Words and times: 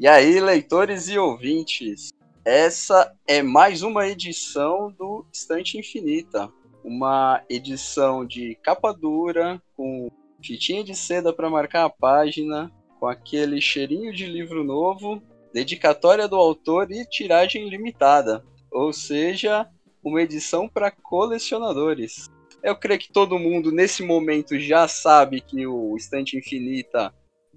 E 0.00 0.06
aí, 0.06 0.38
leitores 0.38 1.08
e 1.08 1.18
ouvintes, 1.18 2.10
essa 2.44 3.12
é 3.26 3.42
mais 3.42 3.82
uma 3.82 4.06
edição 4.06 4.92
do 4.92 5.26
Estante 5.32 5.76
Infinita. 5.76 6.48
Uma 6.84 7.42
edição 7.50 8.24
de 8.24 8.54
capa 8.62 8.92
dura, 8.92 9.60
com 9.76 10.08
fitinha 10.40 10.84
de 10.84 10.94
seda 10.94 11.32
para 11.32 11.50
marcar 11.50 11.84
a 11.84 11.90
página, 11.90 12.70
com 13.00 13.08
aquele 13.08 13.60
cheirinho 13.60 14.14
de 14.14 14.24
livro 14.24 14.62
novo, 14.62 15.20
dedicatória 15.52 16.28
do 16.28 16.36
autor 16.36 16.92
e 16.92 17.04
tiragem 17.04 17.68
limitada. 17.68 18.44
Ou 18.70 18.92
seja, 18.92 19.68
uma 20.00 20.22
edição 20.22 20.68
para 20.68 20.92
colecionadores. 20.92 22.30
Eu 22.62 22.76
creio 22.76 23.00
que 23.00 23.12
todo 23.12 23.36
mundo 23.36 23.72
nesse 23.72 24.04
momento 24.04 24.56
já 24.60 24.86
sabe 24.86 25.40
que 25.40 25.66
o 25.66 25.96
Estante 25.96 26.38
Infinita 26.38 27.12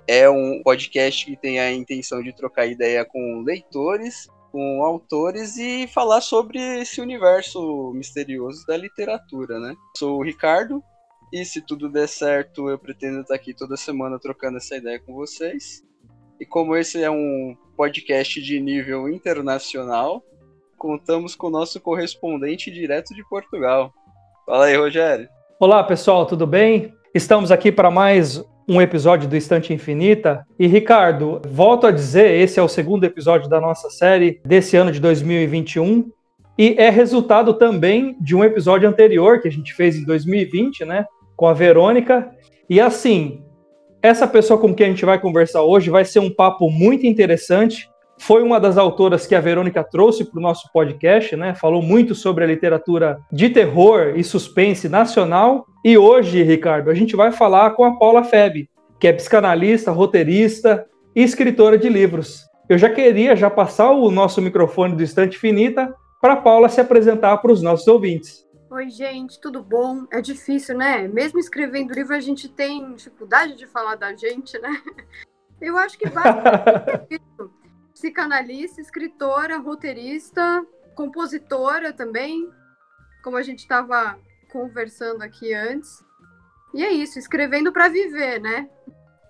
é 0.07 0.29
um 0.29 0.61
podcast 0.63 1.25
que 1.25 1.35
tem 1.35 1.59
a 1.59 1.71
intenção 1.71 2.21
de 2.21 2.33
trocar 2.33 2.65
ideia 2.65 3.05
com 3.05 3.43
leitores, 3.45 4.27
com 4.51 4.83
autores 4.83 5.57
e 5.57 5.87
falar 5.87 6.21
sobre 6.21 6.59
esse 6.81 6.99
universo 6.99 7.91
misterioso 7.93 8.65
da 8.65 8.75
literatura, 8.75 9.59
né? 9.59 9.75
Sou 9.97 10.19
o 10.19 10.23
Ricardo 10.23 10.83
e 11.31 11.45
se 11.45 11.61
tudo 11.61 11.89
der 11.89 12.07
certo, 12.07 12.69
eu 12.69 12.77
pretendo 12.77 13.21
estar 13.21 13.35
aqui 13.35 13.53
toda 13.53 13.77
semana 13.77 14.19
trocando 14.19 14.57
essa 14.57 14.75
ideia 14.75 14.99
com 14.99 15.13
vocês. 15.13 15.81
E 16.39 16.45
como 16.45 16.75
esse 16.75 17.02
é 17.02 17.09
um 17.09 17.55
podcast 17.77 18.41
de 18.41 18.59
nível 18.59 19.07
internacional, 19.07 20.21
contamos 20.77 21.33
com 21.35 21.47
o 21.47 21.52
nosso 21.52 21.79
correspondente 21.79 22.69
direto 22.69 23.15
de 23.15 23.23
Portugal. 23.30 23.93
Fala 24.45 24.65
aí, 24.65 24.75
Rogério. 24.75 25.30
Olá, 25.58 25.83
pessoal, 25.83 26.25
tudo 26.25 26.45
bem? 26.45 26.93
Estamos 27.13 27.52
aqui 27.52 27.71
para 27.71 27.89
mais 27.89 28.43
um 28.72 28.81
episódio 28.81 29.27
do 29.27 29.36
Estante 29.36 29.73
Infinita. 29.73 30.47
E 30.58 30.66
Ricardo, 30.66 31.41
volto 31.45 31.86
a 31.86 31.91
dizer, 31.91 32.39
esse 32.39 32.58
é 32.58 32.64
o 32.64 32.69
segundo 32.69 33.03
episódio 33.03 33.50
da 33.50 33.59
nossa 33.59 33.89
série 33.89 34.39
desse 34.45 34.77
ano 34.77 34.94
de 34.94 35.00
2021 35.02 36.09
e 36.58 36.75
é 36.77 36.89
resultado 36.89 37.55
também 37.55 38.16
de 38.22 38.33
um 38.33 38.45
episódio 38.45 38.88
anterior 38.88 39.42
que 39.42 39.49
a 39.49 39.52
gente 39.52 39.73
fez 39.73 39.97
em 39.97 40.05
2020, 40.05 40.86
né, 40.86 41.05
com 41.36 41.47
a 41.47 41.53
Verônica. 41.53 42.31
E 42.69 42.80
assim, 42.80 43.44
essa 44.02 44.25
pessoa 44.25 44.58
com 44.58 44.73
quem 44.73 44.86
a 44.86 44.89
gente 44.89 45.03
vai 45.03 45.19
conversar 45.19 45.64
hoje 45.64 45.89
vai 45.89 46.05
ser 46.05 46.19
um 46.19 46.33
papo 46.33 46.69
muito 46.69 47.05
interessante. 47.05 47.89
Foi 48.22 48.44
uma 48.44 48.59
das 48.59 48.77
autoras 48.77 49.25
que 49.25 49.33
a 49.33 49.41
Verônica 49.41 49.83
trouxe 49.83 50.23
para 50.23 50.38
o 50.38 50.41
nosso 50.41 50.72
podcast, 50.72 51.36
né? 51.36 51.55
Falou 51.55 51.81
muito 51.81 52.14
sobre 52.14 52.44
a 52.44 52.47
literatura 52.47 53.19
de 53.31 53.50
terror 53.50 54.14
e 54.16 54.23
suspense 54.23 54.88
nacional 54.88 55.66
e 55.83 55.97
hoje, 55.97 56.44
Ricardo, 56.44 56.92
a 56.92 56.94
gente 56.94 57.16
vai 57.16 57.31
falar 57.31 57.72
com 57.72 57.83
a 57.83 57.97
Paula 57.97 58.23
Feb, 58.23 58.69
que 58.99 59.08
é 59.08 59.14
psicanalista, 59.14 59.92
roteirista 59.92 60.88
e 61.16 61.23
escritora 61.23 61.80
de 61.80 61.89
livros. 61.89 62.45
Eu 62.69 62.77
já 62.77 62.92
queria 62.92 63.36
já 63.36 63.49
passar 63.49 63.89
o 63.89 64.11
nosso 64.11 64.39
microfone 64.39 64.95
do 64.95 65.02
Estante 65.02 65.39
Finita 65.39 65.92
para 66.22 66.33
a 66.33 66.38
Paula 66.38 66.69
se 66.69 66.80
apresentar 66.80 67.38
para 67.38 67.52
os 67.52 67.64
nossos 67.64 67.88
ouvintes. 67.88 68.45
Oi, 68.69 68.88
gente, 68.92 69.42
tudo 69.42 69.64
bom? 69.64 70.05
É 70.14 70.22
difícil, 70.22 70.77
né? 70.77 71.08
Mesmo 71.08 71.39
escrevendo 71.39 71.92
livro, 71.92 72.14
a 72.16 72.19
gente 72.19 72.47
tem 72.47 72.94
dificuldade 72.94 73.55
de 73.55 73.66
falar 73.66 73.95
da 73.95 74.16
gente, 74.16 74.59
né? 74.59 74.80
Eu 75.59 75.75
acho 75.75 75.97
que 75.97 76.05
isso. 77.09 77.61
Psicanalista, 78.02 78.81
escritora, 78.81 79.59
roteirista, 79.59 80.66
compositora 80.95 81.94
também, 81.94 82.49
como 83.23 83.38
a 83.38 83.43
gente 83.43 83.59
estava 83.59 84.17
conversando 84.52 85.21
aqui 85.21 85.53
antes. 85.53 86.03
E 86.73 86.83
é 86.83 86.92
isso, 86.92 87.20
escrevendo 87.20 87.71
para 87.71 87.89
viver, 87.89 88.42
né? 88.42 88.67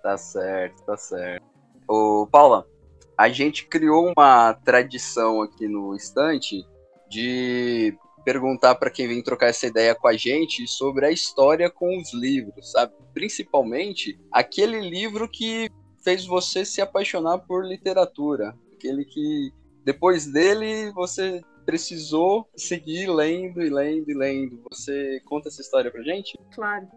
Tá 0.02 0.16
certo, 0.16 0.82
tá 0.86 0.96
certo. 0.96 1.44
Ô, 1.86 2.26
Paula, 2.32 2.66
a 3.14 3.28
gente 3.28 3.66
criou 3.66 4.10
uma 4.10 4.54
tradição 4.54 5.42
aqui 5.42 5.68
no 5.68 5.94
Estante 5.94 6.66
de 7.10 7.94
perguntar 8.24 8.76
para 8.76 8.90
quem 8.90 9.06
vem 9.06 9.22
trocar 9.22 9.48
essa 9.48 9.66
ideia 9.66 9.94
com 9.94 10.08
a 10.08 10.16
gente 10.16 10.66
sobre 10.66 11.04
a 11.04 11.10
história 11.12 11.68
com 11.68 11.98
os 11.98 12.14
livros, 12.14 12.72
sabe? 12.72 12.94
Principalmente 13.12 14.18
aquele 14.32 14.80
livro 14.80 15.28
que 15.28 15.70
fez 16.02 16.24
você 16.24 16.64
se 16.64 16.80
apaixonar 16.80 17.38
por 17.40 17.64
literatura, 17.64 18.56
aquele 18.82 19.04
que 19.04 19.52
depois 19.84 20.26
dele 20.26 20.90
você 20.92 21.40
precisou 21.64 22.48
seguir 22.56 23.08
lendo 23.08 23.62
e 23.62 23.70
lendo 23.70 24.10
e 24.10 24.14
lendo. 24.14 24.62
Você 24.70 25.20
conta 25.24 25.48
essa 25.48 25.60
história 25.60 25.90
pra 25.90 26.02
gente? 26.02 26.38
Claro. 26.54 26.88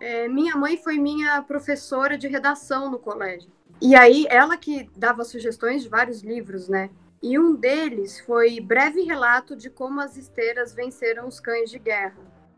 É, 0.00 0.28
minha 0.28 0.56
mãe 0.56 0.76
foi 0.76 0.98
minha 0.98 1.40
professora 1.42 2.18
de 2.18 2.26
redação 2.26 2.90
no 2.90 2.98
colégio. 2.98 3.50
E 3.80 3.94
aí, 3.94 4.26
ela 4.28 4.56
que 4.56 4.90
dava 4.96 5.24
sugestões 5.24 5.82
de 5.82 5.88
vários 5.88 6.22
livros, 6.22 6.68
né? 6.68 6.90
E 7.22 7.38
um 7.38 7.54
deles 7.54 8.20
foi 8.20 8.60
Breve 8.60 9.02
Relato 9.02 9.56
de 9.56 9.70
Como 9.70 10.00
as 10.00 10.16
Esteiras 10.16 10.74
Venceram 10.74 11.28
os 11.28 11.40
Cães 11.40 11.70
de 11.70 11.78
Guerra, 11.78 12.16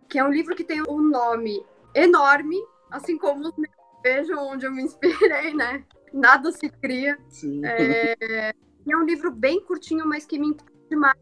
que 0.09 0.19
é 0.19 0.25
um 0.25 0.31
livro 0.31 0.55
que 0.57 0.65
tem 0.65 0.83
um 0.89 1.01
nome 1.01 1.65
enorme, 1.95 2.57
assim 2.91 3.17
como 3.19 3.49
os 3.49 3.57
meus. 3.57 3.73
Vejam 4.03 4.49
onde 4.49 4.67
eu 4.67 4.73
me 4.73 4.83
inspirei, 4.83 5.55
né? 5.55 5.85
Nada 6.13 6.53
se 6.53 6.69
cria. 6.69 7.19
Sim. 7.29 7.65
É, 7.65 8.53
é 8.89 8.97
um 8.97 9.05
livro 9.05 9.31
bem 9.31 9.61
curtinho, 9.61 10.07
mas 10.07 10.25
que 10.25 10.39
me 10.39 10.49
impactou 10.49 10.89
demais 10.89 11.17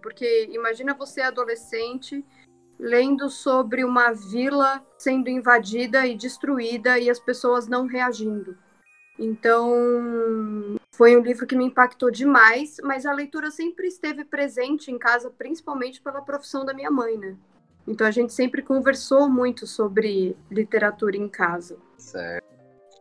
porque 0.00 0.48
imagina 0.52 0.94
você 0.94 1.20
adolescente 1.22 2.24
lendo 2.78 3.28
sobre 3.28 3.84
uma 3.84 4.12
vila 4.12 4.84
sendo 4.98 5.28
invadida 5.28 6.06
e 6.06 6.16
destruída 6.16 6.98
e 6.98 7.10
as 7.10 7.18
pessoas 7.18 7.66
não 7.68 7.86
reagindo. 7.86 8.56
Então, 9.18 9.70
foi 10.94 11.16
um 11.16 11.20
livro 11.20 11.46
que 11.46 11.54
me 11.54 11.64
impactou 11.64 12.10
demais, 12.10 12.78
mas 12.82 13.06
a 13.06 13.12
leitura 13.12 13.50
sempre 13.50 13.86
esteve 13.86 14.24
presente 14.24 14.90
em 14.90 14.98
casa, 14.98 15.30
principalmente 15.30 16.00
pela 16.00 16.22
profissão 16.22 16.64
da 16.64 16.74
minha 16.74 16.90
mãe, 16.90 17.16
né? 17.16 17.36
Então 17.86 18.06
a 18.06 18.10
gente 18.10 18.32
sempre 18.32 18.62
conversou 18.62 19.28
muito 19.28 19.66
sobre 19.66 20.36
literatura 20.50 21.16
em 21.16 21.28
casa. 21.28 21.76
Certo. 21.98 22.44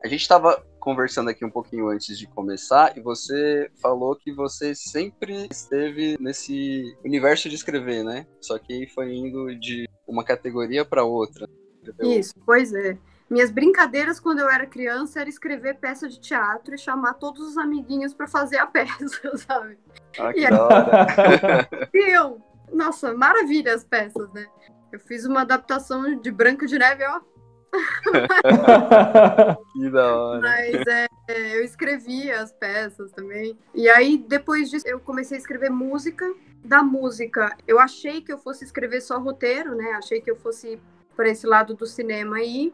A 0.04 0.08
gente 0.08 0.22
estava 0.22 0.64
conversando 0.82 1.30
aqui 1.30 1.46
um 1.46 1.50
pouquinho 1.50 1.88
antes 1.88 2.18
de 2.18 2.28
começar 2.28 2.98
e 2.98 3.02
você 3.02 3.70
falou 3.80 4.16
que 4.16 4.34
você 4.34 4.74
sempre 4.76 5.48
esteve 5.50 6.18
nesse 6.20 6.98
universo 7.06 7.48
de 7.48 7.56
escrever, 7.56 8.04
né? 8.04 8.26
Só 8.42 8.58
que 8.58 8.88
foi 8.88 9.14
indo 9.14 9.56
de 9.56 9.88
uma 10.08 10.24
categoria 10.24 10.84
para 10.84 11.04
outra. 11.04 11.48
Entendeu? 11.82 12.20
Isso, 12.20 12.34
pois 12.46 12.74
é. 12.74 12.98
Minhas 13.30 13.52
brincadeiras 13.52 14.20
quando 14.20 14.40
eu 14.40 14.50
era 14.50 14.66
criança 14.66 15.22
era 15.22 15.30
escrever 15.30 15.76
peça 15.76 16.10
de 16.10 16.20
teatro 16.20 16.76
e 16.76 16.78
chamar 16.78 17.14
todos 17.14 17.48
os 17.48 17.58
amiguinhos 17.58 18.14
para 18.14 18.28
fazer 18.28 18.58
a 18.58 18.66
peça, 18.68 19.38
sabe? 19.38 19.78
Ah, 20.20 20.34
que 20.34 20.42
e 20.42 20.50
da 20.50 20.66
hora. 20.66 21.70
eu, 21.94 22.42
nossa, 22.74 23.14
maravilha 23.14 23.74
as 23.74 23.86
peças, 23.86 24.30
né? 24.34 24.46
Eu 24.92 25.00
fiz 25.00 25.26
uma 25.26 25.42
adaptação 25.42 26.20
de 26.20 26.30
Branca 26.30 26.68
de 26.68 26.78
Neve, 26.78 27.06
ó, 27.06 27.22
que 29.74 29.90
da 29.90 30.16
hora. 30.16 30.42
Mas 30.42 30.88
é, 30.88 31.08
eu 31.56 31.64
escrevia 31.64 32.42
as 32.42 32.52
peças 32.52 33.12
também. 33.12 33.58
E 33.74 33.90
aí, 33.90 34.18
depois 34.18 34.70
disso, 34.70 34.88
eu 34.88 35.00
comecei 35.00 35.38
a 35.38 35.40
escrever 35.40 35.70
música. 35.70 36.32
Da 36.64 36.84
música, 36.84 37.58
eu 37.68 37.80
achei 37.80 38.22
que 38.22 38.32
eu 38.32 38.38
fosse 38.38 38.64
escrever 38.64 39.02
só 39.02 39.18
roteiro, 39.18 39.74
né? 39.74 39.94
Achei 39.94 40.22
que 40.22 40.30
eu 40.30 40.36
fosse 40.36 40.80
para 41.16 41.28
esse 41.28 41.48
lado 41.48 41.74
do 41.74 41.88
cinema 41.88 42.38
aí. 42.38 42.72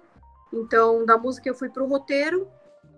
Então, 0.52 1.06
da 1.06 1.18
música 1.18 1.48
eu 1.48 1.56
fui 1.56 1.70
pro 1.70 1.88
roteiro. 1.88 2.50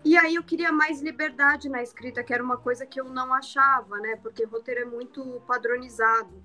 E 0.03 0.17
aí 0.17 0.35
eu 0.35 0.43
queria 0.43 0.71
mais 0.71 1.01
liberdade 1.01 1.69
na 1.69 1.83
escrita, 1.83 2.23
que 2.23 2.33
era 2.33 2.43
uma 2.43 2.57
coisa 2.57 2.85
que 2.85 2.99
eu 2.99 3.05
não 3.05 3.33
achava, 3.33 3.97
né? 3.97 4.15
Porque 4.15 4.45
roteiro 4.45 4.81
é 4.81 4.85
muito 4.85 5.41
padronizado. 5.45 6.41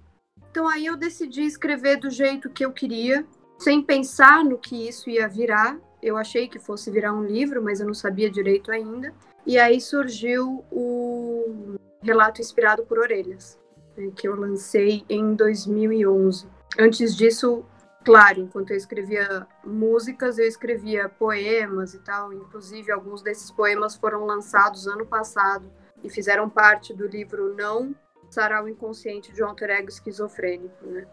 Então 0.51 0.69
aí 0.69 0.87
eu 0.87 0.97
decidi 0.97 1.43
escrever 1.43 1.97
do 1.97 2.11
jeito 2.11 2.51
que 2.51 2.65
eu 2.65 2.73
queria 2.73 3.25
sem 3.59 3.83
pensar 3.83 4.45
no 4.45 4.59
que 4.59 4.89
isso 4.89 5.09
ia 5.09 5.29
virar. 5.29 5.79
Eu 6.03 6.17
achei 6.17 6.49
que 6.49 6.59
fosse 6.59 6.91
virar 6.91 7.13
um 7.13 7.25
livro, 7.25 7.63
mas 7.63 7.81
eu 7.81 7.87
não 7.87 7.95
sabia 7.95 8.31
direito 8.31 8.71
ainda. 8.71 9.15
E 9.47 9.59
aí 9.59 9.81
surgiu 9.81 10.65
o 10.71 11.77
Relato 12.03 12.41
Inspirado 12.41 12.85
por 12.85 12.99
Orelhas, 12.99 13.59
né, 13.97 14.11
que 14.15 14.29
eu 14.29 14.35
lancei 14.35 15.05
em 15.09 15.35
2011. 15.35 16.47
Antes 16.79 17.17
disso, 17.17 17.65
claro, 18.05 18.41
enquanto 18.41 18.71
eu 18.71 18.77
escrevia 18.77 19.47
músicas, 19.65 20.39
eu 20.39 20.47
escrevia 20.47 21.09
poemas 21.09 21.95
e 21.95 21.99
tal. 22.01 22.33
Inclusive, 22.33 22.91
alguns 22.91 23.23
desses 23.23 23.51
poemas 23.51 23.95
foram 23.95 24.25
lançados 24.25 24.87
ano 24.87 25.07
passado 25.07 25.71
e 26.03 26.11
fizeram 26.11 26.49
parte 26.51 26.93
do 26.93 27.07
livro 27.07 27.55
Não 27.55 27.95
Sarau 28.31 28.69
Inconsciente 28.69 29.33
de 29.33 29.43
um 29.43 29.47
Alter 29.47 29.71
Ego 29.71 29.89
Esquizofrênico, 29.89 30.87
né? 30.87 31.07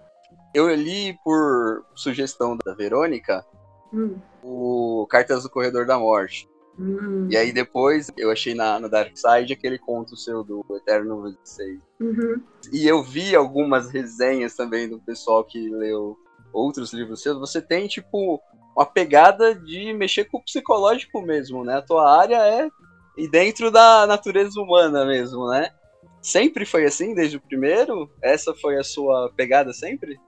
Eu 0.54 0.74
li 0.74 1.18
por 1.24 1.86
sugestão 1.96 2.58
da 2.58 2.74
Verônica 2.74 3.46
hum. 3.94 4.18
o 4.44 5.08
Cartas 5.10 5.44
do 5.44 5.50
Corredor 5.50 5.86
da 5.86 5.98
Morte. 5.98 6.50
Hum. 6.80 7.28
E 7.30 7.38
aí 7.38 7.52
depois 7.52 8.12
eu 8.18 8.32
achei 8.32 8.54
na, 8.54 8.80
no 8.80 8.90
Dark 8.90 9.12
Side 9.16 9.54
aquele 9.54 9.78
conto 9.78 10.18
seu 10.18 10.44
do 10.44 10.66
Eterno 10.72 11.24
26. 11.24 11.80
Uhum. 12.00 12.42
E 12.72 12.88
eu 12.88 13.04
vi 13.04 13.36
algumas 13.36 13.92
resenhas 13.92 14.56
também 14.56 14.90
do 14.90 15.00
pessoal 15.00 15.44
que 15.44 15.70
leu 15.70 16.18
outros 16.52 16.94
livros 16.94 17.22
seus. 17.22 17.40
Você 17.40 17.62
tem, 17.62 17.88
tipo, 17.88 18.42
uma 18.76 18.86
pegada 18.86 19.54
de 19.54 19.94
mexer 19.94 20.26
com 20.26 20.38
o 20.38 20.44
psicológico 20.44 21.22
mesmo, 21.22 21.64
né? 21.64 21.78
A 21.78 21.82
tua 21.82 22.20
área 22.20 22.38
é 22.38 22.70
e 23.18 23.28
dentro 23.28 23.70
da 23.70 24.08
natureza 24.08 24.60
humana 24.60 25.06
mesmo, 25.06 25.48
né? 25.50 25.70
Sempre 26.22 26.66
foi 26.66 26.86
assim, 26.86 27.14
desde 27.14 27.38
o 27.38 27.42
primeiro? 27.42 28.10
Essa 28.22 28.54
foi 28.54 28.78
a 28.78 28.84
sua 28.84 29.32
pegada 29.36 29.74
sempre? 29.74 30.20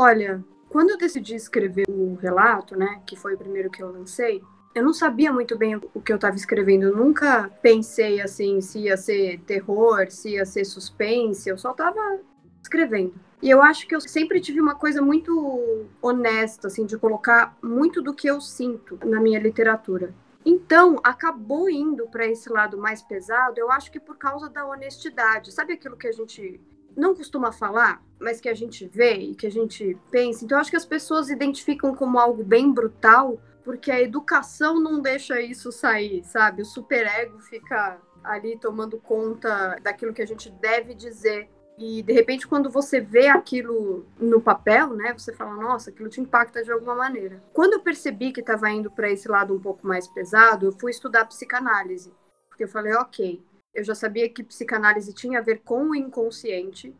Olha, 0.00 0.44
quando 0.68 0.90
eu 0.90 0.96
decidi 0.96 1.34
escrever 1.34 1.84
o 1.88 2.14
relato, 2.14 2.78
né, 2.78 3.02
que 3.04 3.16
foi 3.16 3.34
o 3.34 3.36
primeiro 3.36 3.68
que 3.68 3.82
eu 3.82 3.90
lancei, 3.90 4.40
eu 4.72 4.84
não 4.84 4.94
sabia 4.94 5.32
muito 5.32 5.58
bem 5.58 5.74
o 5.74 6.00
que 6.00 6.12
eu 6.12 6.14
estava 6.14 6.36
escrevendo. 6.36 6.84
Eu 6.84 6.96
nunca 6.96 7.50
pensei 7.60 8.20
assim 8.20 8.60
se 8.60 8.78
ia 8.78 8.96
ser 8.96 9.40
terror, 9.40 10.08
se 10.08 10.34
ia 10.34 10.44
ser 10.44 10.64
suspense. 10.64 11.50
Eu 11.50 11.58
só 11.58 11.72
estava 11.72 12.20
escrevendo. 12.62 13.12
E 13.42 13.50
eu 13.50 13.60
acho 13.60 13.88
que 13.88 13.96
eu 13.96 14.00
sempre 14.00 14.40
tive 14.40 14.60
uma 14.60 14.76
coisa 14.76 15.02
muito 15.02 15.86
honesta, 16.00 16.68
assim, 16.68 16.86
de 16.86 16.96
colocar 16.96 17.58
muito 17.60 18.00
do 18.00 18.14
que 18.14 18.28
eu 18.28 18.40
sinto 18.40 19.00
na 19.04 19.20
minha 19.20 19.40
literatura. 19.40 20.14
Então, 20.46 21.00
acabou 21.02 21.68
indo 21.68 22.06
para 22.06 22.24
esse 22.24 22.48
lado 22.48 22.78
mais 22.78 23.02
pesado, 23.02 23.58
eu 23.58 23.68
acho 23.68 23.90
que 23.90 23.98
por 23.98 24.16
causa 24.16 24.48
da 24.48 24.64
honestidade. 24.64 25.50
Sabe 25.50 25.72
aquilo 25.72 25.96
que 25.96 26.06
a 26.06 26.12
gente 26.12 26.60
não 26.98 27.14
costuma 27.14 27.52
falar, 27.52 28.02
mas 28.18 28.40
que 28.40 28.48
a 28.48 28.54
gente 28.54 28.86
vê 28.86 29.14
e 29.14 29.34
que 29.34 29.46
a 29.46 29.50
gente 29.50 29.96
pensa? 30.10 30.44
Então, 30.44 30.58
acho 30.58 30.70
que 30.70 30.76
as 30.76 30.84
pessoas 30.84 31.30
identificam 31.30 31.94
como 31.94 32.18
algo 32.18 32.42
bem 32.42 32.72
brutal, 32.72 33.40
porque 33.64 33.90
a 33.90 34.00
educação 34.00 34.80
não 34.80 35.00
deixa 35.00 35.40
isso 35.40 35.70
sair, 35.70 36.24
sabe? 36.24 36.62
O 36.62 36.66
superego 36.66 37.38
fica 37.38 37.98
ali 38.24 38.58
tomando 38.58 38.98
conta 38.98 39.78
daquilo 39.82 40.12
que 40.12 40.22
a 40.22 40.26
gente 40.26 40.50
deve 40.50 40.94
dizer 40.94 41.48
e 41.78 42.02
de 42.02 42.12
repente, 42.12 42.46
quando 42.46 42.68
você 42.68 43.00
vê 43.00 43.28
aquilo 43.28 44.04
no 44.18 44.40
papel, 44.40 44.94
né, 44.94 45.12
você 45.16 45.32
fala, 45.32 45.54
nossa, 45.54 45.90
aquilo 45.90 46.08
te 46.08 46.20
impacta 46.20 46.60
de 46.60 46.72
alguma 46.72 46.96
maneira. 46.96 47.40
Quando 47.52 47.74
eu 47.74 47.80
percebi 47.80 48.32
que 48.32 48.40
estava 48.40 48.68
indo 48.68 48.90
para 48.90 49.08
esse 49.08 49.28
lado 49.28 49.54
um 49.54 49.60
pouco 49.60 49.86
mais 49.86 50.08
pesado, 50.08 50.66
eu 50.66 50.72
fui 50.72 50.90
estudar 50.90 51.24
psicanálise. 51.26 52.12
Porque 52.48 52.64
eu 52.64 52.68
falei, 52.68 52.92
ok, 52.94 53.40
eu 53.74 53.84
já 53.84 53.94
sabia 53.94 54.28
que 54.28 54.42
psicanálise 54.42 55.12
tinha 55.12 55.38
a 55.38 55.42
ver 55.42 55.62
com 55.64 55.90
o 55.90 55.94
inconsciente. 55.94 56.94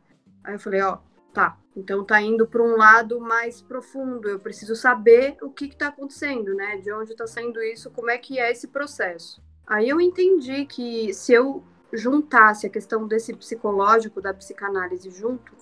Aí 0.44 0.55
eu 0.55 0.59
falei, 0.59 0.81
ó, 0.82 0.99
tá, 1.32 1.59
então 1.76 2.05
tá 2.05 2.20
indo 2.20 2.47
para 2.47 2.62
um 2.62 2.76
lado 2.76 3.20
mais 3.20 3.61
profundo. 3.61 4.29
Eu 4.29 4.38
preciso 4.38 4.75
saber 4.75 5.37
o 5.43 5.50
que 5.50 5.67
está 5.67 5.88
acontecendo, 5.88 6.55
né? 6.55 6.76
De 6.79 6.93
onde 6.93 7.12
está 7.12 7.26
saindo 7.26 7.62
isso, 7.62 7.91
como 7.91 8.11
é 8.11 8.19
que 8.19 8.38
é 8.38 8.50
esse 8.50 8.69
processo. 8.69 9.43
Aí 9.67 9.88
eu 9.88 10.00
entendi 10.00 10.65
que 10.65 11.12
se 11.12 11.32
eu 11.32 11.62
juntasse 11.93 12.67
a 12.67 12.71
questão 12.71 13.06
desse 13.06 13.35
psicológico 13.35 14.21
da 14.21 14.32
psicanálise 14.35 15.11
junto 15.11 15.53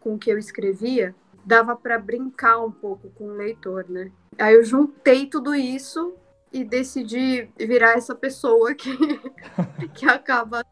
com 0.00 0.14
o 0.14 0.18
que 0.18 0.30
eu 0.30 0.38
escrevia, 0.38 1.14
dava 1.44 1.74
para 1.76 1.98
brincar 1.98 2.58
um 2.58 2.70
pouco 2.70 3.10
com 3.10 3.24
o 3.24 3.36
leitor, 3.36 3.86
né? 3.88 4.10
Aí 4.38 4.54
eu 4.54 4.64
juntei 4.64 5.26
tudo 5.26 5.54
isso 5.54 6.14
e 6.52 6.64
decidi 6.64 7.48
virar 7.58 7.92
essa 7.92 8.14
pessoa 8.14 8.74
que, 8.74 8.90
que 9.94 10.06
acaba 10.06 10.64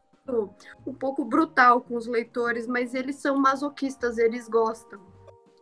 um 0.87 0.93
pouco 0.93 1.25
brutal 1.25 1.81
com 1.81 1.97
os 1.97 2.07
leitores, 2.07 2.67
mas 2.67 2.95
eles 2.95 3.17
são 3.17 3.39
masoquistas, 3.39 4.19
eles 4.19 4.49
gostam. 4.49 4.99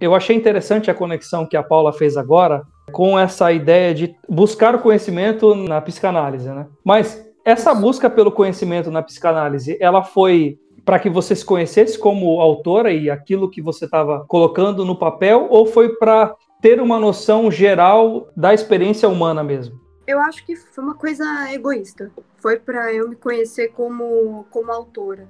Eu 0.01 0.15
achei 0.15 0.37
interessante 0.37 0.91
a 0.91 0.95
conexão 0.95 1.47
que 1.47 1.57
a 1.57 1.63
Paula 1.63 1.93
fez 1.93 2.17
agora 2.17 2.63
com 2.93 3.19
essa 3.19 3.51
ideia 3.53 3.95
de 3.95 4.17
buscar 4.29 4.75
o 4.75 4.81
conhecimento 4.81 5.55
na 5.55 5.81
psicanálise, 5.81 6.49
né? 6.49 6.67
Mas 6.85 7.25
essa 7.45 7.75
busca 7.75 8.11
pelo 8.11 8.31
conhecimento 8.31 8.91
na 8.91 9.03
psicanálise, 9.03 9.79
ela 9.81 10.03
foi 10.03 10.59
para 10.85 10.99
que 10.99 11.09
você 11.09 11.35
se 11.35 11.45
conhecesse 11.45 11.99
como 11.99 12.41
autora 12.41 12.93
e 12.93 13.11
aquilo 13.11 13.51
que 13.51 13.63
você 13.63 13.87
estava 13.87 14.25
colocando 14.29 14.85
no 14.85 14.97
papel, 14.97 15.49
ou 15.51 15.67
foi 15.67 15.97
para 15.97 16.35
ter 16.61 16.81
uma 16.81 16.99
noção 16.99 17.51
geral 17.51 18.29
da 18.37 18.55
experiência 18.55 19.09
humana 19.09 19.43
mesmo? 19.43 19.86
Eu 20.07 20.21
acho 20.21 20.45
que 20.45 20.55
foi 20.57 20.85
uma 20.85 20.95
coisa 20.95 21.25
egoísta. 21.53 22.13
Foi 22.37 22.59
para 22.59 22.93
eu 22.93 23.09
me 23.09 23.17
conhecer 23.17 23.69
como, 23.69 24.47
como 24.51 24.71
autora. 24.73 25.29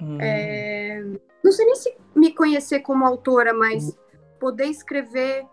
Hum. 0.00 0.18
É, 0.20 1.02
não 1.42 1.52
sei 1.52 1.66
nem 1.66 1.76
se 1.76 1.96
me 2.14 2.34
conhecer 2.34 2.80
como 2.80 3.04
autora, 3.04 3.54
mas 3.54 3.96
poder 4.38 4.66
escrever 4.66 5.46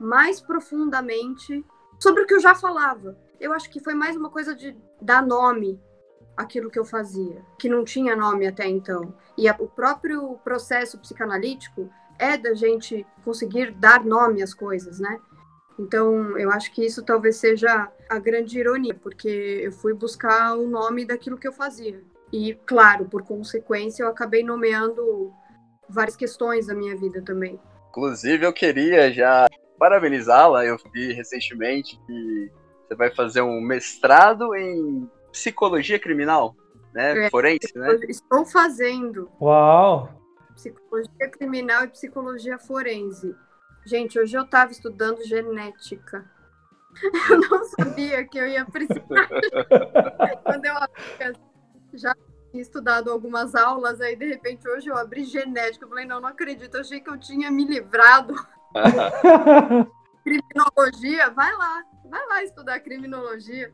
mais 0.00 0.40
profundamente 0.40 1.64
sobre 1.98 2.22
o 2.22 2.26
que 2.26 2.34
eu 2.34 2.40
já 2.40 2.54
falava 2.54 3.16
eu 3.44 3.52
acho 3.52 3.70
que 3.70 3.78
foi 3.78 3.94
mais 3.94 4.16
uma 4.16 4.30
coisa 4.30 4.54
de 4.54 4.76
dar 5.00 5.24
nome 5.24 5.80
àquilo 6.36 6.70
que 6.70 6.78
eu 6.78 6.84
fazia, 6.84 7.44
que 7.58 7.68
não 7.68 7.84
tinha 7.84 8.16
nome 8.16 8.46
até 8.46 8.66
então. 8.66 9.14
E 9.36 9.48
a, 9.48 9.54
o 9.58 9.68
próprio 9.68 10.38
processo 10.42 10.98
psicanalítico 10.98 11.90
é 12.18 12.38
da 12.38 12.54
gente 12.54 13.06
conseguir 13.24 13.72
dar 13.72 14.04
nome 14.04 14.42
às 14.42 14.54
coisas, 14.54 14.98
né? 14.98 15.20
Então, 15.78 16.38
eu 16.38 16.50
acho 16.50 16.72
que 16.72 16.84
isso 16.84 17.02
talvez 17.02 17.36
seja 17.36 17.90
a 18.08 18.18
grande 18.18 18.58
ironia, 18.58 18.94
porque 18.94 19.60
eu 19.64 19.72
fui 19.72 19.92
buscar 19.92 20.54
o 20.54 20.68
nome 20.68 21.04
daquilo 21.04 21.36
que 21.36 21.48
eu 21.48 21.52
fazia. 21.52 22.00
E, 22.32 22.54
claro, 22.66 23.06
por 23.06 23.22
consequência, 23.22 24.02
eu 24.02 24.08
acabei 24.08 24.42
nomeando 24.42 25.32
várias 25.88 26.16
questões 26.16 26.66
da 26.66 26.74
minha 26.74 26.96
vida 26.96 27.22
também. 27.22 27.60
Inclusive, 27.90 28.44
eu 28.44 28.52
queria 28.52 29.12
já 29.12 29.48
parabenizá-la. 29.78 30.64
Eu 30.64 30.76
vi 30.92 31.12
recentemente 31.12 31.98
que 32.06 32.50
você 32.86 32.94
vai 32.94 33.14
fazer 33.14 33.42
um 33.42 33.60
mestrado 33.60 34.54
em 34.54 35.08
psicologia 35.32 35.98
criminal, 35.98 36.54
né? 36.92 37.26
É, 37.26 37.30
Forense, 37.30 37.76
né? 37.76 37.98
Estou 38.08 38.44
fazendo. 38.44 39.30
Uau! 39.40 40.08
Psicologia 40.54 41.28
criminal 41.30 41.84
e 41.84 41.88
psicologia 41.88 42.58
forense. 42.58 43.34
Gente, 43.86 44.18
hoje 44.18 44.36
eu 44.36 44.44
estava 44.44 44.72
estudando 44.72 45.22
genética. 45.24 46.24
Eu 47.28 47.40
não 47.40 47.64
sabia 47.64 48.24
que 48.24 48.38
eu 48.38 48.46
ia 48.46 48.64
precisar. 48.64 49.02
Quando 50.44 50.64
eu 50.64 50.74
já 51.92 52.14
tinha 52.50 52.62
estudado 52.62 53.10
algumas 53.10 53.52
aulas, 53.56 54.00
aí 54.00 54.14
de 54.14 54.28
repente 54.28 54.68
hoje 54.68 54.88
eu 54.88 54.96
abri 54.96 55.24
genética. 55.24 55.84
Eu 55.84 55.88
falei, 55.88 56.04
não, 56.04 56.20
não 56.20 56.28
acredito. 56.28 56.76
Eu 56.76 56.82
achei 56.82 57.00
que 57.00 57.10
eu 57.10 57.18
tinha 57.18 57.50
me 57.50 57.64
livrado. 57.64 58.32
Criminologia, 60.22 61.30
vai 61.30 61.52
lá. 61.56 61.82
Vai 62.08 62.26
lá 62.28 62.44
estudar 62.44 62.78
criminologia, 62.80 63.72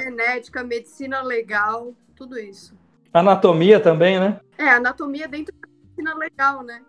genética, 0.00 0.62
medicina 0.62 1.22
legal, 1.22 1.94
tudo 2.14 2.38
isso. 2.38 2.76
Anatomia 3.12 3.80
também, 3.80 4.20
né? 4.20 4.40
É, 4.58 4.68
anatomia 4.68 5.26
dentro 5.26 5.54
da 5.54 5.68
medicina 5.68 6.14
legal, 6.14 6.62
né? 6.62 6.82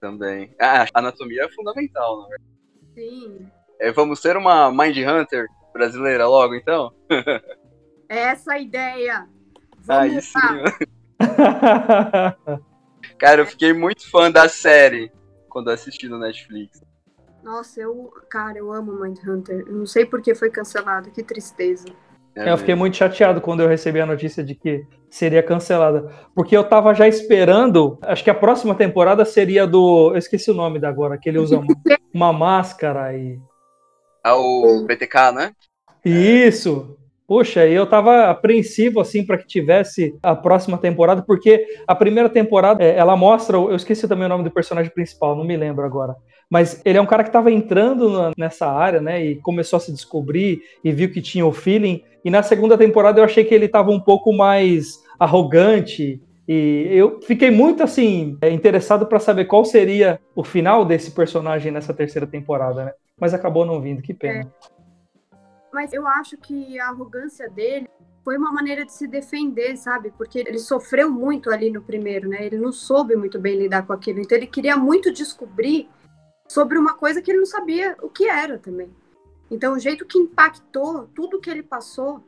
Também. 0.00 0.54
Ah, 0.60 0.86
anatomia 0.94 1.44
é 1.44 1.48
fundamental, 1.50 2.22
na 2.22 2.28
verdade. 2.28 2.50
Sim. 2.94 3.50
É, 3.80 3.90
vamos 3.90 4.20
ter 4.20 4.36
uma 4.36 4.70
Mind 4.70 4.96
Hunter 4.98 5.46
brasileira 5.72 6.26
logo, 6.26 6.54
então? 6.54 6.92
É 8.08 8.18
essa 8.18 8.58
ideia. 8.58 9.26
Vamos 9.78 10.12
Aí 10.12 10.22
sim. 10.22 10.38
Cara, 13.18 13.40
eu 13.42 13.46
fiquei 13.46 13.72
muito 13.72 14.08
fã 14.10 14.30
da 14.30 14.48
série 14.48 15.10
quando 15.48 15.70
assisti 15.70 16.08
no 16.08 16.18
Netflix. 16.18 16.82
Nossa, 17.42 17.80
eu, 17.80 18.10
cara, 18.30 18.58
eu 18.58 18.72
amo 18.72 18.92
Mindhunter. 18.92 19.64
Eu 19.66 19.74
não 19.74 19.86
sei 19.86 20.06
por 20.06 20.22
que 20.22 20.34
foi 20.34 20.50
cancelado, 20.50 21.10
que 21.10 21.22
tristeza. 21.22 21.86
É 22.36 22.50
eu 22.50 22.58
fiquei 22.58 22.74
muito 22.74 22.96
chateado 22.96 23.40
quando 23.40 23.60
eu 23.60 23.68
recebi 23.68 24.00
a 24.00 24.06
notícia 24.06 24.42
de 24.42 24.54
que 24.54 24.84
seria 25.08 25.42
cancelada. 25.42 26.10
Porque 26.34 26.56
eu 26.56 26.64
tava 26.64 26.92
já 26.94 27.06
esperando. 27.06 27.98
Acho 28.02 28.24
que 28.24 28.30
a 28.30 28.34
próxima 28.34 28.74
temporada 28.74 29.24
seria 29.24 29.66
do. 29.66 30.10
Eu 30.12 30.18
esqueci 30.18 30.50
o 30.50 30.54
nome 30.54 30.78
da 30.80 30.88
agora, 30.88 31.16
que 31.16 31.28
ele 31.28 31.38
usa 31.38 31.58
uma, 31.58 31.66
uma 32.12 32.32
máscara 32.32 33.16
e. 33.16 33.38
Ah, 34.22 34.36
o 34.36 34.84
BTK, 34.86 35.32
né? 35.32 35.52
Isso! 36.04 36.96
Poxa, 37.26 37.66
eu 37.66 37.86
tava 37.86 38.24
apreensivo 38.26 39.00
assim 39.00 39.24
para 39.24 39.38
que 39.38 39.46
tivesse 39.46 40.14
a 40.22 40.36
próxima 40.36 40.76
temporada, 40.76 41.22
porque 41.22 41.66
a 41.86 41.94
primeira 41.94 42.28
temporada 42.28 42.84
é, 42.84 42.96
ela 42.96 43.16
mostra, 43.16 43.56
eu 43.56 43.74
esqueci 43.74 44.06
também 44.06 44.26
o 44.26 44.28
nome 44.28 44.44
do 44.44 44.50
personagem 44.50 44.92
principal, 44.92 45.34
não 45.34 45.44
me 45.44 45.56
lembro 45.56 45.86
agora, 45.86 46.14
mas 46.50 46.82
ele 46.84 46.98
é 46.98 47.00
um 47.00 47.06
cara 47.06 47.22
que 47.22 47.30
estava 47.30 47.50
entrando 47.50 48.30
nessa 48.36 48.70
área, 48.70 49.00
né, 49.00 49.24
e 49.24 49.36
começou 49.36 49.78
a 49.78 49.80
se 49.80 49.90
descobrir 49.90 50.60
e 50.84 50.92
viu 50.92 51.10
que 51.10 51.22
tinha 51.22 51.46
o 51.46 51.52
feeling. 51.52 52.02
E 52.22 52.30
na 52.30 52.42
segunda 52.42 52.76
temporada 52.76 53.20
eu 53.20 53.24
achei 53.24 53.42
que 53.42 53.54
ele 53.54 53.66
estava 53.66 53.90
um 53.90 54.00
pouco 54.00 54.30
mais 54.32 55.02
arrogante 55.18 56.20
e 56.46 56.88
eu 56.90 57.20
fiquei 57.22 57.50
muito 57.50 57.82
assim 57.82 58.36
é, 58.42 58.50
interessado 58.50 59.06
para 59.06 59.18
saber 59.18 59.46
qual 59.46 59.64
seria 59.64 60.20
o 60.36 60.44
final 60.44 60.84
desse 60.84 61.10
personagem 61.10 61.72
nessa 61.72 61.94
terceira 61.94 62.26
temporada, 62.26 62.84
né? 62.84 62.92
Mas 63.18 63.32
acabou 63.32 63.64
não 63.64 63.80
vindo, 63.80 64.02
que 64.02 64.12
pena. 64.12 64.52
Mas 65.74 65.92
eu 65.92 66.06
acho 66.06 66.36
que 66.36 66.78
a 66.78 66.90
arrogância 66.90 67.50
dele 67.50 67.88
foi 68.22 68.38
uma 68.38 68.52
maneira 68.52 68.86
de 68.86 68.92
se 68.92 69.08
defender, 69.08 69.76
sabe? 69.76 70.12
Porque 70.16 70.38
ele 70.38 70.60
sofreu 70.60 71.10
muito 71.10 71.50
ali 71.50 71.68
no 71.68 71.82
primeiro, 71.82 72.28
né? 72.28 72.46
Ele 72.46 72.56
não 72.56 72.70
soube 72.70 73.16
muito 73.16 73.40
bem 73.40 73.58
lidar 73.58 73.84
com 73.84 73.92
aquilo. 73.92 74.20
Então 74.20 74.38
ele 74.38 74.46
queria 74.46 74.76
muito 74.76 75.12
descobrir 75.12 75.90
sobre 76.48 76.78
uma 76.78 76.94
coisa 76.94 77.20
que 77.20 77.30
ele 77.30 77.40
não 77.40 77.46
sabia 77.46 77.96
o 78.00 78.08
que 78.08 78.28
era 78.28 78.56
também. 78.56 78.88
Então 79.50 79.74
o 79.74 79.78
jeito 79.78 80.06
que 80.06 80.16
impactou 80.16 81.08
tudo 81.08 81.40
que 81.40 81.50
ele 81.50 81.62
passou. 81.62 82.22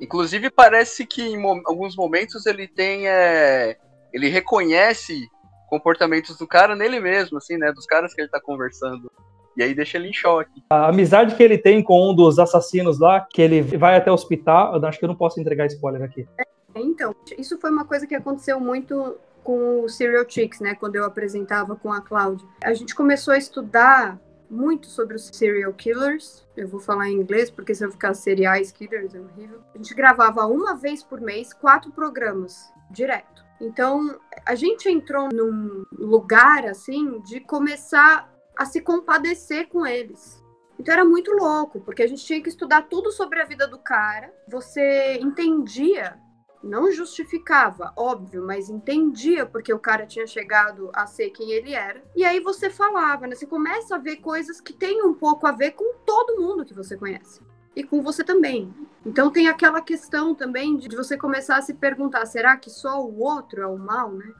Inclusive 0.00 0.50
parece 0.50 1.06
que 1.06 1.22
em 1.22 1.40
alguns 1.64 1.94
momentos 1.94 2.44
ele 2.46 2.66
tem, 2.66 3.08
é... 3.08 3.78
ele 4.12 4.28
reconhece 4.28 5.30
comportamentos 5.68 6.36
do 6.36 6.48
cara 6.48 6.74
nele 6.74 6.98
mesmo, 6.98 7.38
assim, 7.38 7.56
né? 7.56 7.72
Dos 7.72 7.86
caras 7.86 8.12
que 8.12 8.20
ele 8.20 8.28
tá 8.28 8.40
conversando 8.40 9.10
E 9.56 9.62
aí 9.62 9.74
deixa 9.74 9.98
ele 9.98 10.08
em 10.08 10.12
choque. 10.12 10.62
A 10.70 10.88
amizade 10.88 11.34
que 11.34 11.42
ele 11.42 11.58
tem 11.58 11.82
com 11.82 12.10
um 12.10 12.14
dos 12.14 12.38
assassinos 12.38 12.98
lá, 12.98 13.20
que 13.20 13.42
ele 13.42 13.62
vai 13.62 13.96
até 13.96 14.10
o 14.10 14.14
hospital, 14.14 14.76
eu 14.76 14.86
acho 14.86 14.98
que 14.98 15.04
eu 15.04 15.08
não 15.08 15.16
posso 15.16 15.40
entregar 15.40 15.66
spoiler 15.66 16.02
aqui. 16.02 16.26
Então, 16.74 17.14
isso 17.36 17.58
foi 17.58 17.70
uma 17.70 17.84
coisa 17.84 18.06
que 18.06 18.14
aconteceu 18.14 18.58
muito 18.58 19.16
com 19.44 19.82
o 19.82 19.88
Serial 19.88 20.24
Chicks, 20.26 20.60
né? 20.60 20.74
Quando 20.74 20.96
eu 20.96 21.04
apresentava 21.04 21.76
com 21.76 21.92
a 21.92 22.00
Cláudia. 22.00 22.46
A 22.62 22.72
gente 22.72 22.94
começou 22.94 23.34
a 23.34 23.38
estudar 23.38 24.18
muito 24.48 24.86
sobre 24.86 25.16
os 25.16 25.26
serial 25.26 25.72
killers. 25.72 26.46
Eu 26.56 26.68
vou 26.68 26.78
falar 26.78 27.08
em 27.08 27.14
inglês, 27.14 27.50
porque 27.50 27.74
se 27.74 27.84
eu 27.84 27.90
ficar 27.90 28.14
seriais 28.14 28.70
killers 28.70 29.14
é 29.14 29.20
horrível. 29.20 29.60
A 29.74 29.78
gente 29.78 29.94
gravava 29.94 30.46
uma 30.46 30.76
vez 30.76 31.02
por 31.02 31.20
mês 31.20 31.52
quatro 31.52 31.90
programas 31.90 32.70
direto. 32.90 33.42
Então, 33.60 34.18
a 34.44 34.54
gente 34.54 34.88
entrou 34.88 35.28
num 35.32 35.84
lugar 35.92 36.66
assim 36.66 37.20
de 37.20 37.40
começar 37.40 38.31
a 38.62 38.66
se 38.66 38.80
compadecer 38.80 39.68
com 39.68 39.86
eles. 39.86 40.42
Então 40.78 40.92
era 40.92 41.04
muito 41.04 41.30
louco, 41.32 41.80
porque 41.80 42.02
a 42.02 42.06
gente 42.06 42.24
tinha 42.24 42.42
que 42.42 42.48
estudar 42.48 42.82
tudo 42.88 43.12
sobre 43.12 43.40
a 43.40 43.44
vida 43.44 43.66
do 43.66 43.78
cara. 43.78 44.32
Você 44.48 45.18
entendia 45.20 46.18
não 46.62 46.92
justificava, 46.92 47.92
óbvio, 47.96 48.44
mas 48.46 48.70
entendia 48.70 49.44
porque 49.44 49.72
o 49.72 49.78
cara 49.78 50.06
tinha 50.06 50.26
chegado 50.26 50.90
a 50.94 51.06
ser 51.06 51.30
quem 51.30 51.50
ele 51.50 51.74
era. 51.74 52.02
E 52.14 52.24
aí 52.24 52.38
você 52.38 52.70
falava, 52.70 53.26
né? 53.26 53.34
Você 53.34 53.46
começa 53.46 53.96
a 53.96 53.98
ver 53.98 54.16
coisas 54.16 54.60
que 54.60 54.72
têm 54.72 55.02
um 55.02 55.12
pouco 55.12 55.46
a 55.46 55.52
ver 55.52 55.72
com 55.72 55.98
todo 56.06 56.40
mundo 56.40 56.64
que 56.64 56.74
você 56.74 56.96
conhece. 56.96 57.40
E 57.74 57.82
com 57.82 58.02
você 58.02 58.22
também. 58.22 58.72
Então 59.04 59.30
tem 59.30 59.48
aquela 59.48 59.80
questão 59.80 60.34
também 60.34 60.76
de 60.76 60.94
você 60.94 61.16
começar 61.16 61.56
a 61.56 61.62
se 61.62 61.74
perguntar: 61.74 62.24
será 62.26 62.56
que 62.56 62.70
só 62.70 63.02
o 63.02 63.18
outro 63.18 63.62
é 63.62 63.66
o 63.66 63.78
mal, 63.78 64.12
né? 64.12 64.32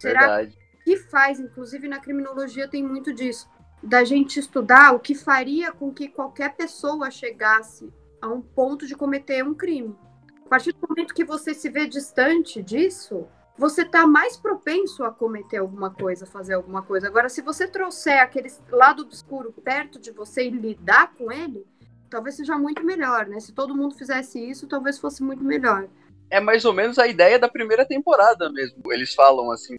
Será 0.00 0.20
Verdade. 0.20 0.58
Que 0.86 0.96
faz, 0.96 1.40
inclusive 1.40 1.88
na 1.88 1.98
criminologia 1.98 2.68
tem 2.68 2.80
muito 2.80 3.12
disso, 3.12 3.50
da 3.82 4.04
gente 4.04 4.38
estudar 4.38 4.94
o 4.94 5.00
que 5.00 5.16
faria 5.16 5.72
com 5.72 5.92
que 5.92 6.06
qualquer 6.06 6.54
pessoa 6.54 7.10
chegasse 7.10 7.92
a 8.22 8.28
um 8.28 8.40
ponto 8.40 8.86
de 8.86 8.94
cometer 8.94 9.44
um 9.44 9.52
crime. 9.52 9.96
A 10.44 10.48
partir 10.48 10.70
do 10.70 10.86
momento 10.88 11.12
que 11.12 11.24
você 11.24 11.52
se 11.52 11.68
vê 11.68 11.88
distante 11.88 12.62
disso, 12.62 13.26
você 13.58 13.82
está 13.82 14.06
mais 14.06 14.36
propenso 14.36 15.02
a 15.02 15.10
cometer 15.10 15.56
alguma 15.56 15.90
coisa, 15.90 16.24
fazer 16.24 16.54
alguma 16.54 16.82
coisa. 16.82 17.08
Agora, 17.08 17.28
se 17.28 17.42
você 17.42 17.66
trouxer 17.66 18.22
aquele 18.22 18.48
lado 18.70 19.02
obscuro 19.02 19.52
perto 19.52 19.98
de 19.98 20.12
você 20.12 20.46
e 20.46 20.50
lidar 20.50 21.14
com 21.14 21.32
ele, 21.32 21.66
talvez 22.08 22.36
seja 22.36 22.56
muito 22.56 22.84
melhor, 22.84 23.26
né? 23.26 23.40
Se 23.40 23.52
todo 23.52 23.74
mundo 23.74 23.96
fizesse 23.96 24.38
isso, 24.38 24.68
talvez 24.68 25.00
fosse 25.00 25.20
muito 25.20 25.42
melhor. 25.42 25.88
É 26.30 26.38
mais 26.38 26.64
ou 26.64 26.72
menos 26.72 26.96
a 26.96 27.08
ideia 27.08 27.40
da 27.40 27.48
primeira 27.48 27.84
temporada 27.84 28.52
mesmo. 28.52 28.80
Eles 28.92 29.12
falam 29.14 29.50
assim 29.50 29.76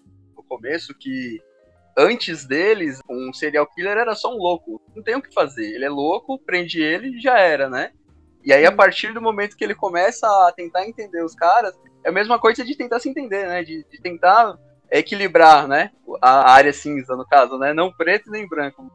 começo 0.48 0.94
que 0.94 1.42
antes 1.98 2.46
deles, 2.46 3.02
um 3.10 3.34
serial 3.34 3.68
killer 3.68 3.98
era 3.98 4.16
só 4.16 4.34
um 4.34 4.38
louco. 4.38 4.82
Não 4.96 5.04
tem 5.04 5.16
o 5.16 5.22
que 5.22 5.34
fazer. 5.34 5.74
Ele 5.74 5.86
é 5.86 5.90
louco, 5.90 6.40
prende 6.40 6.82
ele 6.82 7.18
e 7.18 7.20
já 7.20 7.40
era, 7.40 7.70
né? 7.70 7.92
E 8.44 8.54
aí, 8.54 8.66
a 8.66 8.72
partir 8.72 9.14
do 9.14 9.22
momento 9.22 9.58
que 9.58 9.64
ele 9.64 9.76
começa 9.76 10.26
a 10.26 10.54
tentar 10.54 10.88
entender 10.88 11.24
os 11.24 11.36
caras, 11.36 11.78
é 12.04 12.10
a 12.10 12.14
mesma 12.14 12.40
coisa 12.40 12.64
de 12.64 12.78
tentar 12.78 13.00
se 13.00 13.10
entender, 13.10 13.48
né? 13.48 13.64
De, 13.64 13.84
de 13.90 14.02
tentar 14.02 14.58
equilibrar, 14.92 15.68
né? 15.68 15.92
A 16.22 16.52
área 16.52 16.72
cinza, 16.72 17.16
no 17.16 17.26
caso, 17.26 17.58
né? 17.58 17.74
Não 17.74 17.92
preto 17.92 18.30
nem 18.32 18.48
branco. 18.48 18.90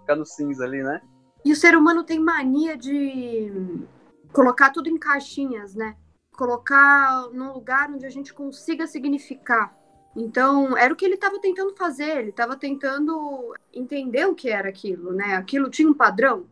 Ficar 0.00 0.16
no 0.16 0.26
cinza 0.26 0.64
ali, 0.64 0.82
né? 0.82 1.00
E 1.44 1.52
o 1.52 1.56
ser 1.56 1.76
humano 1.76 2.04
tem 2.04 2.18
mania 2.18 2.76
de 2.76 3.86
colocar 4.32 4.70
tudo 4.70 4.88
em 4.88 4.98
caixinhas, 4.98 5.74
né? 5.74 5.96
Colocar 6.32 7.28
num 7.32 7.52
lugar 7.52 7.90
onde 7.90 8.04
a 8.04 8.10
gente 8.10 8.34
consiga 8.34 8.86
significar. 8.86 9.74
Então, 10.16 10.76
era 10.76 10.92
o 10.92 10.96
que 10.96 11.04
ele 11.04 11.14
estava 11.14 11.38
tentando 11.38 11.74
fazer. 11.76 12.18
Ele 12.18 12.30
estava 12.30 12.56
tentando 12.56 13.54
entender 13.72 14.26
o 14.26 14.34
que 14.34 14.50
era 14.50 14.68
aquilo, 14.68 15.12
né? 15.12 15.34
Aquilo 15.36 15.70
tinha 15.70 15.88
um 15.88 15.94
padrão 15.94 16.46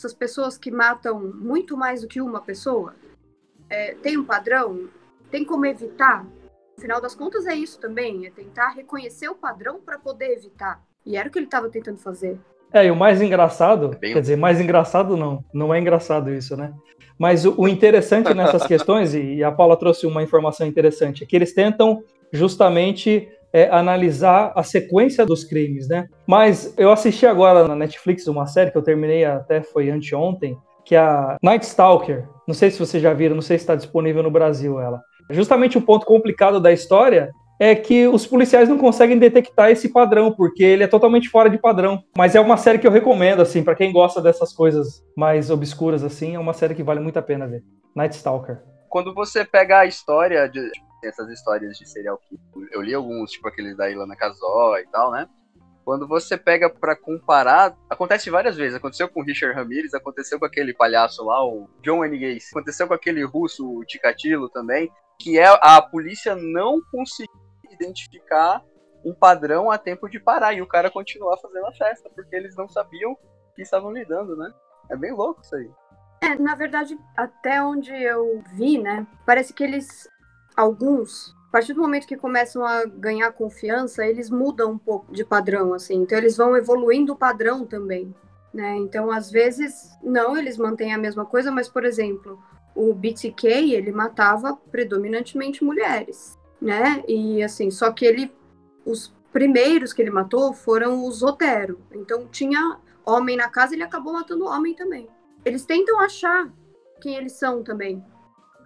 essas 0.00 0.14
pessoas 0.14 0.56
que 0.56 0.70
matam 0.70 1.20
muito 1.20 1.76
mais 1.76 2.00
do 2.00 2.08
que 2.08 2.20
uma 2.20 2.40
pessoa, 2.40 2.94
é, 3.68 3.94
tem 4.02 4.16
um 4.16 4.24
padrão, 4.24 4.88
tem 5.30 5.44
como 5.44 5.66
evitar. 5.66 6.24
No 6.24 6.80
final 6.80 7.00
das 7.00 7.14
contas 7.14 7.46
é 7.46 7.54
isso 7.54 7.78
também, 7.78 8.26
é 8.26 8.30
tentar 8.30 8.70
reconhecer 8.70 9.28
o 9.28 9.34
padrão 9.34 9.78
para 9.78 9.98
poder 9.98 10.32
evitar. 10.32 10.82
E 11.04 11.16
era 11.16 11.28
o 11.28 11.30
que 11.30 11.38
ele 11.38 11.46
estava 11.46 11.68
tentando 11.68 11.98
fazer. 11.98 12.38
É, 12.72 12.86
e 12.86 12.90
o 12.90 12.96
mais 12.96 13.20
engraçado, 13.20 13.92
é 13.92 13.96
bem... 13.96 14.14
quer 14.14 14.20
dizer, 14.20 14.36
mais 14.36 14.60
engraçado 14.60 15.16
não, 15.16 15.44
não 15.52 15.74
é 15.74 15.78
engraçado 15.78 16.30
isso, 16.32 16.56
né? 16.56 16.72
Mas 17.18 17.44
o, 17.44 17.54
o 17.58 17.68
interessante 17.68 18.32
nessas 18.34 18.66
questões, 18.66 19.14
e 19.14 19.44
a 19.44 19.52
Paula 19.52 19.76
trouxe 19.76 20.06
uma 20.06 20.22
informação 20.22 20.66
interessante, 20.66 21.24
é 21.24 21.26
que 21.26 21.36
eles 21.36 21.52
tentam 21.52 22.02
justamente 22.32 23.28
é, 23.52 23.68
analisar 23.70 24.52
a 24.54 24.62
sequência 24.62 25.26
dos 25.26 25.44
crimes, 25.44 25.88
né? 25.88 26.06
Mas 26.26 26.74
eu 26.78 26.92
assisti 26.92 27.26
agora 27.26 27.66
na 27.66 27.74
Netflix 27.74 28.26
uma 28.26 28.46
série 28.46 28.70
que 28.70 28.78
eu 28.78 28.82
terminei 28.82 29.24
até 29.24 29.62
foi 29.62 29.90
anteontem, 29.90 30.56
que 30.84 30.94
é 30.94 30.98
a 30.98 31.36
Night 31.42 31.64
Stalker. 31.64 32.28
Não 32.46 32.54
sei 32.54 32.70
se 32.70 32.78
vocês 32.78 33.02
já 33.02 33.12
viram, 33.12 33.34
não 33.34 33.42
sei 33.42 33.58
se 33.58 33.62
está 33.62 33.74
disponível 33.74 34.22
no 34.22 34.30
Brasil 34.30 34.80
ela. 34.80 35.00
Justamente 35.30 35.78
o 35.78 35.82
ponto 35.82 36.06
complicado 36.06 36.60
da 36.60 36.72
história 36.72 37.30
é 37.60 37.74
que 37.74 38.08
os 38.08 38.26
policiais 38.26 38.70
não 38.70 38.78
conseguem 38.78 39.18
detectar 39.18 39.70
esse 39.70 39.90
padrão, 39.90 40.32
porque 40.32 40.64
ele 40.64 40.82
é 40.82 40.86
totalmente 40.86 41.28
fora 41.28 41.50
de 41.50 41.58
padrão. 41.58 42.02
Mas 42.16 42.34
é 42.34 42.40
uma 42.40 42.56
série 42.56 42.78
que 42.78 42.86
eu 42.86 42.90
recomendo, 42.90 43.42
assim, 43.42 43.62
para 43.62 43.74
quem 43.74 43.92
gosta 43.92 44.22
dessas 44.22 44.50
coisas 44.52 45.04
mais 45.14 45.50
obscuras, 45.50 46.02
assim, 46.02 46.34
é 46.34 46.38
uma 46.38 46.54
série 46.54 46.74
que 46.74 46.82
vale 46.82 47.00
muito 47.00 47.18
a 47.18 47.22
pena 47.22 47.46
ver. 47.46 47.62
Night 47.94 48.16
Stalker. 48.16 48.62
Quando 48.88 49.12
você 49.12 49.44
pega 49.44 49.80
a 49.80 49.86
história 49.86 50.48
de, 50.48 50.70
essas 51.02 51.28
histórias 51.30 51.76
de 51.78 51.88
serial 51.88 52.18
killer. 52.18 52.68
Eu 52.72 52.82
li 52.82 52.94
alguns, 52.94 53.30
tipo 53.32 53.48
aqueles 53.48 53.76
da 53.76 53.90
Ilana 53.90 54.16
Casó 54.16 54.76
e 54.78 54.86
tal, 54.86 55.10
né? 55.10 55.28
Quando 55.84 56.06
você 56.06 56.36
pega 56.36 56.68
para 56.68 56.94
comparar, 56.94 57.76
acontece 57.88 58.30
várias 58.30 58.56
vezes. 58.56 58.76
Aconteceu 58.76 59.08
com 59.08 59.20
o 59.20 59.24
Richard 59.24 59.56
Ramirez, 59.56 59.94
aconteceu 59.94 60.38
com 60.38 60.44
aquele 60.44 60.74
palhaço 60.74 61.24
lá, 61.24 61.44
o 61.44 61.68
John 61.82 61.98
Wayne 61.98 62.18
Gacy. 62.18 62.50
Aconteceu 62.50 62.86
com 62.86 62.94
aquele 62.94 63.24
russo, 63.24 63.68
o 63.68 63.84
Ticatilo 63.84 64.48
também, 64.48 64.90
que 65.18 65.38
é 65.38 65.46
a 65.46 65.80
polícia 65.82 66.36
não 66.36 66.80
conseguir 66.90 67.28
identificar 67.70 68.62
um 69.04 69.14
padrão 69.14 69.70
a 69.70 69.78
tempo 69.78 70.08
de 70.08 70.20
parar 70.20 70.52
e 70.52 70.60
o 70.60 70.66
cara 70.66 70.90
continuar 70.90 71.38
fazendo 71.38 71.66
a 71.66 71.72
festa, 71.72 72.10
porque 72.14 72.36
eles 72.36 72.54
não 72.54 72.68
sabiam 72.68 73.16
que 73.56 73.62
estavam 73.62 73.90
lidando, 73.90 74.36
né? 74.36 74.52
É 74.90 74.96
bem 74.96 75.12
louco 75.12 75.40
isso 75.40 75.56
aí. 75.56 75.70
É, 76.22 76.34
na 76.34 76.54
verdade, 76.54 76.98
até 77.16 77.62
onde 77.62 77.90
eu 77.90 78.42
vi, 78.52 78.78
né? 78.78 79.06
Parece 79.24 79.54
que 79.54 79.64
eles 79.64 80.06
alguns, 80.60 81.34
a 81.48 81.52
partir 81.52 81.72
do 81.72 81.80
momento 81.80 82.06
que 82.06 82.16
começam 82.16 82.64
a 82.64 82.84
ganhar 82.84 83.32
confiança, 83.32 84.06
eles 84.06 84.30
mudam 84.30 84.72
um 84.72 84.78
pouco 84.78 85.12
de 85.12 85.24
padrão, 85.24 85.74
assim. 85.74 85.94
Então, 85.96 86.18
eles 86.18 86.36
vão 86.36 86.56
evoluindo 86.56 87.12
o 87.12 87.16
padrão 87.16 87.66
também, 87.66 88.14
né? 88.52 88.76
Então, 88.76 89.10
às 89.10 89.30
vezes, 89.30 89.90
não, 90.02 90.36
eles 90.36 90.56
mantêm 90.56 90.94
a 90.94 90.98
mesma 90.98 91.24
coisa, 91.24 91.50
mas, 91.50 91.68
por 91.68 91.84
exemplo, 91.84 92.38
o 92.74 92.94
BTK, 92.94 93.74
ele 93.74 93.90
matava 93.90 94.56
predominantemente 94.70 95.64
mulheres, 95.64 96.38
né? 96.60 97.02
E, 97.08 97.42
assim, 97.42 97.70
só 97.70 97.90
que 97.90 98.04
ele... 98.04 98.32
Os 98.84 99.12
primeiros 99.32 99.92
que 99.92 100.02
ele 100.02 100.10
matou 100.10 100.52
foram 100.52 101.06
os 101.06 101.22
Otero. 101.22 101.80
Então, 101.92 102.26
tinha 102.28 102.78
homem 103.04 103.36
na 103.36 103.48
casa, 103.48 103.74
ele 103.74 103.82
acabou 103.82 104.12
matando 104.12 104.46
homem 104.46 104.74
também. 104.74 105.08
Eles 105.44 105.64
tentam 105.64 106.00
achar 106.00 106.50
quem 107.00 107.14
eles 107.16 107.32
são 107.32 107.62
também, 107.62 108.04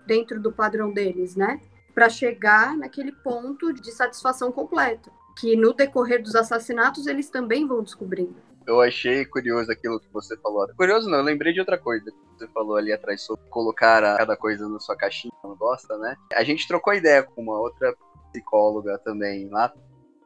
dentro 0.06 0.40
do 0.40 0.52
padrão 0.52 0.92
deles, 0.92 1.36
né? 1.36 1.60
Para 1.94 2.08
chegar 2.08 2.76
naquele 2.76 3.12
ponto 3.12 3.72
de 3.72 3.92
satisfação 3.92 4.50
completa, 4.50 5.10
que 5.38 5.56
no 5.56 5.72
decorrer 5.72 6.22
dos 6.22 6.34
assassinatos 6.34 7.06
eles 7.06 7.30
também 7.30 7.66
vão 7.66 7.82
descobrindo. 7.82 8.34
Eu 8.66 8.80
achei 8.80 9.24
curioso 9.26 9.70
aquilo 9.70 10.00
que 10.00 10.10
você 10.12 10.36
falou. 10.38 10.66
Curioso 10.74 11.08
não, 11.08 11.18
eu 11.18 11.24
lembrei 11.24 11.52
de 11.52 11.60
outra 11.60 11.78
coisa 11.78 12.10
que 12.10 12.16
você 12.38 12.48
falou 12.48 12.76
ali 12.76 12.92
atrás 12.92 13.20
sobre 13.20 13.46
colocar 13.50 14.00
cada 14.16 14.36
coisa 14.36 14.68
na 14.68 14.80
sua 14.80 14.96
caixinha, 14.96 15.32
não 15.44 15.54
gosta, 15.54 15.96
né? 15.98 16.16
A 16.32 16.42
gente 16.42 16.66
trocou 16.66 16.94
ideia 16.94 17.22
com 17.22 17.42
uma 17.42 17.58
outra 17.58 17.94
psicóloga 18.32 18.98
também 18.98 19.48
lá, 19.50 19.72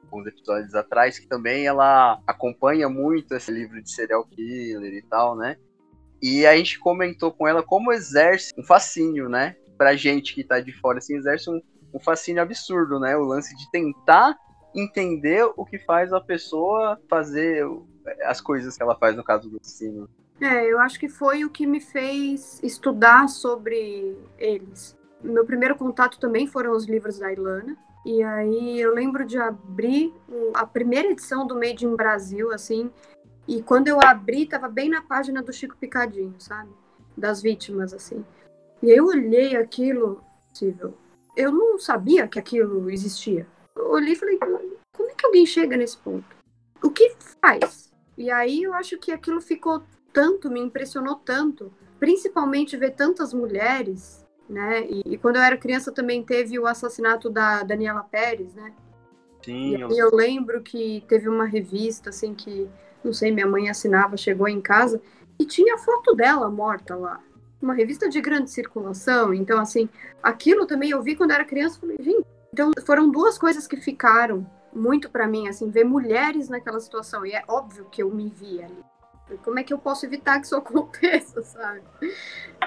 alguns 0.05 0.27
episódios 0.27 0.75
atrás, 0.75 1.19
que 1.19 1.27
também 1.27 1.67
ela 1.67 2.21
acompanha 2.27 2.89
muito 2.89 3.35
esse 3.35 3.51
livro 3.51 3.83
de 3.83 3.91
serial 3.91 4.25
killer 4.25 4.95
e 4.95 5.03
tal, 5.03 5.37
né? 5.37 5.57
E 6.23 6.47
a 6.47 6.57
gente 6.57 6.79
comentou 6.79 7.33
com 7.33 7.47
ela 7.47 7.63
como 7.63 7.93
exerce 7.93 8.53
um 8.57 8.63
fascínio, 8.63 9.29
né? 9.29 9.57
Pra 9.79 9.97
gente 9.97 10.35
que 10.35 10.45
tá 10.45 10.61
de 10.61 10.73
fora, 10.73 10.99
assim, 10.99 11.17
exerce 11.17 11.49
um, 11.49 11.63
um 11.95 12.01
fascínio 12.01 12.43
absurdo, 12.43 13.01
né? 13.01 13.17
O 13.17 13.23
lance 13.23 13.57
de 13.57 13.71
tentar 13.71 14.37
entender 14.75 15.49
o 15.57 15.65
que 15.65 15.79
faz 15.79 16.13
a 16.13 16.21
pessoa 16.21 17.01
fazer 17.09 17.65
as 18.25 18.41
coisas 18.41 18.77
que 18.77 18.83
ela 18.83 18.97
faz 18.97 19.17
no 19.17 19.25
caso 19.25 19.49
do 19.49 19.57
ensino. 19.57 20.09
É, 20.41 20.67
eu 20.67 20.79
acho 20.79 21.01
que 21.01 21.09
foi 21.09 21.45
o 21.45 21.51
que 21.51 21.67
me 21.67 21.81
fez 21.81 22.61
estudar 22.63 23.29
sobre 23.29 24.17
eles. 24.37 24.97
Meu 25.23 25.45
primeiro 25.45 25.77
contato 25.77 26.19
também 26.19 26.47
foram 26.47 26.73
os 26.73 26.87
livros 26.87 27.19
da 27.19 27.33
Ilana. 27.33 27.77
E 28.05 28.23
aí 28.23 28.81
eu 28.81 28.95
lembro 28.95 29.25
de 29.25 29.39
abrir 29.39 30.13
a 30.55 30.65
primeira 30.65 31.09
edição 31.09 31.47
do 31.47 31.57
Made 31.57 31.85
in 31.85 31.97
Brasil, 31.97 32.53
assim, 32.53 32.91
e 33.49 33.63
quando 33.63 33.89
eu 33.89 33.99
abri, 34.03 34.45
tava 34.45 34.69
bem 34.69 34.91
na 34.91 35.01
página 35.01 35.43
do 35.43 35.53
Chico 35.55 35.75
Picadinho, 35.75 36.35
sabe? 36.39 36.71
Das 37.17 37.41
vítimas, 37.41 37.95
assim. 37.95 38.23
E 38.83 38.91
eu 38.91 39.07
olhei 39.07 39.57
aquilo, 39.57 40.23
possível. 40.51 40.95
Eu 41.37 41.53
não 41.53 41.79
sabia 41.79 42.27
que 42.27 42.39
aquilo 42.39 42.91
existia. 42.91 43.47
Eu 43.77 43.91
olhei 43.91 44.13
e 44.13 44.17
falei, 44.17 44.39
como 44.39 45.11
é 45.11 45.15
que 45.15 45.27
alguém 45.27 45.47
chega 45.47 45.77
nesse 45.77 45.97
ponto? 45.99 46.25
O 46.83 46.91
que 46.91 47.15
faz 47.41 47.93
E 48.17 48.31
aí 48.31 48.63
eu 48.63 48.75
acho 48.75 48.99
que 48.99 49.13
aquilo 49.13 49.41
ficou 49.41 49.83
tanto, 50.13 50.51
me 50.51 50.61
impressionou 50.61 51.17
tanto, 51.17 51.73
principalmente 51.99 52.77
ver 52.77 52.93
tantas 52.93 53.33
mulheres, 53.33 54.25
né? 54.49 54.85
E, 54.89 55.03
e 55.07 55.19
quando 55.19 55.37
eu 55.37 55.43
era 55.43 55.57
criança 55.57 55.93
também 55.93 56.23
teve 56.25 56.59
o 56.59 56.67
assassinato 56.67 57.29
da 57.31 57.63
Daniela 57.63 58.03
Pérez, 58.03 58.55
né? 58.55 58.73
Sim. 59.45 59.77
E 59.77 59.81
eu... 59.81 59.91
eu 59.91 60.11
lembro 60.15 60.63
que 60.63 61.05
teve 61.07 61.29
uma 61.29 61.45
revista, 61.45 62.11
assim, 62.11 62.35
que, 62.35 62.69
não 63.05 63.13
sei, 63.13 63.31
minha 63.31 63.47
mãe 63.47 63.69
assinava, 63.69 64.17
chegou 64.17 64.49
em 64.49 64.61
casa, 64.61 65.01
e 65.39 65.45
tinha 65.45 65.75
a 65.75 65.79
foto 65.79 66.15
dela 66.15 66.51
morta 66.51 66.97
lá. 66.97 67.21
Uma 67.61 67.75
revista 67.75 68.09
de 68.09 68.21
grande 68.21 68.50
circulação. 68.50 69.35
Então, 69.35 69.61
assim, 69.61 69.88
aquilo 70.23 70.67
também 70.67 70.91
eu 70.91 71.03
vi 71.03 71.17
quando 71.17 71.33
era 71.33 71.45
criança, 71.45 71.81
falei, 71.81 71.97
gente, 72.00 72.25
então 72.53 72.71
foram 72.87 73.11
duas 73.11 73.37
coisas 73.37 73.67
que 73.67 73.77
ficaram 73.77 74.49
muito 74.73 75.11
para 75.11 75.27
mim, 75.27 75.49
assim, 75.49 75.71
ver 75.71 75.85
mulheres 75.85 76.49
naquela 76.49 76.81
situação. 76.81 77.27
E 77.27 77.33
é 77.33 77.43
óbvio 77.49 77.87
que 77.91 78.03
eu 78.03 78.11
me 78.11 78.29
vi 78.29 78.62
ali. 78.62 78.85
Como 79.45 79.59
é 79.59 79.65
que 79.65 79.73
eu 79.73 79.79
posso 79.79 80.07
evitar 80.07 80.41
que 80.41 80.47
isso 80.47 80.57
aconteça, 80.57 81.43
sabe? 81.43 81.83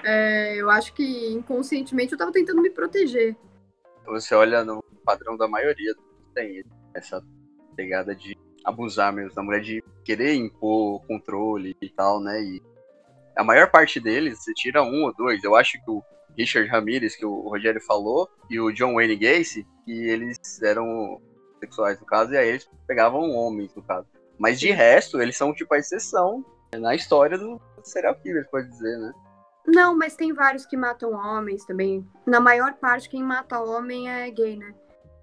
É, 0.03 0.55
eu 0.57 0.69
acho 0.69 0.93
que 0.93 1.31
inconscientemente 1.31 2.11
eu 2.11 2.17
tava 2.17 2.31
tentando 2.31 2.61
me 2.61 2.69
proteger. 2.69 3.35
Você 4.05 4.35
olha 4.35 4.63
no 4.63 4.83
padrão 5.03 5.37
da 5.37 5.47
maioria, 5.47 5.93
tem 6.35 6.63
essa 6.93 7.23
pegada 7.75 8.15
de 8.15 8.37
abusar 8.63 9.11
mesmo 9.11 9.33
da 9.33 9.41
mulher, 9.41 9.61
de 9.61 9.83
querer 10.03 10.35
impor 10.35 11.01
controle 11.07 11.75
e 11.81 11.89
tal, 11.89 12.21
né? 12.21 12.39
E 12.41 12.61
a 13.41 13.43
maior 13.43 13.71
parte 13.71 13.99
deles, 13.99 14.37
você 14.37 14.53
tira 14.53 14.83
um 14.83 15.03
ou 15.03 15.13
dois. 15.13 15.43
Eu 15.43 15.55
acho 15.55 15.73
que 15.83 15.89
o 15.89 16.03
Richard 16.37 16.69
Ramirez, 16.69 17.15
que 17.15 17.25
o 17.25 17.49
Rogério 17.49 17.81
falou, 17.81 18.29
e 18.49 18.59
o 18.59 18.71
John 18.71 18.93
Wayne 18.93 19.15
Gacy, 19.15 19.67
que 19.83 19.91
eles 20.07 20.37
eram 20.61 21.19
sexuais 21.59 21.99
no 21.99 22.05
caso, 22.05 22.33
e 22.33 22.37
aí 22.37 22.49
eles 22.49 22.69
pegavam 22.87 23.31
homens 23.31 23.73
no 23.75 23.81
caso. 23.81 24.07
Mas 24.37 24.59
de 24.59 24.71
resto, 24.71 25.19
eles 25.19 25.35
são 25.35 25.53
tipo 25.53 25.73
a 25.73 25.79
exceção 25.79 26.45
na 26.73 26.95
história 26.95 27.37
do 27.37 27.59
serial 27.83 28.15
killer, 28.15 28.47
pode 28.49 28.69
dizer, 28.69 28.97
né? 28.99 29.11
Não, 29.65 29.95
mas 29.97 30.15
tem 30.15 30.33
vários 30.33 30.65
que 30.65 30.77
matam 30.77 31.11
homens 31.13 31.65
também. 31.65 32.07
Na 32.25 32.39
maior 32.39 32.73
parte, 32.75 33.09
quem 33.09 33.23
mata 33.23 33.59
homem 33.59 34.09
é 34.09 34.29
gay, 34.29 34.55
né? 34.55 34.73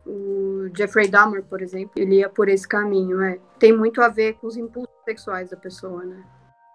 O 0.04 0.68
Jeffrey 0.76 1.08
Dahmer, 1.08 1.44
por 1.44 1.62
exemplo, 1.62 1.92
ele 1.96 2.16
ia 2.16 2.28
por 2.28 2.48
esse 2.48 2.66
caminho, 2.66 3.22
é. 3.22 3.38
Tem 3.58 3.72
muito 3.76 4.00
a 4.02 4.08
ver 4.08 4.34
com 4.34 4.46
os 4.46 4.56
impulsos 4.56 4.92
sexuais 5.04 5.50
da 5.50 5.56
pessoa, 5.56 6.04
né? 6.04 6.24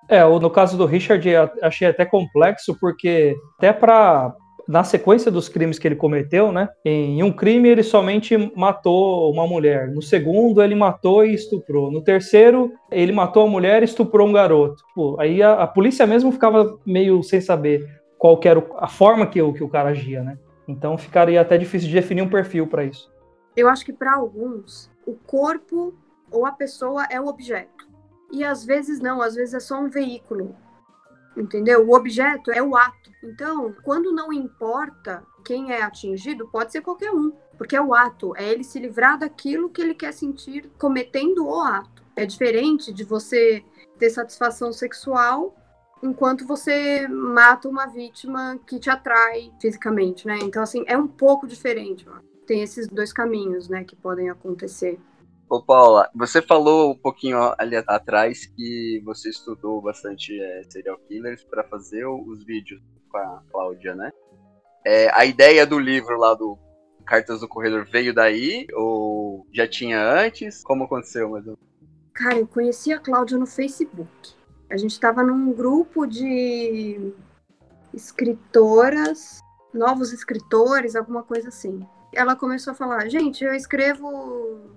É, 0.10 0.24
no 0.24 0.50
caso 0.50 0.78
do 0.78 0.86
Richard, 0.86 1.28
achei 1.62 1.88
até 1.88 2.06
complexo, 2.06 2.78
porque 2.80 3.36
até 3.58 3.72
para 3.72 4.34
na 4.68 4.84
sequência 4.84 5.30
dos 5.30 5.50
crimes 5.50 5.78
que 5.78 5.88
ele 5.88 5.96
cometeu, 5.96 6.52
né? 6.52 6.70
Em 6.86 7.22
um 7.22 7.32
crime 7.32 7.70
ele 7.70 7.84
somente 7.84 8.38
matou 8.56 9.32
uma 9.32 9.46
mulher. 9.46 9.90
No 9.90 10.02
segundo 10.02 10.62
ele 10.62 10.76
matou 10.76 11.26
e 11.26 11.34
estuprou. 11.34 11.92
No 11.92 12.02
terceiro 12.02 12.72
ele 12.92 13.12
matou 13.12 13.44
a 13.44 13.50
mulher 13.50 13.82
e 13.82 13.86
estuprou 13.86 14.28
um 14.28 14.34
garoto. 14.34 14.84
Pô, 14.96 15.18
aí 15.20 15.42
a, 15.44 15.54
a, 15.54 15.68
polícia 15.68 16.08
mesmo 16.08 16.32
ficava 16.32 16.78
meio 16.86 17.22
sem 17.24 17.42
saber 17.42 17.86
qual 18.18 18.40
era 18.44 18.66
a 18.78 18.88
forma 18.88 19.28
que 19.28 19.42
o, 19.42 19.54
que 19.54 19.64
o 19.64 19.70
cara 19.70 19.90
agia, 19.90 20.24
né? 20.24 20.38
Então 20.68 20.98
ficaria 20.98 21.42
até 21.42 21.58
difícil 21.58 21.90
de 21.90 21.96
definir 21.96 22.22
um 22.22 22.30
perfil 22.30 22.68
para 22.68 22.86
isso. 22.86 23.12
Eu 23.56 23.68
acho 23.68 23.86
que 23.86 23.94
para 23.94 24.16
alguns 24.16 24.90
o 25.06 25.14
corpo 25.14 25.94
ou 26.32 26.46
a 26.46 26.52
pessoa 26.52 27.06
é 27.12 27.20
o 27.20 27.28
objeto. 27.28 27.73
E 28.34 28.44
às 28.44 28.66
vezes 28.66 29.00
não, 29.00 29.22
às 29.22 29.36
vezes 29.36 29.54
é 29.54 29.60
só 29.62 29.80
um 29.80 29.90
veículo 29.90 30.56
entendeu? 31.36 31.88
O 31.88 31.96
objeto 31.96 32.52
é 32.52 32.62
o 32.62 32.76
ato. 32.76 33.12
Então, 33.24 33.74
quando 33.84 34.12
não 34.12 34.32
importa 34.32 35.24
quem 35.44 35.72
é 35.72 35.82
atingido, 35.82 36.48
pode 36.48 36.72
ser 36.72 36.82
qualquer 36.82 37.12
um, 37.12 37.32
porque 37.58 37.76
é 37.76 37.82
o 37.82 37.94
ato, 37.94 38.36
é 38.36 38.50
ele 38.50 38.64
se 38.64 38.80
livrar 38.80 39.18
daquilo 39.18 39.70
que 39.70 39.82
ele 39.82 39.94
quer 39.94 40.14
sentir 40.14 40.70
cometendo 40.78 41.46
o 41.46 41.62
ato. 41.62 42.04
É 42.16 42.26
diferente 42.26 42.94
de 42.94 43.04
você 43.04 43.64
ter 43.98 44.10
satisfação 44.10 44.72
sexual 44.72 45.56
enquanto 46.02 46.46
você 46.46 47.08
mata 47.08 47.68
uma 47.68 47.88
vítima 47.88 48.60
que 48.68 48.78
te 48.78 48.90
atrai 48.90 49.52
fisicamente, 49.60 50.28
né? 50.28 50.38
Então, 50.42 50.62
assim, 50.62 50.84
é 50.86 50.98
um 50.98 51.08
pouco 51.08 51.48
diferente. 51.48 52.06
Tem 52.46 52.62
esses 52.62 52.88
dois 52.88 53.14
caminhos, 53.14 53.70
né, 53.70 53.86
que 53.86 53.96
podem 53.96 54.30
acontecer. 54.30 55.00
Ô 55.50 55.62
Paula, 55.62 56.10
você 56.16 56.42
falou 56.42 56.92
um 56.92 56.98
pouquinho 56.98 57.54
ali 57.58 57.76
atrás 57.88 58.46
que 58.46 59.02
você 59.06 59.30
estudou 59.30 59.82
bastante 59.82 60.40
é, 60.42 60.64
serial 60.70 60.98
killers 61.08 61.44
para 61.44 61.64
fazer 61.64 62.06
os 62.06 62.44
vídeos 62.44 62.82
com 63.10 63.18
a 63.18 63.44
Cláudia, 63.52 63.94
né? 63.96 64.12
É, 64.86 65.10
a 65.14 65.26
ideia 65.26 65.66
do 65.66 65.80
livro 65.80 66.18
lá 66.18 66.34
do 66.34 66.58
Cartas 67.06 67.42
do 67.42 67.48
Corredor 67.48 67.86
veio 67.86 68.14
daí 68.14 68.66
ou 68.74 69.46
já 69.54 69.68
tinha 69.68 70.02
antes? 70.02 70.64
Como 70.64 70.86
aconteceu, 70.86 71.30
mais 71.30 71.46
Cara, 72.14 72.40
eu 72.40 72.48
conheci 72.48 72.92
a 72.94 73.00
Cláudia 73.00 73.38
no 73.38 73.46
Facebook. 73.46 74.34
A 74.70 74.78
gente 74.78 74.92
estava 74.92 75.24
num 75.24 75.52
grupo 75.52 76.06
de 76.06 77.14
escritoras, 77.94 79.40
novos 79.74 80.12
escritores, 80.12 80.96
alguma 80.96 81.24
coisa 81.24 81.50
assim. 81.50 81.86
Ela 82.12 82.36
começou 82.36 82.72
a 82.72 82.76
falar: 82.76 83.08
gente, 83.10 83.44
eu 83.44 83.54
escrevo 83.54 84.72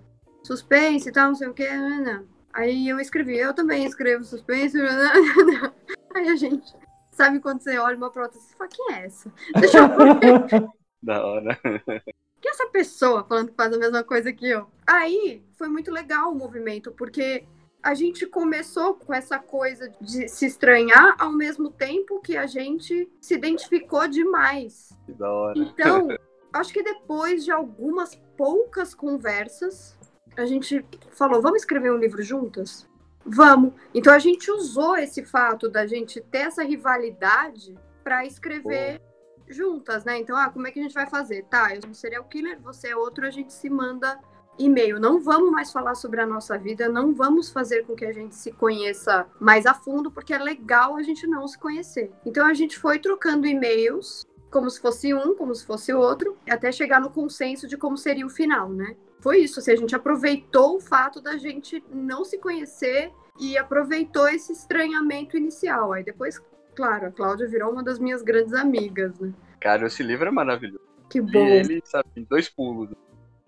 suspense 0.46 1.09
e 1.09 1.12
tal, 1.12 1.28
não 1.28 1.35
sei 1.35 1.48
o 1.48 1.54
que. 1.54 1.68
Não. 1.68 2.24
Aí 2.52 2.88
eu 2.88 2.98
escrevi, 2.98 3.37
eu 3.37 3.52
também 3.52 3.85
escrevo 3.85 4.24
suspense. 4.24 4.76
Não, 4.76 5.72
Aí 6.14 6.28
a 6.28 6.37
gente, 6.37 6.74
sabe 7.12 7.40
quando 7.40 7.61
você 7.61 7.76
olha 7.78 7.96
uma 7.96 8.11
pra 8.11 8.22
outra, 8.22 8.38
você 8.38 8.54
fala, 8.54 8.70
quem 8.70 8.94
é 8.94 9.04
essa? 9.04 9.32
Deixa 9.59 9.78
eu 9.78 9.88
ver. 9.88 10.68
Da 11.02 11.24
hora. 11.24 11.56
Quem 11.62 12.50
é 12.50 12.50
essa 12.50 12.66
pessoa 12.68 13.22
falando 13.22 13.50
que 13.50 13.54
faz 13.54 13.72
a 13.72 13.78
mesma 13.78 14.02
coisa 14.02 14.32
que 14.32 14.48
eu? 14.48 14.66
Aí 14.87 15.44
foi 15.56 15.68
muito 15.68 15.90
legal 15.90 16.32
o 16.32 16.35
movimento, 16.35 16.90
porque 16.90 17.46
a 17.82 17.94
gente 17.94 18.26
começou 18.26 18.94
com 18.94 19.14
essa 19.14 19.38
coisa 19.38 19.88
de 20.00 20.26
se 20.28 20.46
estranhar 20.46 21.14
ao 21.18 21.30
mesmo 21.30 21.70
tempo 21.70 22.20
que 22.20 22.37
a 22.37 22.46
gente 22.46 23.09
se 23.20 23.35
identificou 23.35 24.09
demais. 24.09 24.96
Que 25.04 25.12
da 25.12 25.30
hora. 25.30 25.59
Então, 25.59 26.09
acho 26.52 26.72
que 26.72 26.82
depois 26.82 27.44
de 27.44 27.52
algumas 27.52 28.16
poucas 28.37 28.92
conversas, 28.92 29.95
a 30.37 30.46
gente 30.46 30.85
falou, 31.11 31.40
vamos 31.40 31.61
escrever 31.61 31.92
um 31.92 31.96
livro 31.96 32.22
juntas? 32.22 32.88
Vamos. 33.25 33.72
Então 33.92 34.12
a 34.12 34.18
gente 34.18 34.51
usou 34.51 34.96
esse 34.96 35.25
fato 35.25 35.68
da 35.68 35.87
gente 35.87 36.20
ter 36.20 36.38
essa 36.38 36.62
rivalidade 36.62 37.77
para 38.05 38.25
escrever 38.25 39.01
Pô. 39.01 39.53
juntas, 39.53 40.05
né? 40.05 40.18
Então, 40.18 40.37
ah, 40.37 40.49
como 40.49 40.66
é 40.66 40.70
que 40.70 40.79
a 40.79 40.83
gente 40.83 40.94
vai 40.94 41.09
fazer? 41.09 41.44
Tá, 41.44 41.75
eu 41.75 41.81
sou 41.81 41.90
um 41.90 41.94
serial 41.94 42.25
killer, 42.25 42.61
você 42.61 42.88
é 42.88 42.96
outro, 42.96 43.27
a 43.27 43.31
gente 43.31 43.53
se 43.53 43.68
manda 43.68 44.18
e-mail. 44.59 45.01
Não 45.01 45.20
vamos 45.20 45.51
mais 45.51 45.72
falar 45.72 45.94
sobre 45.94 46.20
a 46.20 46.27
nossa 46.27 46.57
vida, 46.57 46.88
não 46.88 47.14
vamos 47.14 47.51
fazer 47.51 47.85
com 47.85 47.94
que 47.94 48.05
a 48.05 48.12
gente 48.12 48.35
se 48.35 48.53
conheça 48.53 49.27
mais 49.40 49.66
a 49.66 49.75
fundo, 49.75 50.11
porque 50.11 50.33
é 50.33 50.38
legal 50.38 50.96
a 50.96 51.03
gente 51.03 51.27
não 51.27 51.46
se 51.49 51.59
conhecer. 51.59 52.12
Então 52.25 52.46
a 52.46 52.55
gente 52.55 52.79
foi 52.79 52.99
trocando 52.99 53.46
e-mails, 53.46 54.25
como 54.51 54.70
se 54.70 54.81
fosse 54.81 55.12
um, 55.12 55.35
como 55.35 55.55
se 55.55 55.66
fosse 55.66 55.92
outro, 55.92 56.37
até 56.49 56.70
chegar 56.70 57.01
no 57.01 57.11
consenso 57.11 57.66
de 57.66 57.77
como 57.77 57.96
seria 57.96 58.27
o 58.27 58.31
final, 58.31 58.68
né? 58.68 58.96
Foi 59.26 59.38
isso. 59.38 59.58
Assim, 59.58 59.72
a 59.72 59.76
gente 59.76 59.96
aproveitou 59.96 60.76
o 60.76 60.80
fato 60.80 61.20
da 61.20 61.36
gente 61.36 61.82
não 61.92 62.24
se 62.24 62.38
conhecer 62.38 63.10
e 63.40 63.58
aproveitou 63.58 64.28
esse 64.28 64.52
estranhamento 64.52 65.36
inicial. 65.36 65.92
Aí 65.92 66.04
depois, 66.04 66.40
claro, 66.76 67.08
a 67.08 67.10
Cláudia 67.10 67.48
virou 67.48 67.72
uma 67.72 67.82
das 67.82 67.98
minhas 67.98 68.22
grandes 68.22 68.54
amigas, 68.54 69.18
né? 69.18 69.32
Cara, 69.60 69.88
esse 69.88 70.00
livro 70.04 70.28
é 70.28 70.30
maravilhoso. 70.30 70.86
Que 71.10 71.20
bom. 71.20 71.44
E 71.44 71.50
ele, 71.50 71.82
sabe, 71.84 72.08
em 72.14 72.22
dois 72.22 72.48
pulos. 72.48 72.90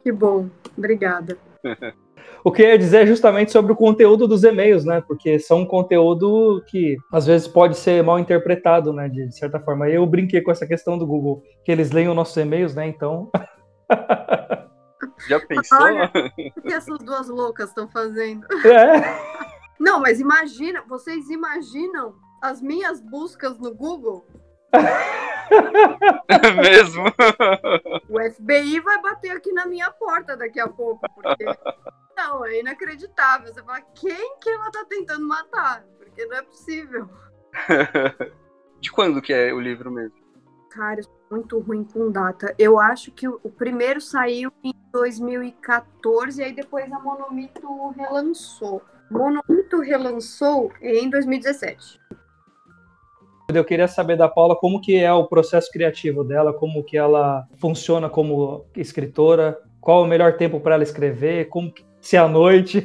Que 0.02 0.10
bom. 0.10 0.50
Obrigada. 0.76 1.38
O 2.44 2.52
que 2.52 2.62
eu 2.62 2.68
ia 2.68 2.78
dizer 2.78 3.02
é 3.02 3.06
justamente 3.06 3.50
sobre 3.50 3.72
o 3.72 3.76
conteúdo 3.76 4.28
dos 4.28 4.44
e-mails, 4.44 4.84
né? 4.84 5.00
Porque 5.00 5.38
são 5.38 5.60
um 5.60 5.66
conteúdo 5.66 6.62
que 6.68 6.96
às 7.10 7.26
vezes 7.26 7.48
pode 7.48 7.76
ser 7.76 8.02
mal 8.02 8.18
interpretado, 8.18 8.92
né? 8.92 9.08
De 9.08 9.34
certa 9.34 9.58
forma. 9.58 9.88
Eu 9.88 10.06
brinquei 10.06 10.40
com 10.40 10.50
essa 10.50 10.66
questão 10.66 10.98
do 10.98 11.06
Google, 11.06 11.42
que 11.64 11.72
eles 11.72 11.90
leem 11.90 12.08
os 12.08 12.14
nossos 12.14 12.36
e-mails, 12.36 12.74
né? 12.74 12.86
Então. 12.86 13.30
Já 15.28 15.40
pensou? 15.40 15.80
Olha, 15.80 16.10
o 16.56 16.62
que 16.62 16.72
essas 16.72 16.98
duas 16.98 17.28
loucas 17.28 17.68
estão 17.68 17.88
fazendo? 17.88 18.46
É. 18.66 19.48
Não, 19.78 20.00
mas 20.00 20.20
imagina, 20.20 20.82
vocês 20.88 21.28
imaginam 21.30 22.16
as 22.42 22.60
minhas 22.60 23.00
buscas 23.00 23.58
no 23.58 23.74
Google? 23.74 24.26
Mesmo. 26.62 27.04
O 28.08 28.32
FBI 28.32 28.80
vai 28.80 29.00
bater 29.00 29.30
aqui 29.30 29.52
na 29.52 29.66
minha 29.66 29.90
porta 29.90 30.36
daqui 30.36 30.60
a 30.60 30.68
pouco, 30.68 31.00
porque 31.14 31.44
não, 32.16 32.44
é 32.44 32.60
inacreditável. 32.60 33.52
Você 33.52 33.62
fala, 33.62 33.80
quem 33.94 34.36
que 34.38 34.50
ela 34.50 34.70
tá 34.70 34.84
tentando 34.88 35.26
matar? 35.26 35.84
Porque 35.96 36.26
não 36.26 36.36
é 36.36 36.42
possível. 36.42 37.08
De 38.80 38.92
quando 38.92 39.22
que 39.22 39.32
é 39.32 39.52
o 39.52 39.60
livro 39.60 39.90
mesmo? 39.90 40.16
Cara, 40.70 41.00
muito 41.30 41.58
ruim 41.60 41.84
com 41.84 42.10
data. 42.10 42.54
Eu 42.58 42.78
acho 42.78 43.10
que 43.12 43.28
o, 43.28 43.50
primeiro 43.56 44.00
saiu 44.00 44.52
em 44.62 44.72
2014 44.92 46.40
e 46.40 46.44
aí 46.44 46.52
depois 46.52 46.90
a 46.92 46.98
Monomito 46.98 47.90
relançou. 47.96 48.82
Monomito 49.10 49.80
relançou 49.80 50.72
em 50.80 51.08
2017. 51.08 52.00
Eu 53.54 53.64
queria 53.64 53.88
saber 53.88 54.16
da 54.16 54.28
Paula 54.28 54.54
como 54.56 54.80
que 54.80 54.96
é 54.96 55.12
o 55.12 55.26
processo 55.26 55.70
criativo 55.72 56.22
dela, 56.22 56.52
como 56.52 56.84
que 56.84 56.98
ela 56.98 57.46
funciona 57.56 58.10
como 58.10 58.66
escritora, 58.76 59.58
qual 59.80 60.02
é 60.02 60.06
o 60.06 60.08
melhor 60.08 60.36
tempo 60.36 60.60
para 60.60 60.74
ela 60.74 60.82
escrever, 60.82 61.48
como 61.48 61.72
que, 61.72 61.82
se 62.00 62.16
é 62.16 62.18
à 62.18 62.28
noite. 62.28 62.84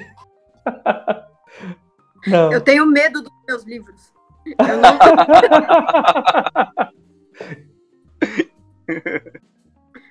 Eu 2.51 2.61
tenho 2.61 2.85
medo 2.85 3.21
dos 3.21 3.33
meus 3.45 3.63
livros. 3.65 4.13
Eu 4.45 4.55
não... 4.79 4.93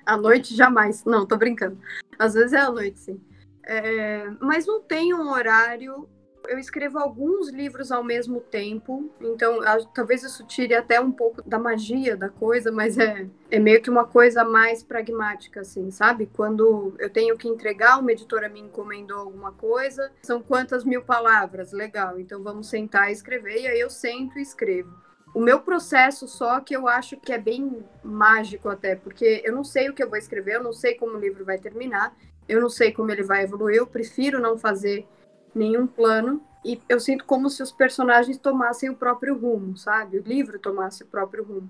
à 0.05 0.17
noite, 0.17 0.55
jamais. 0.55 1.03
Não, 1.05 1.25
tô 1.25 1.37
brincando. 1.37 1.79
Às 2.17 2.33
vezes 2.33 2.53
é 2.53 2.59
à 2.59 2.71
noite, 2.71 2.99
sim. 2.99 3.21
É, 3.65 4.29
mas 4.41 4.65
não 4.65 4.81
tem 4.81 5.13
um 5.13 5.31
horário. 5.31 6.07
Eu 6.45 6.59
escrevo 6.59 6.99
alguns 6.99 7.49
livros 7.49 7.89
ao 7.89 8.03
mesmo 8.03 8.41
tempo, 8.41 9.09
então 9.21 9.61
talvez 9.95 10.23
isso 10.23 10.45
tire 10.45 10.73
até 10.73 10.99
um 10.99 11.09
pouco 11.09 11.41
da 11.47 11.57
magia 11.57 12.17
da 12.17 12.27
coisa, 12.27 12.69
mas 12.69 12.97
é, 12.97 13.29
é 13.49 13.59
meio 13.59 13.81
que 13.81 13.89
uma 13.89 14.05
coisa 14.05 14.43
mais 14.43 14.83
pragmática, 14.83 15.61
assim, 15.61 15.89
sabe? 15.89 16.29
Quando 16.33 16.93
eu 16.99 17.09
tenho 17.09 17.37
que 17.37 17.47
entregar, 17.47 17.97
uma 17.97 18.11
editora 18.11 18.49
me 18.49 18.59
encomendou 18.59 19.19
alguma 19.19 19.53
coisa, 19.53 20.11
são 20.21 20.41
quantas 20.41 20.83
mil 20.83 21.01
palavras? 21.01 21.71
Legal, 21.71 22.19
então 22.19 22.43
vamos 22.43 22.67
sentar 22.67 23.09
e 23.09 23.13
escrever, 23.13 23.61
e 23.61 23.67
aí 23.67 23.79
eu 23.79 23.89
sento 23.89 24.37
e 24.37 24.41
escrevo. 24.41 24.93
O 25.33 25.39
meu 25.39 25.61
processo 25.61 26.27
só 26.27 26.59
que 26.59 26.75
eu 26.75 26.87
acho 26.87 27.17
que 27.17 27.33
é 27.33 27.39
bem 27.39 27.83
mágico 28.03 28.69
até, 28.69 28.95
porque 28.95 29.41
eu 29.43 29.55
não 29.55 29.63
sei 29.63 29.89
o 29.89 29.93
que 29.93 30.03
eu 30.03 30.09
vou 30.09 30.17
escrever, 30.17 30.55
eu 30.55 30.63
não 30.63 30.73
sei 30.73 30.93
como 30.93 31.17
o 31.17 31.19
livro 31.19 31.43
vai 31.43 31.57
terminar, 31.57 32.15
eu 32.47 32.61
não 32.61 32.69
sei 32.69 32.91
como 32.91 33.11
ele 33.11 33.23
vai 33.23 33.43
evoluir, 33.43 33.77
eu 33.77 33.87
prefiro 33.87 34.39
não 34.39 34.57
fazer 34.57 35.07
nenhum 35.55 35.87
plano 35.87 36.43
e 36.63 36.79
eu 36.87 36.99
sinto 36.99 37.25
como 37.25 37.49
se 37.49 37.63
os 37.63 37.71
personagens 37.71 38.37
tomassem 38.37 38.89
o 38.89 38.95
próprio 38.95 39.37
rumo, 39.37 39.75
sabe? 39.75 40.19
O 40.19 40.23
livro 40.23 40.59
tomasse 40.59 41.03
o 41.03 41.07
próprio 41.07 41.43
rumo. 41.43 41.69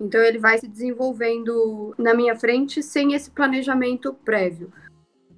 Então 0.00 0.20
ele 0.20 0.38
vai 0.38 0.58
se 0.58 0.66
desenvolvendo 0.66 1.94
na 1.98 2.14
minha 2.14 2.34
frente 2.34 2.82
sem 2.82 3.12
esse 3.12 3.30
planejamento 3.30 4.12
prévio. 4.12 4.72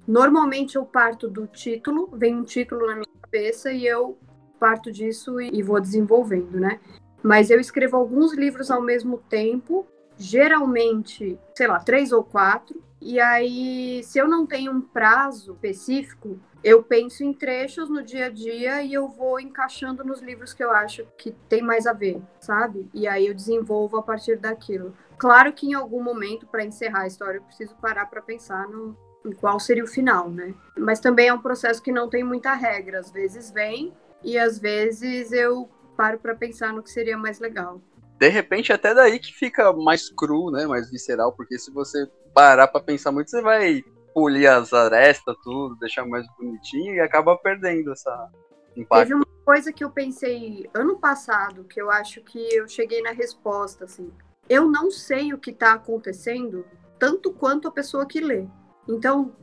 Normalmente 0.07 0.77
eu 0.77 0.85
parto 0.85 1.27
do 1.27 1.45
título, 1.45 2.09
vem 2.13 2.35
um 2.35 2.43
título 2.43 2.87
na 2.87 2.95
minha 2.95 3.07
cabeça 3.21 3.71
e 3.71 3.85
eu 3.85 4.17
parto 4.57 4.91
disso 4.91 5.39
e 5.39 5.61
vou 5.61 5.79
desenvolvendo, 5.79 6.59
né? 6.59 6.79
Mas 7.21 7.49
eu 7.49 7.59
escrevo 7.59 7.97
alguns 7.97 8.33
livros 8.33 8.69
ao 8.71 8.81
mesmo 8.81 9.17
tempo, 9.29 9.87
geralmente, 10.17 11.37
sei 11.55 11.67
lá, 11.67 11.79
três 11.79 12.11
ou 12.11 12.23
quatro, 12.23 12.81
e 13.01 13.19
aí, 13.19 14.01
se 14.03 14.17
eu 14.17 14.27
não 14.27 14.45
tenho 14.45 14.71
um 14.71 14.81
prazo 14.81 15.53
específico, 15.53 16.39
eu 16.63 16.81
penso 16.81 17.23
em 17.23 17.31
trechos 17.31 17.89
no 17.89 18.01
dia 18.01 18.25
a 18.25 18.29
dia 18.29 18.81
e 18.81 18.93
eu 18.93 19.07
vou 19.07 19.39
encaixando 19.39 20.03
nos 20.03 20.21
livros 20.21 20.53
que 20.53 20.63
eu 20.63 20.71
acho 20.71 21.05
que 21.17 21.31
tem 21.47 21.61
mais 21.61 21.85
a 21.85 21.93
ver, 21.93 22.21
sabe? 22.39 22.89
E 22.93 23.07
aí 23.07 23.27
eu 23.27 23.35
desenvolvo 23.35 23.97
a 23.97 24.03
partir 24.03 24.37
daquilo. 24.37 24.95
Claro 25.17 25.53
que 25.53 25.67
em 25.67 25.73
algum 25.73 26.03
momento, 26.03 26.47
para 26.47 26.65
encerrar 26.65 27.01
a 27.01 27.07
história, 27.07 27.37
eu 27.37 27.43
preciso 27.43 27.75
parar 27.75 28.07
para 28.07 28.21
pensar 28.21 28.67
no, 28.67 28.97
em 29.25 29.31
qual 29.31 29.59
seria 29.59 29.83
o 29.83 29.87
final, 29.87 30.29
né? 30.29 30.53
Mas 30.77 30.99
também 30.99 31.27
é 31.27 31.33
um 31.33 31.41
processo 31.41 31.81
que 31.81 31.91
não 31.91 32.09
tem 32.09 32.23
muita 32.23 32.53
regra. 32.53 32.99
Às 32.99 33.11
vezes 33.11 33.51
vem 33.51 33.93
e 34.23 34.37
às 34.37 34.57
vezes 34.57 35.31
eu 35.31 35.69
paro 35.97 36.19
para 36.19 36.35
pensar 36.35 36.71
no 36.71 36.81
que 36.81 36.91
seria 36.91 37.17
mais 37.17 37.39
legal 37.39 37.81
de 38.19 38.29
repente 38.29 38.73
até 38.73 38.93
daí 38.93 39.19
que 39.19 39.33
fica 39.33 39.71
mais 39.73 40.09
cru, 40.09 40.49
né? 40.51 40.65
Mais 40.65 40.89
visceral, 40.89 41.31
porque 41.33 41.57
se 41.59 41.71
você 41.71 42.09
parar 42.33 42.67
para 42.67 42.81
pensar 42.81 43.11
muito, 43.11 43.29
você 43.29 43.41
vai 43.41 43.83
polir 44.13 44.49
as 44.49 44.73
arestas, 44.73 45.35
tudo, 45.43 45.75
deixar 45.75 46.05
mais 46.05 46.25
bonitinho 46.37 46.95
e 46.95 46.99
acaba 46.99 47.37
perdendo 47.37 47.91
essa 47.91 48.29
impacto. 48.75 49.03
Teve 49.03 49.13
uma 49.13 49.25
coisa 49.45 49.71
que 49.71 49.83
eu 49.83 49.91
pensei 49.91 50.67
ano 50.73 50.97
passado, 50.97 51.63
que 51.63 51.79
eu 51.79 51.91
acho 51.91 52.21
que 52.21 52.39
eu 52.55 52.67
cheguei 52.67 53.01
na 53.01 53.11
resposta, 53.11 53.85
assim. 53.85 54.11
Eu 54.49 54.67
não 54.67 54.89
sei 54.89 55.33
o 55.33 55.37
que 55.37 55.51
está 55.51 55.73
acontecendo, 55.73 56.65
tanto 56.97 57.31
quanto 57.31 57.67
a 57.67 57.71
pessoa 57.71 58.07
que 58.07 58.19
lê. 58.19 58.47
Então, 58.87 59.35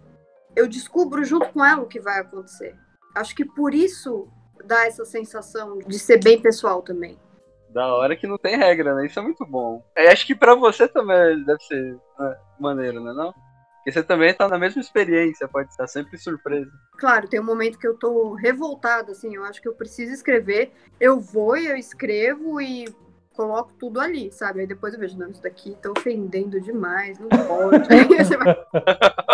eu 0.56 0.66
descubro 0.66 1.24
junto 1.24 1.52
com 1.52 1.64
ela 1.64 1.82
o 1.82 1.88
que 1.88 2.00
vai 2.00 2.18
acontecer. 2.18 2.76
Acho 3.14 3.34
que 3.36 3.44
por 3.44 3.72
isso 3.74 4.28
dá 4.64 4.86
essa 4.86 5.04
sensação 5.04 5.78
de 5.78 5.98
ser 5.98 6.22
bem 6.22 6.40
pessoal 6.40 6.82
também. 6.82 7.18
Da 7.70 7.92
hora 7.94 8.16
que 8.16 8.26
não 8.26 8.38
tem 8.38 8.56
regra, 8.56 8.94
né? 8.94 9.06
Isso 9.06 9.18
é 9.18 9.22
muito 9.22 9.44
bom. 9.44 9.84
Eu 9.96 10.10
acho 10.10 10.26
que 10.26 10.34
para 10.34 10.54
você 10.54 10.86
também 10.86 11.42
deve 11.44 11.60
ser 11.64 11.96
né, 12.18 12.36
maneiro, 12.58 13.02
né? 13.02 13.12
Não? 13.12 13.34
Porque 13.76 13.92
você 13.92 14.02
também 14.02 14.32
tá 14.32 14.48
na 14.48 14.58
mesma 14.58 14.80
experiência, 14.80 15.48
pode 15.48 15.70
estar 15.70 15.86
sempre 15.86 16.16
surpresa. 16.16 16.70
Claro, 16.96 17.28
tem 17.28 17.40
um 17.40 17.44
momento 17.44 17.78
que 17.78 17.86
eu 17.86 17.98
tô 17.98 18.34
revoltada, 18.34 19.12
assim, 19.12 19.34
eu 19.34 19.44
acho 19.44 19.60
que 19.60 19.68
eu 19.68 19.74
preciso 19.74 20.12
escrever. 20.12 20.72
Eu 21.00 21.20
vou 21.20 21.56
e 21.56 21.66
eu 21.66 21.76
escrevo 21.76 22.60
e 22.60 22.86
coloco 23.34 23.72
tudo 23.78 24.00
ali, 24.00 24.30
sabe? 24.32 24.60
Aí 24.60 24.66
depois 24.66 24.94
eu 24.94 25.00
vejo, 25.00 25.18
não, 25.18 25.28
isso 25.28 25.42
daqui 25.42 25.76
tá 25.82 25.90
ofendendo 25.90 26.60
demais, 26.60 27.18
não 27.18 27.28
pode. 27.28 27.88
Aí 27.92 28.06
você 28.06 28.36
vai... 28.36 28.54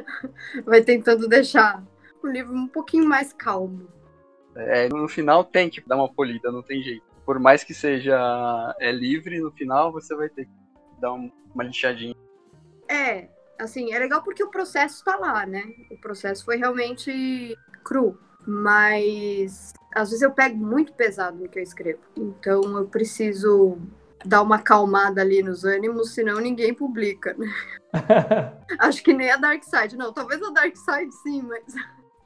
vai 0.64 0.82
tentando 0.82 1.28
deixar 1.28 1.82
o 2.22 2.26
livro 2.26 2.54
um 2.54 2.68
pouquinho 2.68 3.06
mais 3.06 3.32
calmo. 3.32 3.86
É, 4.56 4.88
no 4.88 5.08
final 5.08 5.44
tem 5.44 5.68
que 5.68 5.80
dar 5.86 5.96
uma 5.96 6.12
polida, 6.12 6.50
não 6.50 6.62
tem 6.62 6.82
jeito 6.82 7.14
por 7.24 7.38
mais 7.38 7.64
que 7.64 7.74
seja 7.74 8.74
é 8.78 8.92
livre, 8.92 9.40
no 9.40 9.50
final 9.50 9.92
você 9.92 10.14
vai 10.14 10.28
ter 10.28 10.44
que 10.44 10.52
dar 11.00 11.12
uma 11.12 11.64
lixadinha. 11.64 12.14
É, 12.88 13.28
assim, 13.58 13.92
é 13.92 13.98
legal 13.98 14.22
porque 14.22 14.44
o 14.44 14.50
processo 14.50 14.96
está 14.96 15.16
lá, 15.16 15.46
né? 15.46 15.62
O 15.90 15.98
processo 15.98 16.44
foi 16.44 16.56
realmente 16.56 17.56
cru, 17.82 18.18
mas 18.46 19.72
às 19.94 20.10
vezes 20.10 20.22
eu 20.22 20.32
pego 20.32 20.56
muito 20.56 20.92
pesado 20.92 21.38
no 21.38 21.48
que 21.48 21.58
eu 21.58 21.62
escrevo. 21.62 22.00
Então 22.16 22.62
eu 22.76 22.86
preciso 22.86 23.78
dar 24.24 24.42
uma 24.42 24.56
acalmada 24.56 25.20
ali 25.22 25.42
nos 25.42 25.64
ânimos, 25.64 26.14
senão 26.14 26.40
ninguém 26.40 26.74
publica, 26.74 27.34
né? 27.34 27.46
Acho 28.80 29.02
que 29.02 29.14
nem 29.14 29.30
a 29.30 29.36
Dark 29.36 29.62
Side. 29.62 29.96
Não, 29.96 30.12
talvez 30.12 30.42
a 30.42 30.50
Dark 30.50 30.76
Side 30.76 31.12
sim, 31.22 31.42
mas 31.42 31.74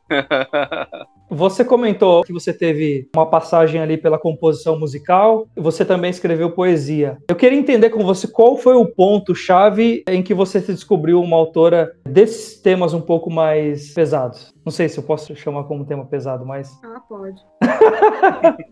Você 1.30 1.62
comentou 1.62 2.24
que 2.24 2.32
você 2.32 2.54
teve 2.54 3.08
uma 3.14 3.26
passagem 3.26 3.80
ali 3.80 3.98
pela 3.98 4.18
composição 4.18 4.78
musical, 4.78 5.46
você 5.54 5.84
também 5.84 6.10
escreveu 6.10 6.52
poesia. 6.52 7.18
Eu 7.28 7.36
queria 7.36 7.58
entender 7.58 7.90
com 7.90 8.02
você 8.02 8.26
qual 8.26 8.56
foi 8.56 8.74
o 8.74 8.86
ponto-chave 8.86 10.04
em 10.08 10.22
que 10.22 10.32
você 10.32 10.60
se 10.60 10.72
descobriu 10.72 11.20
uma 11.20 11.36
autora 11.36 11.94
desses 12.04 12.58
temas 12.60 12.94
um 12.94 13.00
pouco 13.00 13.30
mais 13.30 13.92
pesados. 13.92 14.54
Não 14.64 14.72
sei 14.72 14.88
se 14.88 14.98
eu 14.98 15.02
posso 15.02 15.36
chamar 15.36 15.64
como 15.64 15.84
tema 15.84 16.06
pesado, 16.06 16.46
mas. 16.46 16.70
Ah, 16.82 17.00
pode. 17.06 17.40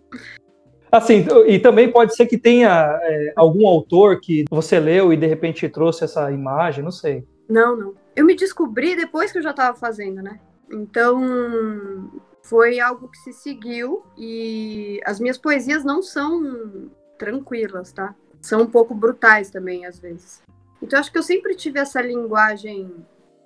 Assim, 0.91 1.27
e 1.47 1.59
também 1.59 1.93
pode 1.93 2.15
ser 2.15 2.27
que 2.27 2.39
tenha 2.39 2.99
é, 3.03 3.33
algum 3.37 3.67
autor 3.67 4.19
que 4.21 4.45
você 4.49 4.81
leu 4.81 5.13
e 5.13 5.17
de 5.17 5.27
repente 5.27 5.69
trouxe 5.69 6.05
essa 6.05 6.31
imagem, 6.31 6.83
não 6.83 6.93
sei. 6.93 7.27
Não, 7.49 7.77
não. 7.77 7.95
Eu 8.15 8.25
me 8.25 8.35
descobri 8.35 8.97
depois 8.97 9.31
que 9.31 9.39
eu 9.39 9.43
já 9.43 9.51
estava 9.51 9.77
fazendo, 9.77 10.23
né? 10.23 10.41
Então, 10.71 12.11
foi 12.49 12.79
algo 12.79 13.09
que 13.09 13.19
se 13.19 13.33
seguiu 13.33 14.05
e 14.17 15.01
as 15.05 15.19
minhas 15.19 15.37
poesias 15.37 15.85
não 15.85 16.01
são 16.01 16.91
tranquilas, 17.19 17.93
tá? 17.93 18.15
São 18.41 18.63
um 18.63 18.71
pouco 18.71 18.95
brutais 18.95 19.51
também, 19.51 19.85
às 19.85 19.99
vezes. 19.99 20.43
Então, 20.81 21.01
acho 21.01 21.11
que 21.11 21.19
eu 21.19 21.23
sempre 21.23 21.55
tive 21.57 21.81
essa 21.81 22.01
linguagem 22.01 22.95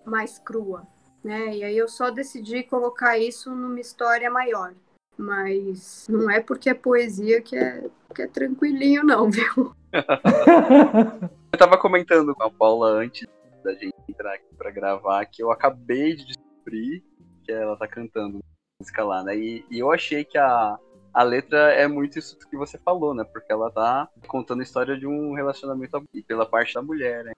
mais 0.05 0.39
crua, 0.39 0.87
né? 1.25 1.57
E 1.57 1.65
aí 1.65 1.77
eu 1.77 1.89
só 1.89 2.11
decidi 2.11 2.63
colocar 2.63 3.17
isso 3.17 3.55
numa 3.55 3.81
história 3.81 4.31
maior. 4.31 4.75
Mas 5.17 6.07
não 6.09 6.31
é 6.31 6.41
porque 6.41 6.71
é 6.71 6.75
poesia 6.75 7.41
que 7.41 7.57
é, 7.57 7.85
que 8.15 8.23
é 8.23 8.27
tranquilinho, 8.27 9.03
não, 9.03 9.31
viu? 9.31 9.75
eu 11.53 11.59
tava 11.59 11.79
comentando 11.79 12.35
com 12.35 12.43
a 12.43 12.51
Paula 12.51 12.91
antes 12.91 13.27
da 13.63 13.73
gente 13.73 13.95
entrar 14.09 14.35
aqui 14.35 14.55
pra 14.57 14.71
gravar 14.71 15.25
que 15.27 15.43
eu 15.43 15.51
acabei 15.51 16.17
de 16.17 16.27
descobrir 16.27 17.03
que 17.45 17.53
ela 17.53 17.77
tá 17.77 17.87
cantando 17.87 18.41
música 18.81 19.05
lá, 19.05 19.23
né? 19.23 19.37
E, 19.37 19.65
e, 19.71 19.79
eu 19.79 19.93
achei 19.93 20.25
que 20.25 20.39
a, 20.39 20.79
a 21.13 21.23
letra 21.23 21.73
é 21.73 21.87
muito 21.87 22.19
isso 22.19 22.37
que 22.49 22.57
você 22.57 22.79
falou, 22.79 23.15
né? 23.15 23.23
Porque 23.25 23.53
ela 23.53 23.71
tá 23.71 24.09
contando 24.27 24.61
a 24.61 24.65
história 24.65 24.99
de 24.99 25.07
um 25.07 25.35
relacionamento 25.35 26.03
pela 26.27 26.47
parte 26.47 26.75
da 26.75 26.83
mulher, 26.83 27.25
né? 27.25 27.33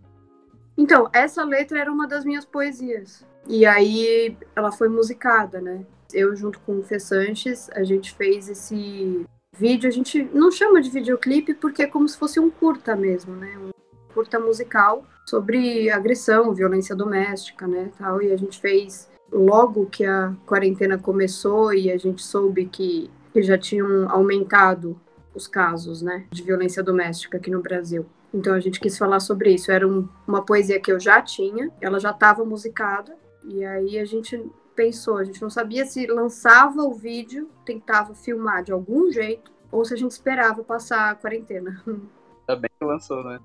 Então, 0.78 1.10
essa 1.12 1.44
letra 1.44 1.80
era 1.80 1.92
uma 1.92 2.06
das 2.06 2.24
minhas 2.24 2.44
poesias. 2.44 3.26
E 3.46 3.66
aí 3.66 4.36
ela 4.54 4.72
foi 4.72 4.88
musicada, 4.88 5.60
né? 5.60 5.84
Eu, 6.14 6.34
junto 6.36 6.60
com 6.60 6.78
o 6.78 6.82
Fê 6.82 6.98
Sanches, 6.98 7.68
a 7.70 7.82
gente 7.82 8.14
fez 8.14 8.48
esse 8.48 9.26
vídeo. 9.56 9.88
A 9.88 9.92
gente 9.92 10.22
não 10.32 10.50
chama 10.50 10.80
de 10.80 10.90
videoclipe 10.90 11.54
porque 11.54 11.82
é 11.82 11.86
como 11.86 12.08
se 12.08 12.16
fosse 12.16 12.38
um 12.38 12.50
curta 12.50 12.94
mesmo, 12.94 13.34
né? 13.34 13.58
Um 13.58 13.70
curta 14.14 14.38
musical 14.38 15.04
sobre 15.26 15.90
agressão, 15.90 16.54
violência 16.54 16.94
doméstica, 16.94 17.66
né? 17.66 17.90
Tal. 17.98 18.22
E 18.22 18.32
a 18.32 18.36
gente 18.36 18.60
fez 18.60 19.10
logo 19.32 19.86
que 19.86 20.04
a 20.04 20.34
quarentena 20.46 20.98
começou 20.98 21.72
e 21.72 21.90
a 21.90 21.96
gente 21.96 22.22
soube 22.22 22.66
que, 22.66 23.10
que 23.32 23.42
já 23.42 23.56
tinham 23.56 24.10
aumentado 24.10 25.00
os 25.34 25.48
casos 25.48 26.02
né, 26.02 26.26
de 26.30 26.42
violência 26.42 26.82
doméstica 26.82 27.38
aqui 27.38 27.50
no 27.50 27.62
Brasil. 27.62 28.04
Então 28.32 28.54
a 28.54 28.60
gente 28.60 28.78
quis 28.78 28.96
falar 28.98 29.20
sobre 29.20 29.54
isso. 29.54 29.72
Era 29.72 29.88
um, 29.88 30.06
uma 30.26 30.42
poesia 30.42 30.78
que 30.78 30.92
eu 30.92 31.00
já 31.00 31.22
tinha, 31.22 31.70
ela 31.80 31.98
já 31.98 32.10
estava 32.10 32.44
musicada, 32.44 33.14
e 33.44 33.64
aí 33.64 33.98
a 33.98 34.04
gente 34.04 34.44
pensou, 34.76 35.18
a 35.18 35.24
gente 35.24 35.40
não 35.40 35.50
sabia 35.50 35.84
se 35.84 36.06
lançava 36.06 36.82
o 36.82 36.94
vídeo, 36.94 37.48
tentava 37.64 38.14
filmar 38.14 38.62
de 38.62 38.72
algum 38.72 39.10
jeito, 39.10 39.50
ou 39.70 39.84
se 39.84 39.94
a 39.94 39.96
gente 39.96 40.12
esperava 40.12 40.62
passar 40.62 41.10
a 41.10 41.14
quarentena. 41.14 41.82
Ainda 41.86 42.56
bem 42.60 42.70
que 42.78 42.84
lançou, 42.84 43.24
né? 43.24 43.38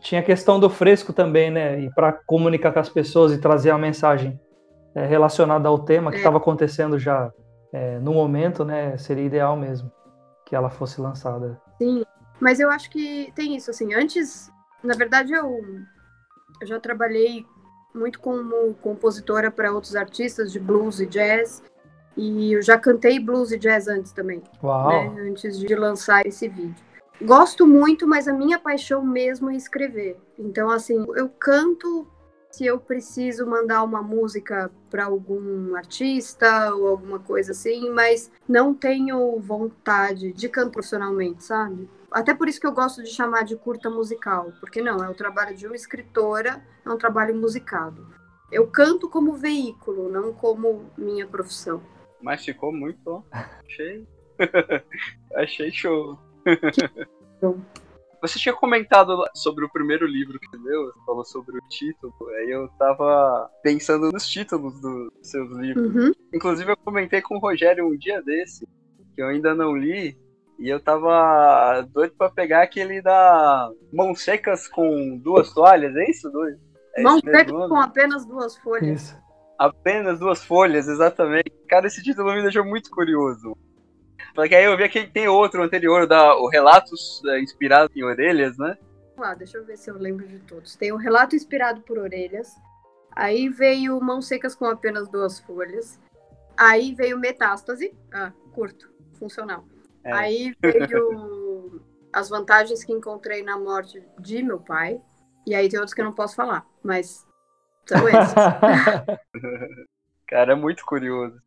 Tinha 0.00 0.20
a 0.20 0.24
questão 0.24 0.60
do 0.60 0.68
fresco 0.68 1.12
também, 1.12 1.50
né? 1.50 1.80
E 1.80 1.90
para 1.94 2.12
comunicar 2.12 2.72
com 2.72 2.78
as 2.78 2.88
pessoas 2.88 3.32
e 3.32 3.40
trazer 3.40 3.70
a 3.70 3.78
mensagem 3.78 4.38
é, 4.94 5.04
relacionada 5.06 5.68
ao 5.68 5.78
tema 5.78 6.10
que 6.10 6.18
estava 6.18 6.36
é. 6.36 6.40
acontecendo 6.40 6.98
já 6.98 7.32
é, 7.72 7.98
no 7.98 8.14
momento, 8.14 8.64
né, 8.64 8.96
seria 8.96 9.24
ideal 9.24 9.56
mesmo 9.56 9.90
que 10.44 10.54
ela 10.54 10.70
fosse 10.70 11.00
lançada. 11.00 11.60
Sim, 11.78 12.04
mas 12.38 12.60
eu 12.60 12.70
acho 12.70 12.88
que 12.90 13.32
tem 13.34 13.56
isso, 13.56 13.70
assim, 13.70 13.94
antes, 13.94 14.50
na 14.82 14.94
verdade, 14.94 15.32
eu, 15.32 15.60
eu 16.60 16.66
já 16.66 16.78
trabalhei 16.78 17.44
muito 17.94 18.20
como 18.20 18.74
compositora 18.74 19.50
para 19.50 19.72
outros 19.72 19.96
artistas 19.96 20.52
de 20.52 20.60
blues 20.60 21.00
e 21.00 21.06
jazz, 21.06 21.62
e 22.16 22.52
eu 22.52 22.62
já 22.62 22.78
cantei 22.78 23.18
blues 23.18 23.50
e 23.50 23.58
jazz 23.58 23.88
antes 23.88 24.12
também, 24.12 24.42
Uau! 24.62 24.88
né, 24.88 25.22
antes 25.22 25.58
de 25.58 25.74
lançar 25.74 26.24
esse 26.26 26.48
vídeo. 26.48 26.84
Gosto 27.22 27.66
muito, 27.66 28.06
mas 28.06 28.28
a 28.28 28.32
minha 28.32 28.58
paixão 28.58 29.04
mesmo 29.04 29.50
é 29.50 29.56
escrever. 29.56 30.16
Então, 30.38 30.68
assim, 30.68 31.06
eu 31.16 31.28
canto 31.28 32.06
se 32.54 32.64
eu 32.64 32.78
preciso 32.78 33.46
mandar 33.46 33.82
uma 33.82 34.00
música 34.00 34.70
para 34.88 35.06
algum 35.06 35.74
artista 35.74 36.72
ou 36.74 36.86
alguma 36.86 37.18
coisa 37.18 37.50
assim, 37.50 37.90
mas 37.90 38.30
não 38.48 38.72
tenho 38.72 39.38
vontade 39.40 40.32
de 40.32 40.48
cantar 40.48 40.70
profissionalmente, 40.70 41.42
sabe? 41.44 41.88
Até 42.10 42.32
por 42.32 42.48
isso 42.48 42.60
que 42.60 42.66
eu 42.66 42.72
gosto 42.72 43.02
de 43.02 43.10
chamar 43.10 43.42
de 43.42 43.56
curta 43.56 43.90
musical, 43.90 44.52
porque 44.60 44.80
não, 44.80 45.02
é 45.04 45.08
o 45.08 45.14
trabalho 45.14 45.56
de 45.56 45.66
uma 45.66 45.74
escritora, 45.74 46.64
é 46.84 46.88
um 46.88 46.96
trabalho 46.96 47.34
musicado. 47.34 48.06
Eu 48.52 48.68
canto 48.68 49.08
como 49.08 49.34
veículo, 49.34 50.08
não 50.08 50.32
como 50.32 50.90
minha 50.96 51.26
profissão. 51.26 51.82
Mas 52.22 52.44
ficou 52.44 52.72
muito 52.72 53.00
bom. 53.04 53.24
Achei. 53.32 54.06
Achei 55.34 55.72
show. 55.72 56.18
Bom. 57.42 57.58
Você 58.24 58.38
tinha 58.38 58.54
comentado 58.54 59.22
sobre 59.34 59.66
o 59.66 59.68
primeiro 59.70 60.06
livro 60.06 60.40
que 60.40 60.56
leu, 60.56 60.86
você 60.86 60.98
falou 61.04 61.24
sobre 61.26 61.58
o 61.58 61.68
título, 61.68 62.14
aí 62.38 62.50
eu 62.50 62.68
tava 62.78 63.50
pensando 63.62 64.10
nos 64.10 64.26
títulos 64.26 64.80
dos 64.80 65.10
seus 65.20 65.50
livros. 65.58 65.94
Uhum. 65.94 66.12
Inclusive 66.32 66.72
eu 66.72 66.76
comentei 66.78 67.20
com 67.20 67.36
o 67.36 67.38
Rogério 67.38 67.86
um 67.86 67.98
dia 67.98 68.22
desse, 68.22 68.66
que 69.14 69.20
eu 69.20 69.28
ainda 69.28 69.54
não 69.54 69.76
li, 69.76 70.18
e 70.58 70.70
eu 70.70 70.80
tava 70.80 71.82
doido 71.92 72.14
pra 72.16 72.30
pegar 72.30 72.62
aquele 72.62 73.02
da 73.02 73.70
Mãos 73.92 74.22
Secas 74.22 74.66
com 74.68 75.18
duas 75.18 75.52
toalhas, 75.52 75.94
é 75.94 76.10
isso? 76.10 76.30
Dois? 76.30 76.56
É 76.96 77.02
Mão 77.02 77.18
esse 77.18 77.26
mesmo 77.26 77.38
seca 77.38 77.52
nome? 77.52 77.68
com 77.68 77.76
apenas 77.76 78.24
duas 78.24 78.56
folhas. 78.56 79.02
Isso. 79.02 79.24
Apenas 79.58 80.18
duas 80.18 80.42
folhas, 80.42 80.88
exatamente. 80.88 81.52
Cara, 81.68 81.86
esse 81.86 82.02
título 82.02 82.32
me 82.32 82.40
deixou 82.40 82.64
muito 82.64 82.88
curioso. 82.88 83.54
Porque 84.34 84.54
aí 84.54 84.64
eu 84.64 84.76
vi 84.76 84.88
que 84.88 85.06
tem 85.06 85.28
outro 85.28 85.62
anterior, 85.62 86.06
da, 86.06 86.34
o 86.36 86.48
Relatos 86.48 87.22
é, 87.26 87.40
Inspirado 87.40 87.90
em 87.94 88.02
Orelhas, 88.02 88.58
né? 88.58 88.76
Vamos 89.14 89.30
lá, 89.30 89.34
deixa 89.34 89.58
eu 89.58 89.64
ver 89.64 89.76
se 89.78 89.88
eu 89.88 89.96
lembro 89.96 90.26
de 90.26 90.40
todos. 90.40 90.74
Tem 90.74 90.90
o 90.90 90.96
Relato 90.96 91.36
Inspirado 91.36 91.80
por 91.82 91.98
Orelhas. 91.98 92.56
Aí 93.14 93.48
veio 93.48 94.00
Mãos 94.00 94.26
Secas 94.26 94.56
com 94.56 94.66
apenas 94.66 95.08
duas 95.08 95.38
folhas. 95.38 96.00
Aí 96.56 96.94
veio 96.94 97.16
Metástase. 97.16 97.94
Ah, 98.12 98.32
curto, 98.52 98.92
funcional. 99.18 99.64
É. 100.02 100.12
Aí 100.12 100.54
veio 100.60 101.80
As 102.12 102.28
Vantagens 102.28 102.84
que 102.84 102.92
Encontrei 102.92 103.42
na 103.42 103.56
Morte 103.56 104.02
de 104.18 104.42
Meu 104.42 104.58
Pai. 104.58 105.00
E 105.46 105.54
aí 105.54 105.68
tem 105.68 105.78
outros 105.78 105.94
que 105.94 106.00
eu 106.00 106.04
não 106.04 106.12
posso 106.12 106.34
falar, 106.34 106.66
mas 106.82 107.24
são 107.86 108.08
esses. 108.08 108.34
Cara, 110.26 110.52
é 110.52 110.56
muito 110.56 110.84
curioso. 110.84 111.40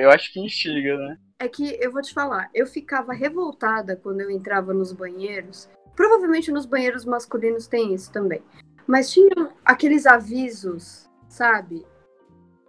Eu 0.00 0.10
acho 0.10 0.32
que 0.32 0.40
instiga, 0.40 0.96
né? 0.96 1.18
É 1.40 1.48
que 1.48 1.78
eu 1.80 1.90
vou 1.90 2.02
te 2.02 2.12
falar, 2.12 2.50
eu 2.52 2.66
ficava 2.66 3.14
revoltada 3.14 3.96
quando 3.96 4.20
eu 4.20 4.30
entrava 4.30 4.74
nos 4.74 4.92
banheiros. 4.92 5.70
Provavelmente 5.96 6.52
nos 6.52 6.66
banheiros 6.66 7.06
masculinos 7.06 7.66
tem 7.66 7.94
isso 7.94 8.12
também. 8.12 8.42
Mas 8.86 9.10
tinham 9.10 9.50
aqueles 9.64 10.04
avisos, 10.04 11.08
sabe? 11.30 11.86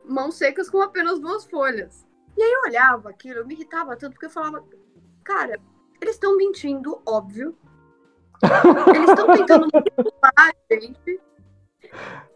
Mãos 0.06 0.36
secas 0.36 0.70
com 0.70 0.82
apenas 0.82 1.20
duas 1.20 1.44
folhas. 1.46 2.08
E 2.38 2.42
aí 2.42 2.50
eu 2.50 2.62
olhava 2.62 3.10
aquilo, 3.10 3.40
eu 3.40 3.46
me 3.46 3.56
irritava 3.56 3.98
tanto, 3.98 4.14
porque 4.14 4.28
eu 4.28 4.30
falava, 4.30 4.64
cara, 5.22 5.60
eles 6.02 6.16
estão 6.16 6.38
mentindo, 6.38 7.02
óbvio. 7.06 7.58
Eles 8.96 9.10
estão 9.10 9.28
tentando 9.36 9.68
manipular 9.72 10.34
a 10.38 10.74
gente. 10.74 11.22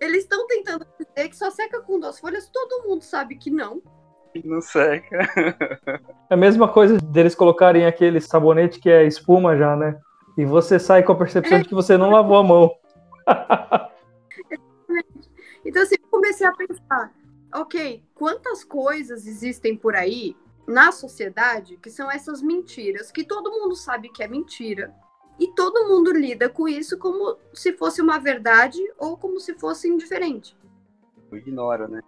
Eles 0.01 0.23
estão 0.23 0.45
tentando 0.47 0.85
dizer 0.99 1.29
que 1.29 1.37
só 1.37 1.49
seca 1.49 1.81
com 1.81 1.97
duas 1.97 2.19
folhas, 2.19 2.49
todo 2.49 2.85
mundo 2.85 3.03
sabe 3.03 3.37
que 3.37 3.49
não. 3.49 3.81
Não 4.43 4.61
seca. 4.61 5.19
É 6.29 6.33
a 6.33 6.37
mesma 6.37 6.67
coisa 6.67 6.97
deles 6.97 7.35
colocarem 7.35 7.85
aquele 7.85 8.19
sabonete 8.19 8.79
que 8.79 8.89
é 8.89 9.05
espuma 9.05 9.55
já, 9.55 9.75
né? 9.75 9.99
E 10.37 10.45
você 10.45 10.77
sai 10.79 11.03
com 11.03 11.13
a 11.13 11.15
percepção 11.15 11.59
de 11.59 11.67
que 11.67 11.73
você 11.73 11.97
não 11.97 12.09
lavou 12.09 12.37
a 12.37 12.43
mão. 12.43 12.71
Então, 15.65 15.81
assim, 15.81 15.95
eu 15.99 16.09
comecei 16.09 16.45
a 16.45 16.51
pensar, 16.51 17.11
ok, 17.53 18.03
quantas 18.13 18.63
coisas 18.63 19.25
existem 19.25 19.75
por 19.75 19.95
aí 19.95 20.35
na 20.67 20.91
sociedade 20.91 21.77
que 21.77 21.89
são 21.89 22.11
essas 22.11 22.41
mentiras, 22.41 23.11
que 23.11 23.23
todo 23.23 23.51
mundo 23.51 23.75
sabe 23.75 24.09
que 24.09 24.21
é 24.21 24.27
mentira, 24.27 24.93
e 25.39 25.47
todo 25.53 25.87
mundo 25.87 26.11
lida 26.11 26.49
com 26.49 26.67
isso 26.67 26.97
como 26.97 27.37
se 27.53 27.73
fosse 27.73 28.01
uma 28.01 28.19
verdade 28.19 28.79
ou 28.97 29.17
como 29.17 29.39
se 29.39 29.53
fosse 29.55 29.87
indiferente. 29.87 30.55
Ignora, 31.31 31.87
né? 31.87 32.01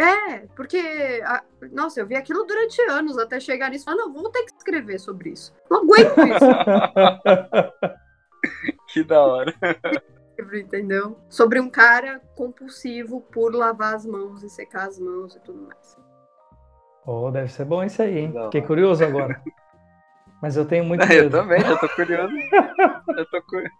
É, 0.00 0.46
porque, 0.54 0.78
a- 1.24 1.42
nossa, 1.72 1.98
eu 2.00 2.06
vi 2.06 2.14
aquilo 2.14 2.44
durante 2.44 2.80
anos 2.82 3.18
até 3.18 3.40
chegar 3.40 3.68
nisso. 3.70 3.90
Ah, 3.90 3.96
não, 3.96 4.12
vou 4.12 4.30
ter 4.30 4.44
que 4.44 4.52
escrever 4.56 4.98
sobre 5.00 5.30
isso. 5.30 5.52
Não 5.70 5.82
aguento 5.82 6.18
isso. 6.20 6.44
Que 8.92 9.02
da 9.02 9.20
hora. 9.20 9.52
entendeu? 10.54 11.18
Sobre 11.28 11.58
um 11.60 11.68
cara 11.68 12.20
compulsivo 12.36 13.20
por 13.20 13.52
lavar 13.52 13.94
as 13.96 14.06
mãos 14.06 14.42
e 14.44 14.48
secar 14.48 14.86
as 14.86 14.98
mãos 14.98 15.34
e 15.34 15.40
tudo 15.40 15.60
mais. 15.62 15.96
Oh, 17.04 17.30
deve 17.32 17.48
ser 17.50 17.64
bom 17.64 17.82
isso 17.82 18.00
aí, 18.00 18.18
hein? 18.18 18.32
Não. 18.32 18.44
Fiquei 18.44 18.62
curioso 18.62 19.04
agora. 19.04 19.42
Mas 20.40 20.56
eu 20.56 20.64
tenho 20.64 20.84
muito 20.84 21.02
Eu 21.10 21.24
medo. 21.24 21.30
também, 21.38 21.60
já 21.60 21.76
tô 21.76 21.88
curioso. 21.88 22.32
Já 22.52 23.24
tô 23.30 23.42
curioso. 23.42 23.74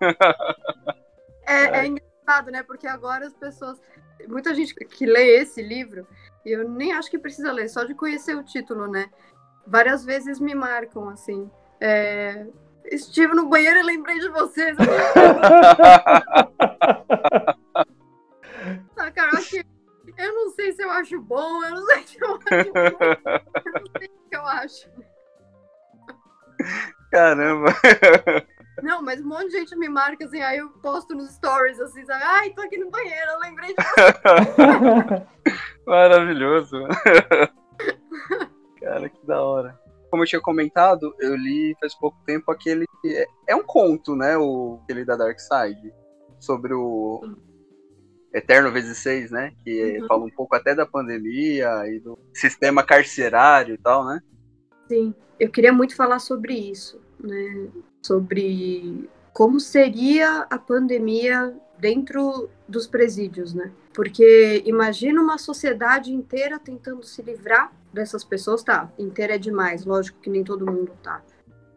É, 1.47 1.87
é 1.87 1.87
engraçado, 2.29 2.51
né? 2.51 2.63
Porque 2.63 2.87
agora 2.87 3.27
as 3.27 3.33
pessoas. 3.33 3.81
Muita 4.29 4.53
gente 4.55 4.75
que 4.75 5.07
lê 5.07 5.37
esse 5.41 5.63
livro, 5.63 6.07
e 6.45 6.51
eu 6.51 6.69
nem 6.69 6.93
acho 6.93 7.09
que 7.11 7.19
precisa 7.19 7.53
ler, 7.53 7.69
só 7.69 7.85
de 7.85 7.95
conhecer 7.95 8.37
o 8.37 8.43
título, 8.43 8.89
né? 8.89 9.09
Várias 9.67 10.05
vezes 10.05 10.41
me 10.41 10.55
marcam 10.55 11.09
assim. 11.09 11.51
é, 11.81 12.47
Estive 12.87 13.35
no 13.35 13.49
banheiro 13.49 13.79
e 13.79 13.83
lembrei 13.83 14.19
de 14.19 14.29
vocês. 14.29 14.77
Ah, 19.01 19.13
cara, 19.13 19.31
eu 19.53 19.65
eu 20.17 20.35
não 20.35 20.51
sei 20.51 20.73
se 20.73 20.83
eu 20.83 20.91
acho 20.91 21.21
bom, 21.21 21.65
eu 21.65 21.71
não 21.71 21.87
sei 21.87 22.07
se 22.07 22.19
eu 22.21 22.35
acho 22.35 22.73
bom, 22.73 22.99
eu 23.01 23.73
não 23.73 23.93
sei 23.97 24.09
o 24.09 24.29
que 24.29 24.37
eu 24.37 24.47
acho. 24.47 24.91
Caramba. 27.13 27.69
Não, 28.83 29.03
mas 29.03 29.21
um 29.21 29.29
monte 29.29 29.47
de 29.49 29.59
gente 29.59 29.77
me 29.77 29.89
marca 29.89 30.25
assim, 30.25 30.41
aí 30.41 30.59
eu 30.59 30.69
posto 30.83 31.15
nos 31.15 31.31
stories 31.35 31.81
assim, 31.81 32.05
sabe? 32.05 32.23
Ai, 32.23 32.51
tô 32.51 32.63
aqui 32.63 32.79
no 32.79 32.91
banheiro, 32.91 33.31
eu 33.33 33.39
lembrei 33.41 33.75
de 33.75 33.77
Maravilhoso. 35.87 36.77
Cara, 38.81 39.09
que 39.09 39.27
da 39.27 39.43
hora. 39.43 39.79
Como 40.11 40.23
eu 40.23 40.27
tinha 40.27 40.41
comentado, 40.41 41.15
eu 41.21 41.37
li 41.37 41.77
faz 41.81 41.95
pouco 41.95 42.17
tempo 42.25 42.51
aquele. 42.51 42.87
É, 43.05 43.27
é 43.49 43.57
um 43.57 43.63
conto, 43.63 44.17
né? 44.17 44.37
O, 44.39 44.81
aquele 44.85 45.05
da 45.05 45.17
Dark 45.17 45.39
Side. 45.39 45.93
Sobre 46.41 46.73
o 46.73 47.21
Eterno 48.33 48.71
vezes 48.71 48.99
6, 48.99 49.31
né? 49.31 49.53
Que 49.65 49.99
Uhum. 50.01 50.07
fala 50.07 50.25
um 50.25 50.31
pouco 50.31 50.55
até 50.55 50.75
da 50.75 50.87
pandemia 50.87 51.69
e 51.89 51.99
do 52.01 52.19
sistema 52.33 52.83
carcerário 52.83 53.75
e 53.75 53.79
tal, 53.79 54.07
né? 54.07 54.21
Sim, 54.87 55.15
eu 55.39 55.51
queria 55.51 55.73
muito 55.73 55.97
falar 55.97 56.21
sobre 56.21 56.55
isso, 56.55 57.03
né? 57.21 57.69
Sobre 58.03 59.09
como 59.33 59.61
seria 59.61 60.47
a 60.51 60.59
pandemia 60.59 61.55
dentro 61.79 62.51
dos 62.67 62.87
presídios, 62.87 63.55
né? 63.55 63.71
Porque 63.95 64.63
imagina 64.67 65.23
uma 65.23 65.39
sociedade 65.39 66.13
inteira 66.13 66.59
tentando 66.59 67.05
se 67.05 67.23
livrar 67.23 67.73
dessas 67.93 68.25
pessoas, 68.25 68.63
tá? 68.63 68.93
Inteira 68.99 69.35
é 69.35 69.39
demais, 69.39 69.85
lógico 69.85 70.21
que 70.21 70.31
nem 70.31 70.45
todo 70.45 70.67
mundo 70.67 70.93
tá. 71.03 71.23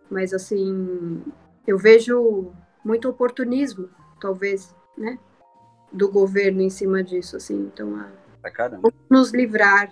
Mas 0.09 0.33
assim, 0.33 1.21
eu 1.65 1.77
vejo 1.77 2.51
muito 2.83 3.07
oportunismo, 3.07 3.89
talvez, 4.19 4.75
né? 4.97 5.17
Do 5.91 6.09
governo 6.09 6.61
em 6.61 6.69
cima 6.69 7.03
disso, 7.03 7.37
assim. 7.37 7.69
Então, 7.73 7.95
ah, 7.95 8.11
vamos 8.69 8.93
nos 9.09 9.31
livrar 9.31 9.91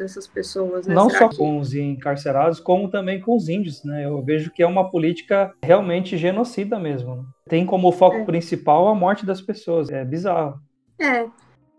dessas 0.00 0.26
pessoas, 0.26 0.86
né? 0.86 0.94
Não 0.94 1.08
Será 1.08 1.20
só 1.20 1.28
que- 1.28 1.36
com 1.36 1.58
os 1.58 1.74
encarcerados, 1.74 2.58
como 2.58 2.90
também 2.90 3.20
com 3.20 3.36
os 3.36 3.48
índios, 3.48 3.84
né? 3.84 4.04
Eu 4.06 4.20
vejo 4.22 4.50
que 4.50 4.62
é 4.62 4.66
uma 4.66 4.90
política 4.90 5.54
realmente 5.62 6.16
genocida 6.16 6.78
mesmo. 6.78 7.16
né? 7.16 7.24
Tem 7.48 7.64
como 7.66 7.92
foco 7.92 8.16
É. 8.16 8.24
principal 8.24 8.88
a 8.88 8.94
morte 8.94 9.24
das 9.26 9.40
pessoas. 9.40 9.90
É 9.90 10.04
bizarro. 10.04 10.58
É, 10.98 11.26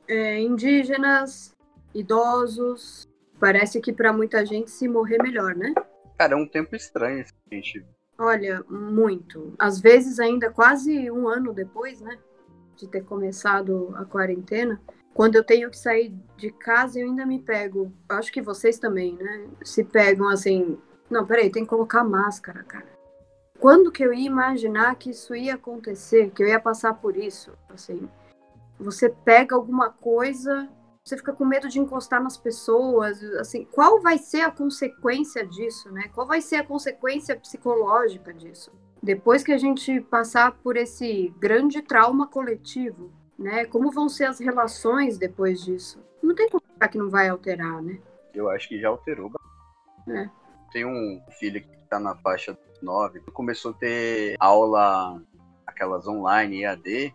é, 0.07 0.39
indígenas, 0.39 1.53
idosos. 1.93 3.07
Parece 3.39 3.81
que 3.81 3.91
para 3.91 4.13
muita 4.13 4.45
gente 4.45 4.69
se 4.69 4.87
morrer 4.87 5.17
melhor, 5.21 5.55
né? 5.55 5.73
Cara, 6.17 6.33
é 6.33 6.35
um 6.35 6.47
tempo 6.47 6.75
estranho 6.75 7.19
esse 7.21 7.33
que 7.33 7.39
a 7.51 7.55
gente. 7.55 7.85
Olha, 8.19 8.63
muito. 8.69 9.53
Às 9.57 9.81
vezes 9.81 10.19
ainda 10.19 10.51
quase 10.51 11.09
um 11.09 11.27
ano 11.27 11.51
depois, 11.53 11.99
né? 12.01 12.17
De 12.77 12.87
ter 12.87 13.01
começado 13.03 13.93
a 13.95 14.05
quarentena. 14.05 14.79
Quando 15.13 15.35
eu 15.35 15.43
tenho 15.43 15.69
que 15.69 15.77
sair 15.77 16.13
de 16.37 16.51
casa, 16.51 16.99
eu 16.99 17.07
ainda 17.07 17.25
me 17.25 17.39
pego. 17.39 17.91
Acho 18.07 18.31
que 18.31 18.41
vocês 18.41 18.79
também, 18.79 19.15
né? 19.15 19.47
Se 19.63 19.83
pegam 19.83 20.27
assim. 20.27 20.77
Não, 21.09 21.25
peraí, 21.25 21.51
tem 21.51 21.63
que 21.63 21.69
colocar 21.69 22.03
máscara, 22.03 22.63
cara. 22.63 22.87
Quando 23.59 23.91
que 23.91 24.03
eu 24.03 24.13
ia 24.13 24.25
imaginar 24.25 24.95
que 24.95 25.11
isso 25.11 25.35
ia 25.35 25.55
acontecer, 25.55 26.31
que 26.31 26.41
eu 26.41 26.47
ia 26.47 26.59
passar 26.59 26.95
por 26.95 27.15
isso? 27.15 27.51
Assim, 27.69 28.09
você 28.79 29.09
pega 29.09 29.55
alguma 29.55 29.91
coisa, 29.91 30.67
você 31.03 31.17
fica 31.17 31.33
com 31.33 31.45
medo 31.45 31.67
de 31.67 31.79
encostar 31.79 32.23
nas 32.23 32.37
pessoas, 32.37 33.21
assim, 33.35 33.65
qual 33.65 34.01
vai 34.01 34.17
ser 34.17 34.41
a 34.41 34.51
consequência 34.51 35.45
disso, 35.45 35.91
né? 35.91 36.09
Qual 36.15 36.25
vai 36.25 36.41
ser 36.41 36.55
a 36.55 36.65
consequência 36.65 37.35
psicológica 37.35 38.33
disso? 38.33 38.71
Depois 39.03 39.43
que 39.43 39.51
a 39.51 39.57
gente 39.57 39.99
passar 40.01 40.53
por 40.63 40.77
esse 40.77 41.33
grande 41.37 41.81
trauma 41.81 42.27
coletivo, 42.27 43.11
né? 43.41 43.65
Como 43.65 43.91
vão 43.91 44.07
ser 44.07 44.25
as 44.25 44.39
relações 44.39 45.17
depois 45.17 45.63
disso? 45.63 46.03
Não 46.21 46.35
tem 46.35 46.49
como 46.49 46.61
que 46.89 46.97
não 46.97 47.09
vai 47.09 47.29
alterar, 47.29 47.81
né? 47.81 47.99
Eu 48.33 48.49
acho 48.49 48.69
que 48.69 48.79
já 48.79 48.89
alterou. 48.89 49.31
É. 50.07 50.29
Tem 50.71 50.85
um 50.85 51.21
filho 51.39 51.61
que 51.61 51.77
tá 51.89 51.99
na 51.99 52.15
faixa 52.15 52.53
dos 52.53 52.81
nove, 52.81 53.19
começou 53.33 53.71
a 53.71 53.73
ter 53.75 54.35
aula, 54.39 55.21
aquelas 55.67 56.07
online, 56.07 56.63
EAD. 56.63 57.13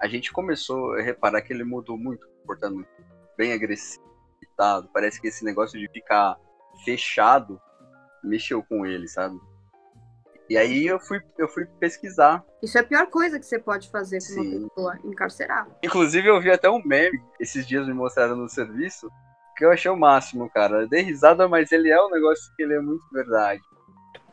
A 0.00 0.06
gente 0.06 0.32
começou 0.32 0.94
a 0.94 1.02
reparar 1.02 1.42
que 1.42 1.52
ele 1.52 1.64
mudou 1.64 1.96
muito, 1.96 2.28
comportamento 2.40 2.88
bem 3.36 3.52
agressivo. 3.52 4.04
Parece 4.92 5.20
que 5.20 5.28
esse 5.28 5.44
negócio 5.44 5.78
de 5.78 5.88
ficar 5.88 6.38
fechado 6.84 7.60
mexeu 8.22 8.62
com 8.62 8.84
ele, 8.84 9.08
sabe? 9.08 9.40
E 10.50 10.58
aí 10.58 10.84
eu 10.84 10.98
fui, 10.98 11.20
eu 11.38 11.46
fui 11.46 11.64
pesquisar. 11.78 12.44
Isso 12.60 12.76
é 12.76 12.80
a 12.80 12.84
pior 12.84 13.06
coisa 13.06 13.38
que 13.38 13.46
você 13.46 13.56
pode 13.56 13.88
fazer 13.88 14.18
com 14.18 14.24
Sim. 14.24 14.58
uma 14.58 14.68
pessoa, 14.68 14.98
encarcerar. 15.04 15.68
Inclusive 15.80 16.28
eu 16.28 16.40
vi 16.40 16.50
até 16.50 16.68
um 16.68 16.82
meme, 16.84 17.22
esses 17.38 17.64
dias 17.64 17.86
me 17.86 17.94
mostraram 17.94 18.34
no 18.34 18.48
serviço, 18.48 19.08
que 19.56 19.64
eu 19.64 19.70
achei 19.70 19.88
o 19.88 19.96
máximo, 19.96 20.50
cara. 20.50 20.80
Eu 20.80 20.88
dei 20.88 21.02
risada, 21.02 21.46
mas 21.46 21.70
ele 21.70 21.88
é 21.88 22.04
um 22.04 22.10
negócio 22.10 22.52
que 22.56 22.64
ele 22.64 22.74
é 22.74 22.80
muito 22.80 23.04
verdade. 23.12 23.60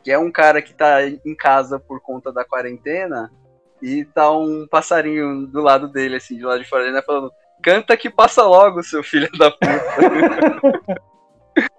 Que 0.02 0.10
é 0.10 0.18
um 0.18 0.32
cara 0.32 0.60
que 0.60 0.74
tá 0.74 1.06
em 1.06 1.36
casa 1.36 1.78
por 1.78 2.00
conta 2.00 2.32
da 2.32 2.44
quarentena 2.44 3.30
e 3.80 4.04
tá 4.04 4.28
um 4.28 4.66
passarinho 4.66 5.46
do 5.46 5.60
lado 5.60 5.86
dele, 5.86 6.16
assim, 6.16 6.36
de 6.36 6.42
lado 6.44 6.60
de 6.60 6.68
fora, 6.68 6.82
ele 6.82 6.94
né, 6.94 7.02
falando, 7.02 7.30
canta 7.62 7.96
que 7.96 8.10
passa 8.10 8.42
logo, 8.42 8.82
seu 8.82 9.04
filho 9.04 9.30
da 9.38 9.52
puta. 9.52 10.98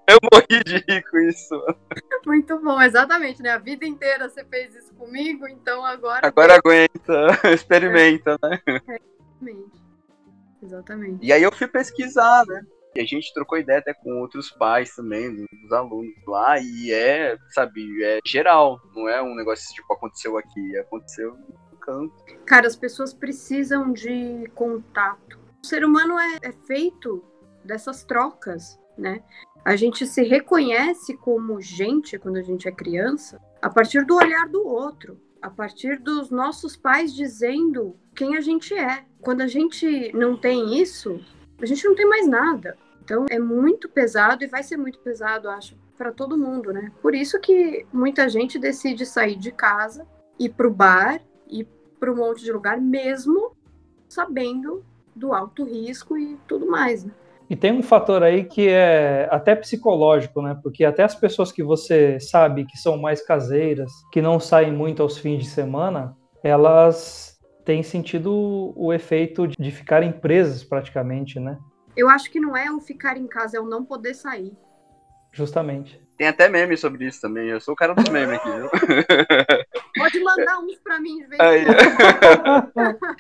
Eu 0.10 0.18
morri 0.34 0.64
de 0.64 0.78
rir 0.88 1.04
com 1.04 1.20
isso. 1.20 1.56
Muito 2.26 2.60
bom, 2.60 2.82
exatamente, 2.82 3.44
né? 3.44 3.52
A 3.52 3.60
vida 3.60 3.86
inteira 3.86 4.28
você 4.28 4.44
fez 4.44 4.76
isso 4.76 4.92
comigo, 4.96 5.48
então 5.48 5.86
agora. 5.86 6.26
Agora 6.26 6.56
aguenta, 6.56 7.28
experimenta, 7.54 8.36
né? 8.42 8.60
exatamente. 8.66 9.80
Exatamente. 10.64 11.26
E 11.26 11.32
aí 11.32 11.44
eu 11.44 11.52
fui 11.52 11.68
pesquisar, 11.68 12.44
né? 12.48 12.66
E 12.96 13.02
a 13.02 13.06
gente 13.06 13.32
trocou 13.34 13.60
ideia 13.60 13.78
até 13.78 13.94
com 13.94 14.20
outros 14.20 14.50
pais 14.50 14.96
também, 14.96 15.46
dos 15.46 15.72
alunos 15.72 16.16
lá, 16.28 16.60
e 16.60 16.92
é, 16.92 17.38
sabe, 17.50 18.04
é 18.04 18.20
geral, 18.26 18.80
não 18.96 19.08
é 19.08 19.22
um 19.22 19.36
negócio 19.36 19.74
tipo, 19.76 19.94
aconteceu 19.94 20.38
aqui, 20.38 20.78
aconteceu 20.78 21.38
no 21.72 21.78
canto. 21.78 22.14
Cara, 22.46 22.66
as 22.66 22.76
pessoas 22.76 23.14
precisam 23.14 23.94
de 23.94 24.50
contato. 24.56 25.40
O 25.64 25.68
ser 25.68 25.86
humano 25.86 26.18
é, 26.18 26.40
é 26.42 26.52
feito 26.66 27.24
dessas 27.64 28.04
trocas, 28.04 28.80
né? 28.98 29.24
A 29.70 29.76
gente 29.76 30.08
se 30.08 30.24
reconhece 30.24 31.16
como 31.16 31.62
gente 31.62 32.18
quando 32.18 32.38
a 32.38 32.42
gente 32.42 32.68
é 32.68 32.72
criança 32.72 33.40
a 33.62 33.70
partir 33.70 34.04
do 34.04 34.16
olhar 34.16 34.50
do 34.50 34.66
outro, 34.66 35.22
a 35.40 35.48
partir 35.48 36.00
dos 36.00 36.32
nossos 36.32 36.76
pais 36.76 37.14
dizendo 37.14 37.96
quem 38.16 38.36
a 38.36 38.42
gente 38.42 38.74
é. 38.74 39.06
Quando 39.22 39.42
a 39.42 39.48
gente 39.48 40.12
não 40.12 40.36
tem 40.36 40.82
isso, 40.82 41.24
a 41.62 41.68
gente 41.68 41.86
não 41.86 41.94
tem 41.94 42.10
mais 42.10 42.28
nada. 42.28 42.76
Então 43.04 43.28
é 43.30 43.38
muito 43.38 43.88
pesado 43.88 44.44
e 44.44 44.48
vai 44.48 44.64
ser 44.64 44.76
muito 44.76 44.98
pesado, 45.02 45.48
acho, 45.48 45.78
para 45.96 46.12
todo 46.12 46.36
mundo, 46.36 46.74
né? 46.74 46.92
Por 47.00 47.14
isso 47.14 47.40
que 47.40 47.86
muita 47.94 48.28
gente 48.28 48.58
decide 48.58 49.06
sair 49.06 49.36
de 49.36 49.52
casa, 49.52 50.04
ir 50.40 50.50
pro 50.50 50.72
bar, 50.72 51.22
ir 51.48 51.68
para 52.00 52.12
um 52.12 52.16
monte 52.16 52.44
de 52.44 52.52
lugar, 52.52 52.82
mesmo 52.82 53.56
sabendo 54.08 54.84
do 55.16 55.32
alto 55.32 55.64
risco 55.64 56.18
e 56.18 56.40
tudo 56.48 56.66
mais. 56.66 57.06
Né? 57.06 57.12
E 57.50 57.56
tem 57.56 57.72
um 57.72 57.82
fator 57.82 58.22
aí 58.22 58.44
que 58.44 58.70
é 58.70 59.28
até 59.32 59.56
psicológico, 59.56 60.42
né? 60.42 60.58
Porque 60.62 60.86
até 60.86 61.04
as 61.04 61.16
pessoas 61.16 61.52
que 61.52 61.64
você 61.64 62.20
sabe 62.20 62.66
que 62.66 62.78
são 62.78 62.96
mais 62.96 63.26
caseiras, 63.26 63.92
que 64.12 64.22
não 64.22 64.40
saem 64.40 64.72
muito 64.72 65.02
aos 65.02 65.18
fins 65.18 65.44
de 65.44 65.50
semana, 65.50 66.16
elas 66.44 67.40
têm 67.66 67.82
sentido 67.82 68.74
o 68.76 68.94
efeito 68.94 69.48
de 69.48 69.72
ficarem 69.72 70.12
presas 70.12 70.64
praticamente, 70.64 71.40
né? 71.40 71.58
Eu 71.98 72.08
acho 72.08 72.30
que 72.30 72.40
não 72.40 72.56
é 72.56 72.72
o 72.72 72.80
ficar 72.80 73.18
em 73.18 73.28
casa, 73.28 73.58
é 73.58 73.60
o 73.60 73.66
não 73.66 73.84
poder 73.84 74.14
sair. 74.14 74.56
Justamente. 75.34 76.00
Tem 76.18 76.28
até 76.28 76.50
meme 76.50 76.76
sobre 76.78 77.06
isso 77.06 77.22
também. 77.22 77.48
Eu 77.48 77.62
sou 77.62 77.74
o 77.74 77.78
cara 77.78 77.94
dos 77.94 78.10
memes 78.10 78.38
aqui, 78.40 78.50
viu? 78.52 78.70
Pode 79.98 80.20
mandar 80.20 80.60
uns 80.60 80.78
pra 80.80 81.00
mim 81.00 81.20
quando. 81.38 83.00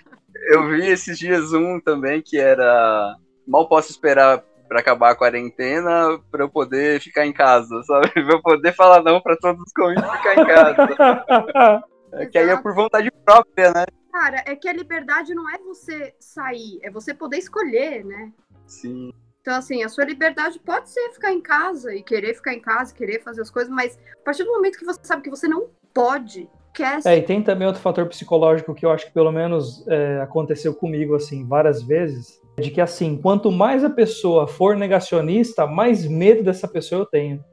Eu 0.51 0.69
vi 0.69 0.87
esses 0.87 1.17
dias 1.17 1.53
um 1.53 1.79
também 1.79 2.21
que 2.21 2.37
era 2.37 3.15
mal 3.49 3.67
posso 3.67 3.91
esperar 3.91 4.43
para 4.67 4.79
acabar 4.79 5.11
a 5.11 5.15
quarentena 5.15 6.19
para 6.31 6.43
eu 6.43 6.49
poder 6.49 7.01
ficar 7.01 7.25
em 7.25 7.33
casa, 7.33 7.81
sabe? 7.83 8.11
Pra 8.13 8.33
eu 8.35 8.41
poder 8.41 8.73
falar 8.73 9.01
não 9.01 9.19
para 9.19 9.35
todos 9.37 9.59
os 9.61 9.73
convites 9.73 10.09
ficar 10.11 10.35
em 10.35 10.45
casa. 10.45 11.83
é 12.13 12.25
que 12.27 12.37
aí 12.37 12.49
é 12.49 12.57
por 12.61 12.75
vontade 12.75 13.11
própria, 13.25 13.73
né? 13.73 13.85
Cara, 14.11 14.43
é 14.45 14.55
que 14.55 14.69
a 14.69 14.73
liberdade 14.73 15.33
não 15.33 15.49
é 15.49 15.57
você 15.57 16.13
sair, 16.19 16.79
é 16.83 16.91
você 16.91 17.13
poder 17.13 17.37
escolher, 17.37 18.05
né? 18.05 18.31
Sim. 18.67 19.11
Então, 19.41 19.55
assim, 19.55 19.83
a 19.83 19.89
sua 19.89 20.05
liberdade 20.05 20.59
pode 20.59 20.89
ser 20.89 21.09
ficar 21.11 21.31
em 21.31 21.41
casa 21.41 21.93
e 21.95 22.03
querer 22.03 22.35
ficar 22.35 22.53
em 22.53 22.59
casa, 22.59 22.93
querer 22.93 23.23
fazer 23.23 23.41
as 23.41 23.49
coisas, 23.49 23.73
mas 23.73 23.97
a 24.21 24.23
partir 24.23 24.43
do 24.43 24.51
momento 24.51 24.77
que 24.77 24.85
você 24.85 24.99
sabe 25.01 25.23
que 25.23 25.29
você 25.29 25.47
não 25.47 25.69
pode, 25.93 26.47
quer. 26.73 26.99
É, 27.05 27.17
e 27.17 27.21
tem 27.23 27.41
também 27.41 27.67
outro 27.67 27.81
fator 27.81 28.05
psicológico 28.07 28.75
que 28.75 28.85
eu 28.85 28.91
acho 28.91 29.07
que 29.07 29.13
pelo 29.13 29.31
menos 29.31 29.87
é, 29.87 30.21
aconteceu 30.21 30.73
comigo, 30.73 31.15
assim, 31.15 31.47
várias 31.47 31.81
vezes, 31.81 32.41
de 32.59 32.71
que 32.71 32.81
assim, 32.81 33.17
quanto 33.17 33.51
mais 33.51 33.83
a 33.83 33.89
pessoa 33.89 34.47
for 34.47 34.75
negacionista, 34.75 35.65
mais 35.65 36.05
medo 36.05 36.43
dessa 36.43 36.67
pessoa 36.67 37.01
eu 37.01 37.05
tenho. 37.05 37.43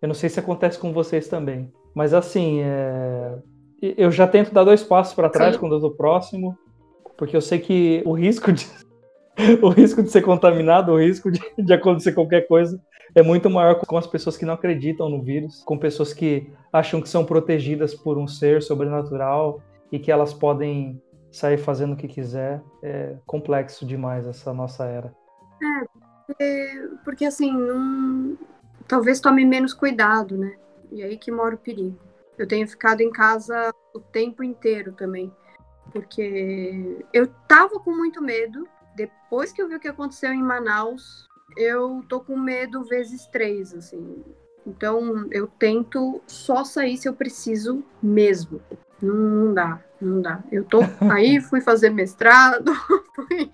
Eu 0.00 0.08
não 0.08 0.14
sei 0.14 0.28
se 0.28 0.40
acontece 0.40 0.78
com 0.78 0.92
vocês 0.92 1.28
também, 1.28 1.70
mas 1.94 2.14
assim, 2.14 2.60
é... 2.62 3.34
eu 3.82 4.10
já 4.10 4.26
tento 4.26 4.52
dar 4.52 4.64
dois 4.64 4.82
passos 4.82 5.14
para 5.14 5.28
trás 5.28 5.54
Sim. 5.54 5.60
quando 5.60 5.76
eu 5.76 5.80
tô 5.80 5.90
próximo, 5.90 6.56
porque 7.16 7.36
eu 7.36 7.40
sei 7.40 7.58
que 7.58 8.02
o 8.06 8.12
risco 8.12 8.52
de 8.52 8.66
o 9.62 9.68
risco 9.68 10.02
de 10.02 10.10
ser 10.10 10.22
contaminado, 10.22 10.92
o 10.92 10.98
risco 10.98 11.30
de, 11.30 11.40
de 11.58 11.72
acontecer 11.72 12.12
qualquer 12.12 12.46
coisa 12.46 12.80
é 13.14 13.22
muito 13.22 13.50
maior 13.50 13.74
com 13.74 13.96
as 13.96 14.06
pessoas 14.06 14.36
que 14.36 14.44
não 14.44 14.54
acreditam 14.54 15.08
no 15.08 15.22
vírus, 15.22 15.62
com 15.64 15.76
pessoas 15.76 16.12
que 16.12 16.48
acham 16.72 17.00
que 17.00 17.08
são 17.08 17.24
protegidas 17.24 17.94
por 17.94 18.16
um 18.16 18.26
ser 18.26 18.62
sobrenatural 18.62 19.60
e 19.90 19.98
que 19.98 20.12
elas 20.12 20.32
podem 20.32 21.00
sair 21.30 21.58
fazendo 21.58 21.92
o 21.92 21.96
que 21.96 22.08
quiser. 22.08 22.62
É 22.82 23.16
complexo 23.26 23.86
demais 23.86 24.26
essa 24.26 24.52
nossa 24.52 24.84
era. 24.84 25.14
É, 26.38 26.86
porque, 27.04 27.24
assim, 27.24 27.52
não, 27.52 28.38
talvez 28.86 29.20
tome 29.20 29.44
menos 29.44 29.74
cuidado, 29.74 30.36
né? 30.36 30.56
E 30.90 31.02
aí 31.02 31.16
que 31.16 31.30
mora 31.30 31.54
o 31.54 31.58
perigo. 31.58 31.98
Eu 32.38 32.48
tenho 32.48 32.66
ficado 32.66 33.00
em 33.00 33.10
casa 33.10 33.72
o 33.94 34.00
tempo 34.00 34.42
inteiro 34.42 34.92
também, 34.92 35.30
porque 35.92 37.04
eu 37.12 37.26
tava 37.46 37.78
com 37.80 37.94
muito 37.94 38.22
medo. 38.22 38.66
Depois 38.96 39.52
que 39.52 39.60
eu 39.60 39.68
vi 39.68 39.76
o 39.76 39.80
que 39.80 39.88
aconteceu 39.88 40.32
em 40.32 40.42
Manaus, 40.42 41.28
eu 41.56 42.02
tô 42.08 42.20
com 42.20 42.36
medo 42.36 42.82
vezes 42.84 43.26
três, 43.26 43.74
assim. 43.74 44.24
Então 44.66 45.28
eu 45.30 45.46
tento 45.46 46.20
só 46.26 46.64
sair 46.64 46.96
se 46.96 47.08
eu 47.08 47.14
preciso 47.14 47.84
mesmo. 48.02 48.60
Não, 49.02 49.14
não 49.14 49.54
dá, 49.54 49.80
não 50.00 50.22
dá. 50.22 50.42
Eu 50.50 50.64
tô 50.64 50.80
aí, 51.10 51.40
fui 51.42 51.60
fazer 51.60 51.90
mestrado, 51.90 52.72
fui 53.14 53.50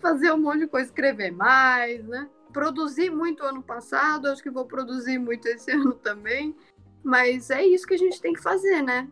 fazer 0.00 0.32
um 0.32 0.38
monte 0.38 0.60
de 0.60 0.66
coisa, 0.66 0.88
escrever 0.88 1.30
mais, 1.30 2.04
né? 2.06 2.28
Produzi 2.52 3.10
muito 3.10 3.44
ano 3.44 3.62
passado, 3.62 4.28
acho 4.28 4.42
que 4.42 4.50
vou 4.50 4.64
produzir 4.64 5.18
muito 5.18 5.46
esse 5.46 5.70
ano 5.72 5.94
também. 5.94 6.54
Mas 7.02 7.50
é 7.50 7.64
isso 7.64 7.86
que 7.86 7.94
a 7.94 7.98
gente 7.98 8.20
tem 8.20 8.34
que 8.34 8.42
fazer, 8.42 8.82
né? 8.82 9.08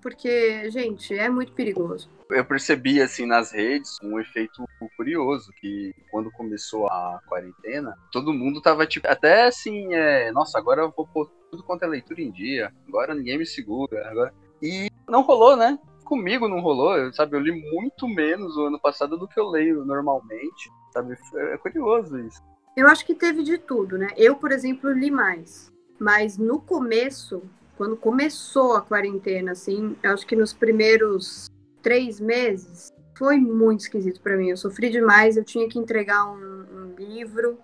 Porque, 0.00 0.70
gente, 0.70 1.14
é 1.14 1.28
muito 1.28 1.52
perigoso. 1.52 2.08
Eu 2.30 2.44
percebi, 2.44 3.02
assim, 3.02 3.26
nas 3.26 3.52
redes, 3.52 3.98
um 4.02 4.18
efeito 4.18 4.64
curioso, 4.96 5.52
que 5.60 5.92
quando 6.10 6.30
começou 6.30 6.86
a 6.86 7.20
quarentena, 7.26 7.96
todo 8.12 8.32
mundo 8.32 8.62
tava, 8.62 8.86
tipo, 8.86 9.06
até 9.08 9.46
assim, 9.46 9.92
é, 9.94 10.30
nossa, 10.32 10.58
agora 10.58 10.82
eu 10.82 10.92
vou 10.96 11.06
pôr 11.06 11.30
tudo 11.50 11.64
quanto 11.64 11.84
é 11.84 11.88
leitura 11.88 12.20
em 12.20 12.30
dia, 12.30 12.72
agora 12.88 13.14
ninguém 13.14 13.38
me 13.38 13.46
segura, 13.46 14.08
agora... 14.08 14.32
E 14.62 14.88
não 15.08 15.22
rolou, 15.22 15.56
né? 15.56 15.78
Comigo 16.04 16.48
não 16.48 16.60
rolou, 16.60 17.12
sabe? 17.12 17.36
Eu 17.36 17.40
li 17.40 17.52
muito 17.72 18.06
menos 18.06 18.56
o 18.56 18.66
ano 18.66 18.80
passado 18.80 19.18
do 19.18 19.26
que 19.26 19.38
eu 19.38 19.48
leio 19.48 19.84
normalmente, 19.84 20.70
sabe? 20.92 21.16
É 21.34 21.56
curioso 21.56 22.18
isso. 22.18 22.42
Eu 22.76 22.86
acho 22.86 23.04
que 23.04 23.14
teve 23.14 23.42
de 23.42 23.58
tudo, 23.58 23.98
né? 23.98 24.08
Eu, 24.16 24.36
por 24.36 24.52
exemplo, 24.52 24.90
li 24.92 25.10
mais. 25.10 25.72
Mas 25.98 26.38
no 26.38 26.60
começo, 26.60 27.42
quando 27.80 27.96
começou 27.96 28.76
a 28.76 28.82
quarentena, 28.82 29.52
assim, 29.52 29.96
acho 30.02 30.26
que 30.26 30.36
nos 30.36 30.52
primeiros 30.52 31.50
três 31.80 32.20
meses 32.20 32.92
foi 33.16 33.38
muito 33.38 33.80
esquisito 33.80 34.20
para 34.20 34.36
mim. 34.36 34.50
Eu 34.50 34.56
sofri 34.58 34.90
demais, 34.90 35.38
eu 35.38 35.44
tinha 35.44 35.66
que 35.66 35.78
entregar 35.78 36.30
um, 36.30 36.36
um 36.36 36.94
livro 36.94 37.58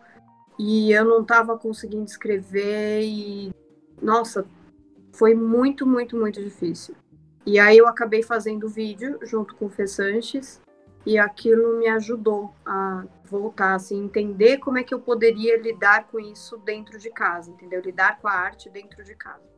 e 0.59 0.91
eu 0.91 1.05
não 1.05 1.21
estava 1.21 1.59
conseguindo 1.59 2.07
escrever 2.07 3.03
e 3.03 3.53
nossa, 4.01 4.47
foi 5.13 5.35
muito, 5.35 5.87
muito, 5.87 6.17
muito 6.17 6.43
difícil. 6.43 6.95
E 7.45 7.59
aí 7.59 7.77
eu 7.77 7.87
acabei 7.87 8.23
fazendo 8.23 8.71
vídeo 8.71 9.19
junto 9.21 9.55
com 9.55 9.67
o 9.67 9.69
Fê 9.71 9.87
Sanches 9.87 10.63
e 11.05 11.19
aquilo 11.19 11.77
me 11.79 11.89
ajudou 11.89 12.55
a 12.65 13.05
voltar, 13.23 13.75
assim, 13.75 14.03
entender 14.03 14.61
como 14.61 14.79
é 14.79 14.83
que 14.83 14.95
eu 14.95 14.99
poderia 14.99 15.61
lidar 15.61 16.07
com 16.07 16.19
isso 16.19 16.57
dentro 16.57 16.99
de 16.99 17.11
casa, 17.11 17.51
entendeu? 17.51 17.83
Lidar 17.83 18.19
com 18.19 18.29
a 18.29 18.33
arte 18.33 18.71
dentro 18.71 19.05
de 19.05 19.15
casa. 19.15 19.56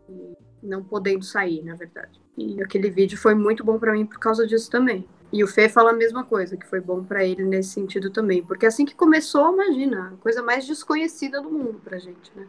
Não 0.62 0.82
podendo 0.82 1.24
sair, 1.24 1.62
na 1.62 1.74
verdade. 1.74 2.20
E 2.36 2.62
aquele 2.62 2.90
vídeo 2.90 3.18
foi 3.18 3.34
muito 3.34 3.64
bom 3.64 3.78
para 3.78 3.92
mim 3.92 4.06
por 4.06 4.18
causa 4.18 4.46
disso 4.46 4.70
também. 4.70 5.06
E 5.32 5.44
o 5.44 5.46
Fê 5.46 5.68
fala 5.68 5.90
a 5.90 5.94
mesma 5.94 6.24
coisa, 6.24 6.56
que 6.56 6.66
foi 6.66 6.80
bom 6.80 7.04
para 7.04 7.24
ele 7.24 7.44
nesse 7.44 7.70
sentido 7.70 8.10
também. 8.10 8.42
Porque 8.42 8.66
assim 8.66 8.84
que 8.84 8.94
começou, 8.94 9.52
imagina, 9.52 10.14
a 10.14 10.16
coisa 10.22 10.42
mais 10.42 10.66
desconhecida 10.66 11.40
do 11.42 11.50
mundo 11.50 11.80
pra 11.84 11.98
gente, 11.98 12.32
né? 12.34 12.46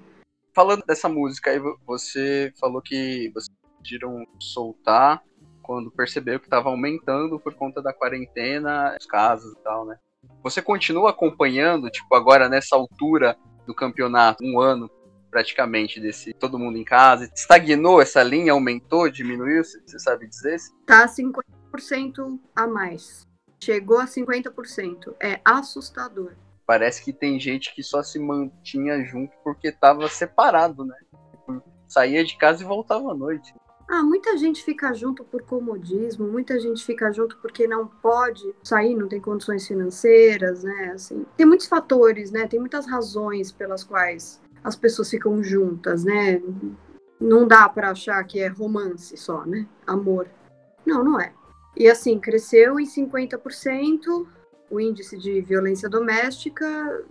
Falando 0.54 0.84
dessa 0.86 1.10
música 1.10 1.52
aí, 1.52 1.60
você 1.86 2.54
falou 2.60 2.82
que 2.82 3.32
vocês 3.34 3.50
decidiram 3.80 4.26
soltar 4.40 5.22
quando 5.62 5.92
percebeu 5.92 6.40
que 6.40 6.48
estava 6.48 6.70
aumentando 6.70 7.40
por 7.40 7.54
conta 7.54 7.82
da 7.82 7.94
quarentena, 7.94 8.98
os 9.00 9.06
casos 9.06 9.54
e 9.54 9.58
tal, 9.58 9.86
né? 9.86 9.98
Você 10.42 10.62
continua 10.62 11.12
acompanhando, 11.12 11.90
tipo, 11.90 12.14
agora 12.16 12.50
nessa 12.50 12.76
altura 12.76 13.38
do 13.68 13.74
campeonato, 13.74 14.44
um 14.44 14.60
ano 14.60 14.90
praticamente 15.30 16.00
desse 16.00 16.34
todo 16.34 16.60
mundo 16.60 16.78
em 16.78 16.84
casa? 16.84 17.30
Estagnou 17.34 18.02
essa 18.02 18.24
linha? 18.24 18.54
Aumentou? 18.54 19.10
Diminuiu? 19.10 19.64
Você 19.64 20.00
sabe 20.00 20.28
dizer? 20.28 20.58
Tá 20.86 21.08
50% 21.08 22.40
a 22.56 22.68
mais. 22.68 23.28
Chegou 23.62 24.00
a 24.00 24.06
50%. 24.06 25.16
É 25.22 25.40
assustador. 25.44 26.34
Parece 26.66 27.04
que 27.04 27.12
tem 27.12 27.40
gente 27.40 27.74
que 27.74 27.82
só 27.82 28.04
se 28.04 28.20
mantinha 28.20 29.04
junto 29.04 29.36
porque 29.44 29.70
estava 29.70 30.08
separado, 30.08 30.86
né? 30.86 30.96
Saía 31.88 32.24
de 32.24 32.38
casa 32.38 32.64
e 32.64 32.66
voltava 32.66 33.12
à 33.12 33.16
noite. 33.16 33.54
Ah, 33.90 34.04
muita 34.04 34.38
gente 34.38 34.64
fica 34.64 34.94
junto 34.94 35.24
por 35.24 35.42
comodismo, 35.42 36.28
muita 36.28 36.60
gente 36.60 36.86
fica 36.86 37.12
junto 37.12 37.38
porque 37.38 37.68
não 37.68 37.88
pode 37.88 38.54
sair, 38.62 38.94
não 38.94 39.08
tem 39.08 39.20
condições 39.20 39.68
financeiras, 39.68 40.64
né? 40.64 40.92
Assim, 40.94 41.26
tem 41.36 41.44
muitos 41.44 41.66
fatores, 41.66 42.30
né? 42.30 42.48
Tem 42.48 42.60
muitas 42.60 42.86
razões 42.86 43.52
pelas 43.52 43.84
quais 43.84 44.40
as 44.64 44.76
pessoas 44.76 45.10
ficam 45.10 45.44
juntas, 45.44 46.04
né? 46.04 46.42
Não 47.20 47.48
dá 47.48 47.68
para 47.68 47.92
achar 47.92 48.24
que 48.24 48.40
é 48.40 48.48
romance 48.48 49.16
só, 49.18 49.46
né? 49.46 49.68
Amor. 49.86 50.28
Não, 50.86 51.04
não 51.04 51.20
é. 51.20 51.34
E 51.76 51.90
assim, 51.90 52.20
cresceu 52.20 52.80
em 52.80 52.86
50% 52.86 54.26
o 54.70 54.80
índice 54.80 55.18
de 55.18 55.42
violência 55.42 55.90
doméstica. 55.90 57.04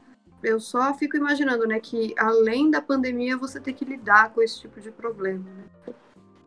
Eu 0.43 0.61
só 0.61 0.95
fico 0.95 1.17
imaginando, 1.17 1.67
né, 1.67 1.81
que 1.81 2.15
além 2.17 2.71
da 2.71 2.81
pandemia 2.81 3.37
você 3.37 3.59
tem 3.61 3.75
que 3.75 3.85
lidar 3.85 4.33
com 4.33 4.41
esse 4.41 4.61
tipo 4.61 4.81
de 4.81 4.91
problema. 4.91 5.45
Né? 5.45 5.95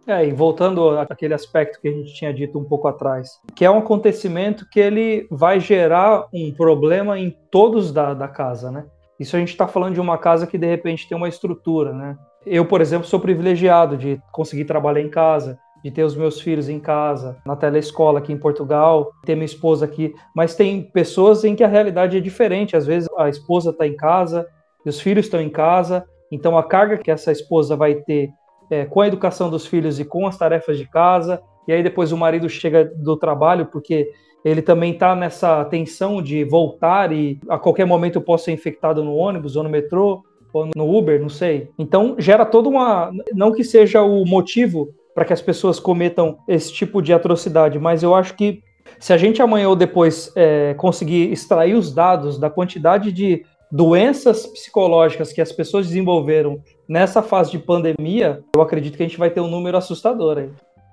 É, 0.08 0.26
e 0.26 0.32
voltando 0.32 0.90
àquele 0.98 1.34
aspecto 1.34 1.80
que 1.80 1.88
a 1.88 1.92
gente 1.92 2.14
tinha 2.14 2.34
dito 2.34 2.58
um 2.58 2.64
pouco 2.64 2.88
atrás, 2.88 3.40
que 3.56 3.64
é 3.64 3.70
um 3.70 3.80
acontecimento 3.80 4.68
que 4.70 4.80
ele 4.80 5.28
vai 5.30 5.60
gerar 5.60 6.28
um 6.34 6.52
problema 6.52 7.20
em 7.20 7.36
todos 7.52 7.92
da, 7.92 8.14
da 8.14 8.28
casa, 8.28 8.72
né? 8.72 8.86
Isso 9.22 9.36
a 9.36 9.40
gente 9.40 9.50
está 9.50 9.68
falando 9.68 9.94
de 9.94 10.02
uma 10.02 10.18
casa 10.18 10.48
que 10.48 10.58
de 10.58 10.66
repente 10.66 11.08
tem 11.08 11.16
uma 11.16 11.30
estrutura, 11.30 11.94
né? 11.94 12.18
Eu, 12.44 12.66
por 12.66 12.82
exemplo, 12.82 13.06
sou 13.06 13.20
privilegiado 13.20 13.96
de 13.96 14.20
conseguir 14.32 14.66
trabalhar 14.66 15.00
em 15.00 15.12
casa, 15.12 15.60
de 15.84 15.92
ter 15.92 16.04
os 16.04 16.16
meus 16.16 16.42
filhos 16.42 16.68
em 16.68 16.80
casa, 16.80 17.38
na 17.46 17.56
telescola 17.56 18.18
aqui 18.18 18.34
em 18.34 18.38
Portugal, 18.38 19.12
ter 19.24 19.36
minha 19.36 19.46
esposa 19.46 19.86
aqui, 19.86 20.12
mas 20.36 20.56
tem 20.56 20.82
pessoas 20.82 21.44
em 21.44 21.56
que 21.56 21.64
a 21.64 21.68
realidade 21.68 22.18
é 22.18 22.20
diferente. 22.20 22.76
Às 22.76 22.88
vezes 22.88 23.08
a 23.16 23.30
esposa 23.30 23.70
está 23.70 23.86
em 23.86 23.96
casa 23.96 24.48
e 24.84 24.90
os 24.90 25.00
filhos 25.00 25.28
estão 25.28 25.40
em 25.40 25.50
casa, 25.50 26.04
então 26.32 26.58
a 26.58 26.64
carga 26.64 26.98
que 26.98 27.12
essa 27.12 27.32
esposa 27.32 27.76
vai 27.76 27.94
ter 27.94 28.32
é, 28.72 28.86
com 28.86 29.02
a 29.02 29.08
educação 29.08 29.52
dos 29.52 29.68
filhos 29.68 30.00
e 30.00 30.06
com 30.06 30.26
as 30.26 30.36
tarefas 30.36 30.80
de 30.80 30.90
casa, 30.90 31.40
e 31.68 31.74
aí 31.74 31.84
depois 31.84 32.12
o 32.12 32.18
marido 32.18 32.50
chega 32.50 32.86
do 32.86 33.16
trabalho 33.16 33.68
porque 33.68 34.10
ele 34.44 34.62
também 34.62 34.94
está 34.94 35.16
nessa 35.16 35.64
tensão 35.66 36.22
de 36.22 36.44
voltar 36.44 37.12
e 37.12 37.40
a 37.48 37.58
qualquer 37.58 37.86
momento 37.86 38.16
eu 38.16 38.22
posso 38.22 38.46
ser 38.46 38.52
infectado 38.52 39.04
no 39.04 39.16
ônibus 39.16 39.56
ou 39.56 39.64
no 39.64 39.70
metrô 39.70 40.24
ou 40.54 40.70
no 40.76 40.98
Uber, 40.98 41.22
não 41.22 41.30
sei. 41.30 41.70
Então 41.78 42.16
gera 42.18 42.46
toda 42.46 42.68
uma. 42.68 43.12
Não 43.34 43.52
que 43.52 43.64
seja 43.64 44.02
o 44.02 44.26
motivo 44.26 44.90
para 45.14 45.26
que 45.26 45.34
as 45.34 45.42
pessoas 45.42 45.80
cometam 45.80 46.38
esse 46.48 46.74
tipo 46.74 47.02
de 47.02 47.14
atrocidade, 47.14 47.78
mas 47.80 48.04
eu 48.04 48.16
acho 48.16 48.36
que 48.36 48.62
se 49.00 49.14
a 49.14 49.18
gente 49.18 49.42
amanhã 49.42 49.70
ou 49.70 49.76
depois 49.76 50.32
é, 50.36 50.74
conseguir 50.76 51.32
extrair 51.32 51.76
os 51.76 51.94
dados 51.94 52.40
da 52.40 52.50
quantidade 52.50 53.12
de 53.12 53.44
doenças 53.72 54.46
psicológicas 54.46 55.32
que 55.32 55.42
as 55.42 55.52
pessoas 55.52 55.88
desenvolveram 55.88 56.62
nessa 56.88 57.22
fase 57.22 57.52
de 57.52 57.60
pandemia, 57.60 58.44
eu 58.54 58.62
acredito 58.62 58.98
que 58.98 59.04
a 59.04 59.08
gente 59.08 59.18
vai 59.18 59.30
ter 59.30 59.40
um 59.40 59.48
número 59.48 59.78
assustador 59.78 60.38
aí. 60.38 60.50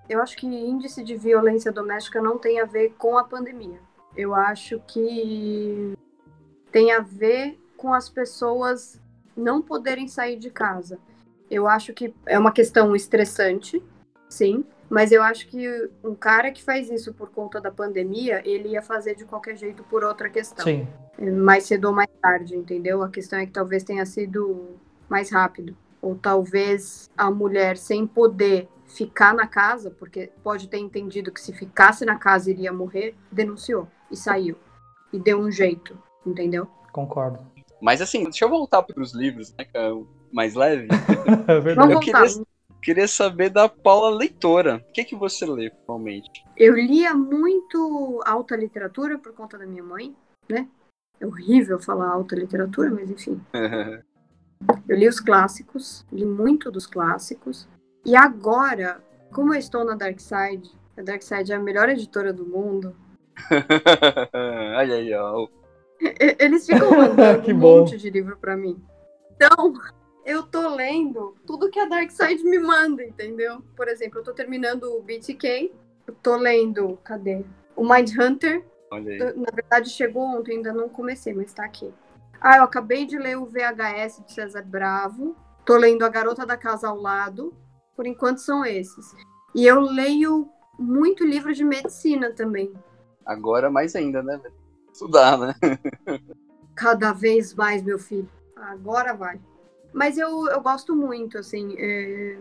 Eu 0.09 0.23
acho 0.23 0.37
que 0.37 0.47
índice 0.47 1.03
de 1.05 1.17
violência 1.17 1.71
doméstica 1.71 2.21
não 2.21 2.39
tem 2.39 2.61
a 2.61 2.65
ver 2.65 2.95
com 2.97 3.19
a 3.19 3.25
pandemia. 3.25 3.79
Eu 4.17 4.35
acho 4.35 4.81
que 4.87 5.93
tem 6.73 6.93
a 6.93 7.01
ver 7.01 7.59
com 7.77 7.93
as 7.93 8.09
pessoas 8.09 9.01
não 9.37 9.63
poderem 9.63 10.09
sair 10.09 10.37
de 10.37 10.51
casa. 10.51 10.99
Eu 11.51 11.67
acho 11.67 11.93
que 11.93 12.15
é 12.27 12.39
uma 12.39 12.53
questão 12.53 12.95
estressante, 12.97 13.83
sim, 14.29 14.65
mas 14.91 15.13
eu 15.13 15.23
acho 15.23 15.47
que 15.49 15.91
um 16.03 16.15
cara 16.15 16.51
que 16.51 16.63
faz 16.63 16.91
isso 16.91 17.13
por 17.13 17.31
conta 17.31 17.61
da 17.61 17.71
pandemia, 17.71 18.43
ele 18.45 18.71
ia 18.71 18.83
fazer 18.83 19.15
de 19.15 19.25
qualquer 19.25 19.57
jeito 19.57 19.83
por 19.85 20.03
outra 20.03 20.29
questão. 20.31 20.65
Sim. 20.65 20.89
Mais 21.43 21.65
cedo 21.65 21.87
ou 21.87 21.95
mais 21.95 22.11
tarde, 22.23 22.57
entendeu? 22.57 23.03
A 23.03 23.11
questão 23.11 23.39
é 23.39 23.47
que 23.47 23.53
talvez 23.53 23.83
tenha 23.83 24.07
sido 24.07 24.77
mais 25.09 25.31
rápido 25.31 25.77
ou 26.01 26.15
talvez 26.15 27.11
a 27.17 27.31
mulher 27.31 27.77
sem 27.77 28.07
poder 28.07 28.69
ficar 28.89 29.34
na 29.34 29.47
casa, 29.47 29.91
porque 29.91 30.30
pode 30.43 30.68
ter 30.68 30.78
entendido 30.78 31.32
que 31.32 31.41
se 31.41 31.53
ficasse 31.53 32.05
na 32.05 32.16
casa 32.16 32.51
iria 32.51 32.72
morrer, 32.72 33.14
denunciou 33.30 33.89
e 34.11 34.16
saiu. 34.16 34.57
E 35.12 35.18
deu 35.18 35.39
um 35.39 35.51
jeito, 35.51 35.97
entendeu? 36.26 36.66
Concordo. 36.93 37.41
Mas 37.80 38.01
assim, 38.03 38.24
deixa 38.24 38.45
eu 38.45 38.49
voltar 38.49 38.82
para 38.82 39.01
os 39.01 39.14
livros, 39.14 39.55
né, 39.57 39.64
que 39.64 39.76
é 39.76 39.91
mais 40.32 40.55
leve. 40.55 40.89
é 41.47 41.61
verdade. 41.61 41.93
Eu 41.93 42.01
queria, 42.01 42.45
queria 42.82 43.09
saber 43.09 43.51
da 43.51 43.68
Paula 43.68 44.11
Leitora. 44.11 44.84
O 44.89 44.93
que, 44.93 45.05
que 45.05 45.14
você 45.14 45.47
lê, 45.47 45.68
atualmente? 45.68 46.45
Eu 46.57 46.74
lia 46.74 47.14
muito 47.14 48.20
alta 48.26 48.57
literatura 48.57 49.18
por 49.18 49.32
conta 49.32 49.57
da 49.57 49.66
minha 49.66 49.84
mãe, 49.84 50.14
né? 50.49 50.68
É 51.20 51.26
horrível 51.26 51.80
falar 51.80 52.09
alta 52.09 52.34
literatura, 52.34 52.91
mas 52.91 53.11
enfim. 53.11 53.41
Eu 54.89 54.97
li 54.97 55.07
os 55.07 55.20
clássicos, 55.20 56.05
li 56.11 56.24
muito 56.24 56.70
dos 56.70 56.86
clássicos. 56.86 57.68
E 58.05 58.17
agora, 58.17 59.03
como 59.33 59.55
eu 59.55 59.59
estou 59.59 59.85
na 59.85 59.95
Dark 59.95 60.19
Side, 60.19 60.71
a 60.97 61.03
Dark 61.03 61.23
Side 61.23 61.53
é 61.53 61.57
a 61.57 61.61
melhor 61.61 61.89
editora 61.89 62.33
do 62.33 62.47
mundo. 62.47 62.97
ai, 64.77 64.93
ai, 64.93 65.13
ai. 65.13 65.49
Eles 66.39 66.67
ficam 66.67 66.91
mandando 66.91 67.51
um 67.51 67.59
bom. 67.59 67.81
monte 67.81 67.97
de 67.97 68.11
livro 68.11 68.37
para 68.37 68.57
mim. 68.57 68.83
Então, 69.35 69.75
eu 70.25 70.43
tô 70.43 70.75
lendo 70.75 71.37
tudo 71.47 71.71
que 71.71 71.79
a 71.79 71.87
Dark 71.87 72.11
Side 72.11 72.43
me 72.45 72.59
manda, 72.59 73.05
entendeu? 73.05 73.63
Por 73.77 73.89
exemplo, 73.89 74.21
eu 74.21 74.25
tô 74.25 74.33
terminando 74.33 74.85
o 74.85 75.03
BTK, 75.03 75.73
eu 76.07 76.15
tô 76.23 76.37
lendo, 76.37 76.99
cadê? 77.05 77.45
O 77.77 77.83
Mind 77.83 78.11
Hunter. 78.19 78.65
Na 78.91 79.53
verdade, 79.55 79.91
chegou 79.91 80.23
ontem, 80.23 80.57
ainda 80.57 80.73
não 80.73 80.89
comecei, 80.89 81.35
mas 81.35 81.53
tá 81.53 81.65
aqui. 81.65 81.93
Ah, 82.41 82.59
eu 82.59 82.63
acabei 82.63 83.05
de 83.05 83.19
ler 83.19 83.37
o 83.37 83.47
VHS 83.47 84.25
de 84.25 84.33
César 84.33 84.63
Bravo. 84.63 85.37
Tô 85.65 85.77
lendo 85.77 86.05
A 86.05 86.09
Garota 86.09 86.47
da 86.47 86.57
Casa 86.57 86.89
ao 86.89 87.01
Lado. 87.01 87.53
Por 87.99 88.07
enquanto 88.07 88.39
são 88.39 88.65
esses. 88.65 89.13
E 89.53 89.67
eu 89.67 89.81
leio 89.81 90.49
muito 90.79 91.25
livro 91.25 91.53
de 91.53 91.65
medicina 91.65 92.33
também. 92.33 92.73
Agora 93.27 93.69
mais 93.69 93.97
ainda, 93.97 94.23
né? 94.23 94.41
Estudar, 94.93 95.37
né? 95.37 95.53
Cada 96.77 97.13
vez 97.13 97.53
mais, 97.57 97.83
meu 97.83 97.99
filho. 97.99 98.31
Agora 98.55 99.15
vai. 99.15 99.41
Mas 99.93 100.17
eu, 100.17 100.47
eu 100.47 100.61
gosto 100.61 100.95
muito, 100.95 101.39
assim. 101.39 101.75
É... 101.77 102.39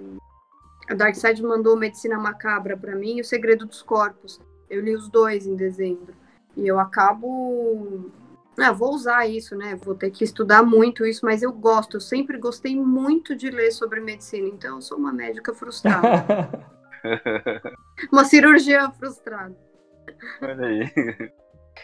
A 0.91 0.93
Darkseid 0.93 1.41
mandou 1.41 1.76
Medicina 1.76 2.20
Macabra 2.20 2.78
para 2.78 2.95
mim 2.95 3.18
e 3.18 3.22
O 3.22 3.26
Segredo 3.26 3.66
dos 3.66 3.82
Corpos. 3.82 4.39
Eu 4.70 4.84
li 4.84 4.95
os 4.95 5.10
dois 5.10 5.47
em 5.47 5.55
dezembro. 5.55 6.14
E 6.55 6.68
eu 6.68 6.80
acabo 6.80 8.12
ah, 8.60 8.72
vou 8.72 8.93
usar 8.93 9.28
isso, 9.28 9.55
né? 9.55 9.76
Vou 9.76 9.93
ter 9.93 10.10
que 10.10 10.24
estudar 10.24 10.64
muito 10.64 11.05
isso, 11.05 11.26
mas 11.26 11.43
eu 11.43 11.51
gosto, 11.51 11.97
eu 11.97 12.01
sempre 12.01 12.38
gostei 12.38 12.76
muito 12.76 13.36
de 13.36 13.49
ler 13.49 13.72
sobre 13.72 13.99
medicina, 13.99 14.47
então 14.47 14.76
eu 14.76 14.82
sou 14.82 14.97
uma 14.97 15.14
médica 15.14 15.53
frustrada. 15.53 16.60
uma 18.12 18.26
cirurgiã 18.26 18.91
frustrada. 18.91 19.55
Olha 20.41 20.66
aí. 20.66 21.32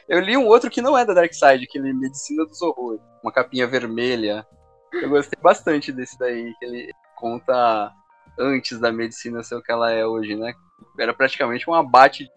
Eu 0.09 0.19
li 0.19 0.35
um 0.35 0.47
outro 0.47 0.71
que 0.71 0.81
não 0.81 0.97
é 0.97 1.05
da 1.05 1.13
Dark 1.13 1.33
Side, 1.33 1.65
aquele 1.65 1.93
Medicina 1.93 2.45
dos 2.45 2.61
Horrores, 2.61 3.01
uma 3.21 3.31
capinha 3.31 3.67
vermelha. 3.67 4.45
Eu 4.91 5.09
gostei 5.09 5.39
bastante 5.41 5.91
desse 5.91 6.17
daí, 6.17 6.51
que 6.57 6.65
ele 6.65 6.91
conta 7.15 7.91
antes 8.39 8.79
da 8.79 8.91
medicina 8.91 9.43
ser 9.43 9.55
o 9.55 9.61
que 9.61 9.71
ela 9.71 9.91
é 9.91 10.05
hoje, 10.05 10.35
né? 10.35 10.53
Era 10.99 11.13
praticamente 11.13 11.69
um 11.69 11.73
abate 11.73 12.23
de 12.23 12.31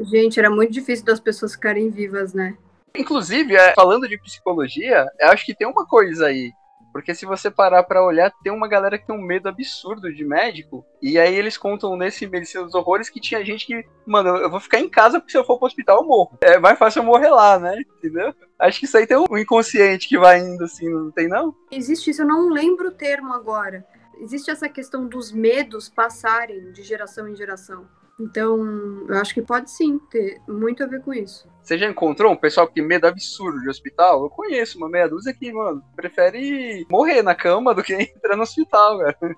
Gente, 0.00 0.38
era 0.38 0.48
muito 0.48 0.72
difícil 0.72 1.04
das 1.04 1.18
pessoas 1.18 1.54
ficarem 1.54 1.90
vivas, 1.90 2.32
né? 2.32 2.56
Inclusive, 2.96 3.54
é, 3.56 3.74
falando 3.74 4.08
de 4.08 4.18
psicologia, 4.18 5.06
eu 5.18 5.28
acho 5.28 5.44
que 5.44 5.54
tem 5.54 5.66
uma 5.66 5.86
coisa 5.86 6.26
aí. 6.26 6.52
Porque 6.92 7.14
se 7.14 7.26
você 7.26 7.50
parar 7.50 7.82
para 7.84 8.04
olhar, 8.04 8.32
tem 8.42 8.52
uma 8.52 8.66
galera 8.66 8.98
que 8.98 9.06
tem 9.06 9.14
um 9.14 9.22
medo 9.22 9.48
absurdo 9.48 10.12
de 10.12 10.24
médico. 10.24 10.84
E 11.00 11.18
aí 11.18 11.34
eles 11.34 11.56
contam 11.56 11.96
nesse 11.96 12.26
Medicina 12.26 12.64
dos 12.64 12.74
Horrores 12.74 13.10
que 13.10 13.20
tinha 13.20 13.44
gente 13.44 13.66
que, 13.66 13.84
mano, 14.06 14.30
eu 14.36 14.50
vou 14.50 14.58
ficar 14.58 14.80
em 14.80 14.88
casa 14.88 15.20
porque 15.20 15.32
se 15.32 15.38
eu 15.38 15.44
for 15.44 15.58
pro 15.58 15.66
hospital 15.66 15.98
eu 15.98 16.08
morro. 16.08 16.38
É 16.40 16.58
mais 16.58 16.78
fácil 16.78 17.00
eu 17.00 17.04
morrer 17.04 17.28
lá, 17.28 17.58
né? 17.58 17.80
Entendeu? 17.98 18.34
Acho 18.58 18.80
que 18.80 18.86
isso 18.86 18.96
aí 18.96 19.06
tem 19.06 19.16
um 19.16 19.38
inconsciente 19.38 20.08
que 20.08 20.18
vai 20.18 20.40
indo 20.40 20.64
assim, 20.64 20.88
não 20.88 21.10
tem 21.10 21.28
não? 21.28 21.54
Existe 21.70 22.10
isso, 22.10 22.22
eu 22.22 22.26
não 22.26 22.48
lembro 22.48 22.88
o 22.88 22.92
termo 22.92 23.32
agora. 23.32 23.86
Existe 24.20 24.50
essa 24.50 24.68
questão 24.68 25.06
dos 25.06 25.30
medos 25.30 25.88
passarem 25.88 26.72
de 26.72 26.82
geração 26.82 27.28
em 27.28 27.36
geração. 27.36 27.86
Então, 28.20 29.06
eu 29.08 29.16
acho 29.18 29.32
que 29.32 29.42
pode 29.42 29.70
sim 29.70 29.98
ter 30.10 30.40
muito 30.48 30.82
a 30.82 30.86
ver 30.86 31.02
com 31.02 31.14
isso. 31.14 31.48
Você 31.62 31.78
já 31.78 31.88
encontrou 31.88 32.32
um 32.32 32.36
pessoal 32.36 32.66
que 32.66 32.74
tem 32.74 32.84
medo 32.84 33.06
absurdo 33.06 33.60
de 33.60 33.68
hospital? 33.68 34.24
Eu 34.24 34.30
conheço 34.30 34.78
uma 34.78 34.88
meia 34.88 35.08
dúzia 35.08 35.34
que, 35.34 35.52
mano, 35.52 35.82
prefere 35.94 36.86
morrer 36.90 37.22
na 37.22 37.34
cama 37.34 37.74
do 37.74 37.82
que 37.82 37.94
entrar 37.94 38.36
no 38.36 38.42
hospital, 38.42 38.98
velho. 38.98 39.36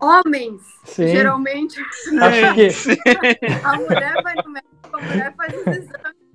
Homens, 0.00 0.62
Sim. 0.84 1.08
geralmente, 1.08 1.80
Acho 2.20 2.54
que 2.54 2.70
Sim, 2.70 2.96
a 3.64 3.76
mulher 3.76 4.22
vai 4.22 4.34
no 4.36 4.50
médico, 4.50 4.72
a 4.92 5.00
mulher 5.00 5.34
faz 5.34 5.52
os 5.54 5.66
exames 5.66 6.26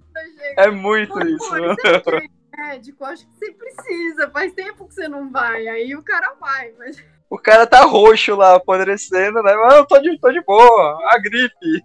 é 0.57 0.69
muito 0.69 1.13
Pô, 1.13 1.19
isso. 1.21 1.49
pô, 1.49 1.55
né? 1.55 2.27
médico, 2.57 3.05
acho 3.05 3.25
que 3.25 3.33
você 3.33 3.51
precisa. 3.53 4.29
Faz 4.29 4.53
tempo 4.53 4.87
que 4.87 4.93
você 4.93 5.07
não 5.07 5.31
vai. 5.31 5.67
Aí 5.67 5.95
o 5.95 6.03
cara 6.03 6.35
vai, 6.39 6.73
mas 6.77 7.03
O 7.31 7.37
cara 7.37 7.65
tá 7.65 7.85
roxo 7.85 8.35
lá, 8.35 8.55
apodrecendo, 8.55 9.41
né? 9.41 9.55
Mas 9.55 9.75
eu 9.75 9.87
tô 9.87 9.97
de, 9.99 10.19
tô 10.19 10.29
de 10.33 10.41
boa, 10.41 10.99
a 11.09 11.17
gripe. 11.17 11.81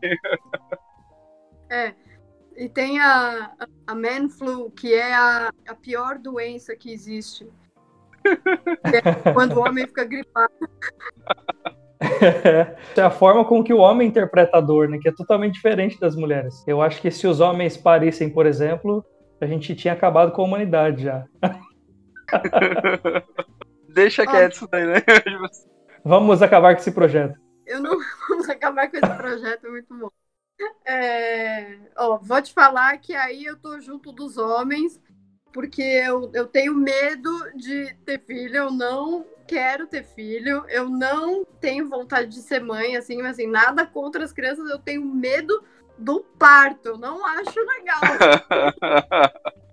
E 2.59 2.70
tem 2.70 2.99
a, 2.99 3.51
a 3.86 3.94
man 3.94 4.30
flu, 4.30 4.70
que 4.70 4.94
é 4.94 5.12
a, 5.12 5.53
a 5.68 5.74
pior 5.74 6.16
doença 6.16 6.74
que 6.74 6.90
existe. 6.90 7.47
Que 8.22 8.97
é 8.97 9.32
quando 9.34 9.59
o 9.59 9.61
homem 9.61 9.86
fica 9.86 10.05
gripado. 10.05 10.55
é 12.97 13.01
a 13.01 13.11
forma 13.11 13.44
com 13.44 13.62
que 13.62 13.74
o 13.74 13.80
homem 13.80 14.09
interpreta 14.09 14.57
a 14.57 14.61
dor, 14.61 14.88
né? 14.88 14.99
Que 14.99 15.11
é 15.11 15.12
totalmente 15.12 15.55
diferente 15.55 16.01
das 16.01 16.16
mulheres. 16.16 16.64
Eu 16.66 16.80
acho 16.80 17.03
que 17.03 17.11
se 17.11 17.26
os 17.26 17.40
homens 17.40 17.76
parissem, 17.76 18.30
por 18.30 18.47
exemplo, 18.47 19.05
a 19.38 19.44
gente 19.44 19.74
tinha 19.74 19.92
acabado 19.92 20.32
com 20.32 20.40
a 20.40 20.47
humanidade 20.47 21.05
já. 21.05 21.26
Deixa 23.97 24.24
Ó. 24.24 24.26
quieto 24.26 24.53
isso 24.53 24.68
daí, 24.68 24.86
né? 24.86 25.03
Vamos 26.05 26.42
acabar 26.42 26.74
com 26.74 26.82
esse 26.82 26.92
projeto. 26.92 27.34
Eu 27.66 27.80
não 27.80 27.99
vamos 28.28 28.49
acabar 28.49 28.88
com 28.88 28.97
esse 28.97 29.16
projeto, 29.16 29.66
é 29.66 29.70
muito 29.70 29.92
bom. 29.92 30.11
É, 30.84 31.78
ó, 31.97 32.18
vou 32.18 32.40
te 32.40 32.53
falar 32.53 32.97
que 32.99 33.14
aí 33.14 33.44
eu 33.44 33.57
tô 33.57 33.80
junto 33.80 34.12
dos 34.12 34.36
homens, 34.38 35.01
porque 35.53 35.82
eu, 35.82 36.30
eu 36.32 36.47
tenho 36.47 36.74
medo 36.74 37.32
de 37.57 37.92
ter 38.05 38.20
filho, 38.20 38.57
eu 38.57 38.70
não 38.70 39.26
quero 39.49 39.86
ter 39.86 40.05
filho, 40.05 40.64
eu 40.68 40.88
não 40.88 41.44
tenho 41.61 41.88
vontade 41.88 42.28
de 42.28 42.42
ser 42.42 42.61
mãe, 42.61 42.97
assim, 42.97 43.16
mas 43.20 43.32
assim, 43.32 43.49
nada 43.49 43.84
contra 43.84 44.22
as 44.22 44.32
crianças, 44.32 44.70
eu 44.70 44.78
tenho 44.78 45.05
medo 45.05 45.64
do 45.99 46.20
parto, 46.38 46.90
eu 46.90 46.99
não 46.99 47.26
acho 47.26 47.59
legal. 47.59 48.01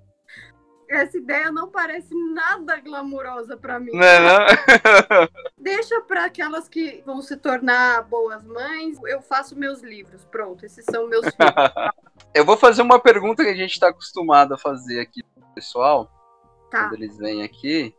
Essa 0.89 1.17
ideia 1.17 1.51
não 1.51 1.69
parece 1.69 2.13
nada 2.34 2.79
glamurosa 2.79 3.57
pra 3.57 3.79
mim. 3.79 3.91
Não 3.93 4.03
é 4.03 4.19
não? 4.19 5.27
Deixa 5.57 6.01
para 6.01 6.25
aquelas 6.25 6.67
que 6.67 7.01
vão 7.05 7.21
se 7.21 7.38
tornar 7.38 8.03
boas 8.03 8.43
mães. 8.43 8.97
Eu 9.05 9.21
faço 9.21 9.57
meus 9.57 9.81
livros. 9.81 10.25
Pronto, 10.25 10.65
esses 10.65 10.86
são 10.86 11.07
meus 11.07 11.25
filhos. 11.25 11.38
Eu 12.34 12.45
vou 12.45 12.57
fazer 12.57 12.81
uma 12.81 12.99
pergunta 12.99 13.43
que 13.43 13.49
a 13.49 13.55
gente 13.55 13.79
tá 13.79 13.89
acostumado 13.89 14.53
a 14.53 14.57
fazer 14.57 14.99
aqui 14.99 15.21
pro 15.23 15.43
pessoal, 15.53 16.09
Tá. 16.71 16.89
quando 16.89 16.93
eles 16.93 17.17
vêm 17.17 17.43
aqui. 17.43 17.95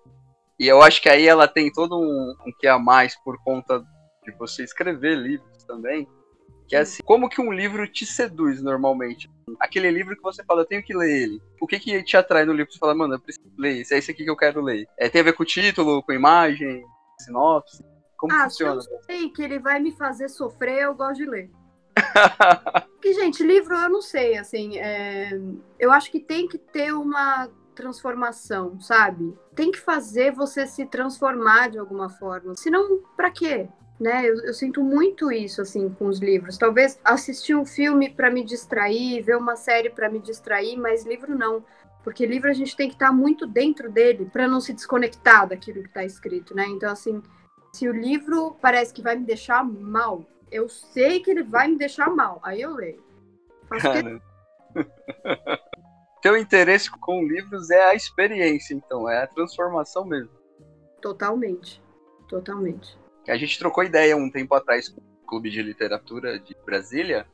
E 0.59 0.67
eu 0.69 0.83
acho 0.83 1.01
que 1.03 1.09
aí 1.09 1.27
ela 1.27 1.47
tem 1.49 1.73
todo 1.73 1.97
um, 1.97 2.35
um 2.47 2.53
que 2.59 2.67
a 2.67 2.79
mais 2.79 3.17
por 3.23 3.43
conta 3.43 3.85
de 4.25 4.33
você 4.39 4.65
escrever 4.65 5.17
livros 5.17 5.65
também. 5.65 6.09
Que 6.69 6.77
é 6.77 6.81
assim, 6.81 7.03
como 7.05 7.29
que 7.29 7.41
um 7.41 7.53
livro 7.53 7.87
te 7.87 8.07
seduz 8.07 8.63
normalmente? 8.63 9.31
Aquele 9.61 9.91
livro 9.91 10.17
que 10.17 10.23
você 10.23 10.43
fala, 10.45 10.63
eu 10.63 10.67
tenho 10.67 10.83
que 10.83 10.95
ler 10.97 11.23
ele. 11.25 11.43
O 11.61 11.67
que 11.67 11.79
que 11.79 12.03
te 12.03 12.17
atrai 12.17 12.45
no 12.45 12.53
livro? 12.53 12.73
Você 12.73 12.79
fala, 12.79 12.95
mano, 12.95 13.15
eu 13.15 13.21
preciso 13.21 13.47
ler 13.59 13.81
esse, 13.81 13.95
é 13.95 13.99
esse 13.99 14.11
aqui 14.11 14.25
que 14.25 14.31
eu 14.31 14.37
quero 14.37 14.63
ler. 14.63 14.87
É, 14.99 15.09
tem 15.09 15.21
a 15.21 15.25
ver 15.25 15.35
com 15.35 15.43
o 15.43 15.47
título, 15.47 16.03
com 16.03 16.13
imagem, 16.13 16.83
sinopse? 17.21 17.85
Como 18.17 18.33
Ah, 18.33 18.49
se 18.49 18.65
funciona? 18.65 18.81
eu 18.91 19.03
sei 19.05 19.29
que 19.29 19.43
ele 19.43 19.59
vai 19.59 19.79
me 19.79 19.93
fazer 19.93 20.29
sofrer, 20.29 20.85
eu 20.85 20.95
gosto 20.95 21.17
de 21.17 21.27
ler. 21.27 21.51
Porque, 22.95 23.13
gente, 23.13 23.43
livro 23.45 23.75
eu 23.75 23.91
não 23.91 24.01
sei, 24.01 24.39
assim, 24.39 24.79
é, 24.79 25.39
eu 25.79 25.93
acho 25.93 26.11
que 26.11 26.19
tem 26.19 26.49
que 26.49 26.57
ter 26.57 26.93
uma 26.95 27.49
transformação, 27.75 28.81
sabe? 28.81 29.37
Tem 29.55 29.71
que 29.71 29.81
fazer 29.81 30.33
você 30.33 30.67
se 30.67 30.87
transformar 30.87 31.71
de 31.71 31.79
alguma 31.79 32.09
forma. 32.09 32.55
Senão, 32.55 33.01
pra 33.17 33.31
quê? 33.31 33.69
Né? 34.01 34.25
Eu, 34.25 34.37
eu 34.45 34.55
sinto 34.55 34.83
muito 34.83 35.31
isso 35.31 35.61
assim 35.61 35.89
com 35.89 36.07
os 36.07 36.19
livros. 36.19 36.59
Talvez 36.59 36.99
assistir 37.05 37.55
um 37.55 37.65
filme 37.65 38.11
pra 38.11 38.31
me 38.31 38.45
distrair, 38.45 39.23
ver 39.23 39.37
uma 39.37 39.57
série 39.57 39.91
pra 39.91 40.11
me 40.11 40.19
distrair, 40.19 40.77
mas 40.77 41.05
livro 41.05 41.37
não. 41.37 41.65
Porque 42.03 42.27
livro 42.27 42.51
a 42.51 42.55
gente 42.55 42.77
tem 42.77 42.89
que 42.89 42.95
estar 42.95 43.13
muito 43.13 43.47
dentro 43.47 43.91
dele 43.91 44.29
pra 44.31 44.47
não 44.47 44.61
se 44.61 44.73
desconectar 44.73 45.49
daquilo 45.49 45.83
que 45.83 45.89
tá 45.89 46.05
escrito, 46.05 46.55
né? 46.55 46.67
Então, 46.67 46.91
assim, 46.91 47.23
se 47.73 47.89
o 47.89 47.93
livro 47.93 48.57
parece 48.61 48.93
que 48.93 49.03
vai 49.03 49.17
me 49.17 49.25
deixar 49.25 49.65
mal, 49.65 50.25
eu 50.51 50.69
sei 50.69 51.21
que 51.21 51.31
ele 51.31 51.43
vai 51.43 51.67
me 51.67 51.77
deixar 51.77 52.11
mal, 52.11 52.41
aí 52.43 52.61
eu 52.61 52.75
leio. 52.75 53.03
Faço. 53.69 53.89
Teu 56.25 56.39
interesse 56.39 56.91
com 56.91 57.23
livros 57.23 57.69
é 57.69 57.91
a 57.91 57.95
experiência, 57.95 58.73
então, 58.73 59.07
é 59.07 59.25
a 59.25 59.27
transformação 59.27 60.07
mesmo. 60.07 60.31
Totalmente. 61.03 61.83
Totalmente. 62.27 62.99
A 63.29 63.37
gente 63.37 63.59
trocou 63.59 63.85
ideia 63.85 64.17
um 64.17 64.31
tempo 64.31 64.55
atrás 64.55 64.89
com 64.89 65.03
o 65.03 65.27
Clube 65.27 65.51
de 65.51 65.61
Literatura 65.61 66.39
de 66.41 66.57
Brasília, 66.65 67.27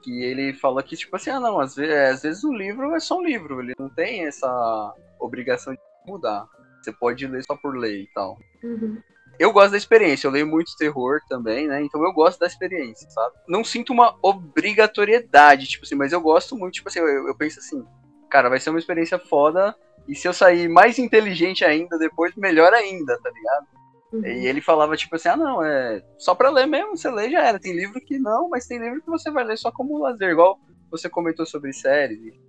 que 0.00 0.22
ele 0.22 0.54
falou 0.54 0.80
que, 0.80 0.96
tipo 0.96 1.16
assim, 1.16 1.30
ah, 1.30 1.40
não, 1.40 1.58
às 1.58 1.74
vezes, 1.74 1.92
às 1.92 2.22
vezes 2.22 2.44
um 2.44 2.54
livro 2.54 2.94
é 2.94 3.00
só 3.00 3.18
um 3.18 3.24
livro, 3.24 3.60
ele 3.60 3.74
não 3.76 3.88
tem 3.88 4.24
essa 4.24 4.94
obrigação 5.18 5.74
de 5.74 5.80
mudar. 6.06 6.46
Você 6.80 6.92
pode 6.92 7.26
ler 7.26 7.42
só 7.42 7.56
por 7.56 7.76
ler 7.76 8.02
e 8.02 8.10
tal. 8.14 8.38
Uhum. 8.62 9.02
Eu 9.40 9.52
gosto 9.52 9.72
da 9.72 9.76
experiência, 9.76 10.28
eu 10.28 10.30
leio 10.30 10.46
muito 10.46 10.76
terror 10.76 11.18
também, 11.28 11.66
né? 11.66 11.82
Então 11.82 12.04
eu 12.04 12.12
gosto 12.12 12.38
da 12.38 12.46
experiência, 12.46 13.10
sabe? 13.10 13.34
Não 13.48 13.64
sinto 13.64 13.92
uma 13.92 14.16
obrigatoriedade, 14.22 15.66
tipo 15.66 15.84
assim, 15.84 15.96
mas 15.96 16.12
eu 16.12 16.20
gosto 16.20 16.56
muito, 16.56 16.74
tipo 16.74 16.88
assim, 16.88 17.00
eu, 17.00 17.26
eu 17.26 17.34
penso 17.34 17.58
assim, 17.58 17.84
cara, 18.30 18.48
vai 18.48 18.60
ser 18.60 18.70
uma 18.70 18.78
experiência 18.78 19.18
foda, 19.18 19.74
e 20.08 20.14
se 20.14 20.26
eu 20.26 20.32
sair 20.32 20.68
mais 20.68 20.98
inteligente 20.98 21.64
ainda 21.64 21.98
depois, 21.98 22.34
melhor 22.34 22.72
ainda, 22.72 23.18
tá 23.20 23.30
ligado? 23.30 23.66
Uhum. 24.12 24.26
E 24.26 24.46
ele 24.46 24.60
falava, 24.60 24.96
tipo 24.96 25.14
assim, 25.14 25.28
ah, 25.28 25.36
não, 25.36 25.62
é 25.62 26.02
só 26.18 26.34
pra 26.34 26.50
ler 26.50 26.66
mesmo, 26.66 26.96
você 26.96 27.10
lê 27.10 27.30
já 27.30 27.46
era. 27.46 27.60
Tem 27.60 27.72
livro 27.72 28.00
que 28.00 28.18
não, 28.18 28.48
mas 28.48 28.66
tem 28.66 28.78
livro 28.78 29.00
que 29.00 29.10
você 29.10 29.30
vai 29.30 29.44
ler 29.44 29.56
só 29.56 29.70
como 29.70 29.98
lazer, 29.98 30.30
igual 30.30 30.58
você 30.90 31.08
comentou 31.08 31.46
sobre 31.46 31.72
séries 31.72 32.18
e 32.18 32.40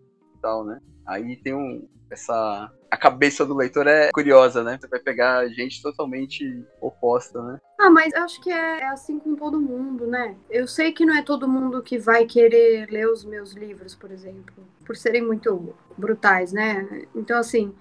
tal, 0.42 0.66
né? 0.66 0.80
Aí 1.06 1.36
tem 1.36 1.54
um. 1.54 1.88
Essa. 2.10 2.72
A 2.92 2.98
cabeça 2.98 3.46
do 3.46 3.56
leitor 3.56 3.88
é 3.88 4.12
curiosa, 4.12 4.64
né? 4.64 4.78
Você 4.80 4.88
vai 4.88 5.00
pegar 5.00 5.48
gente 5.48 5.82
totalmente 5.82 6.62
oposta, 6.82 7.42
né? 7.42 7.58
Ah, 7.80 7.90
mas 7.90 8.14
eu 8.14 8.22
acho 8.22 8.42
que 8.42 8.52
é, 8.52 8.82
é 8.82 8.88
assim 8.90 9.18
com 9.18 9.34
todo 9.34 9.62
mundo, 9.62 10.06
né? 10.06 10.36
Eu 10.50 10.68
sei 10.68 10.92
que 10.92 11.06
não 11.06 11.16
é 11.16 11.22
todo 11.22 11.48
mundo 11.48 11.82
que 11.82 11.98
vai 11.98 12.26
querer 12.26 12.92
ler 12.92 13.08
os 13.08 13.24
meus 13.24 13.54
livros, 13.54 13.96
por 13.96 14.12
exemplo, 14.12 14.68
por 14.86 14.98
serem 14.98 15.26
muito 15.26 15.74
brutais, 15.98 16.52
né? 16.52 17.06
Então, 17.16 17.40
assim, 17.40 17.74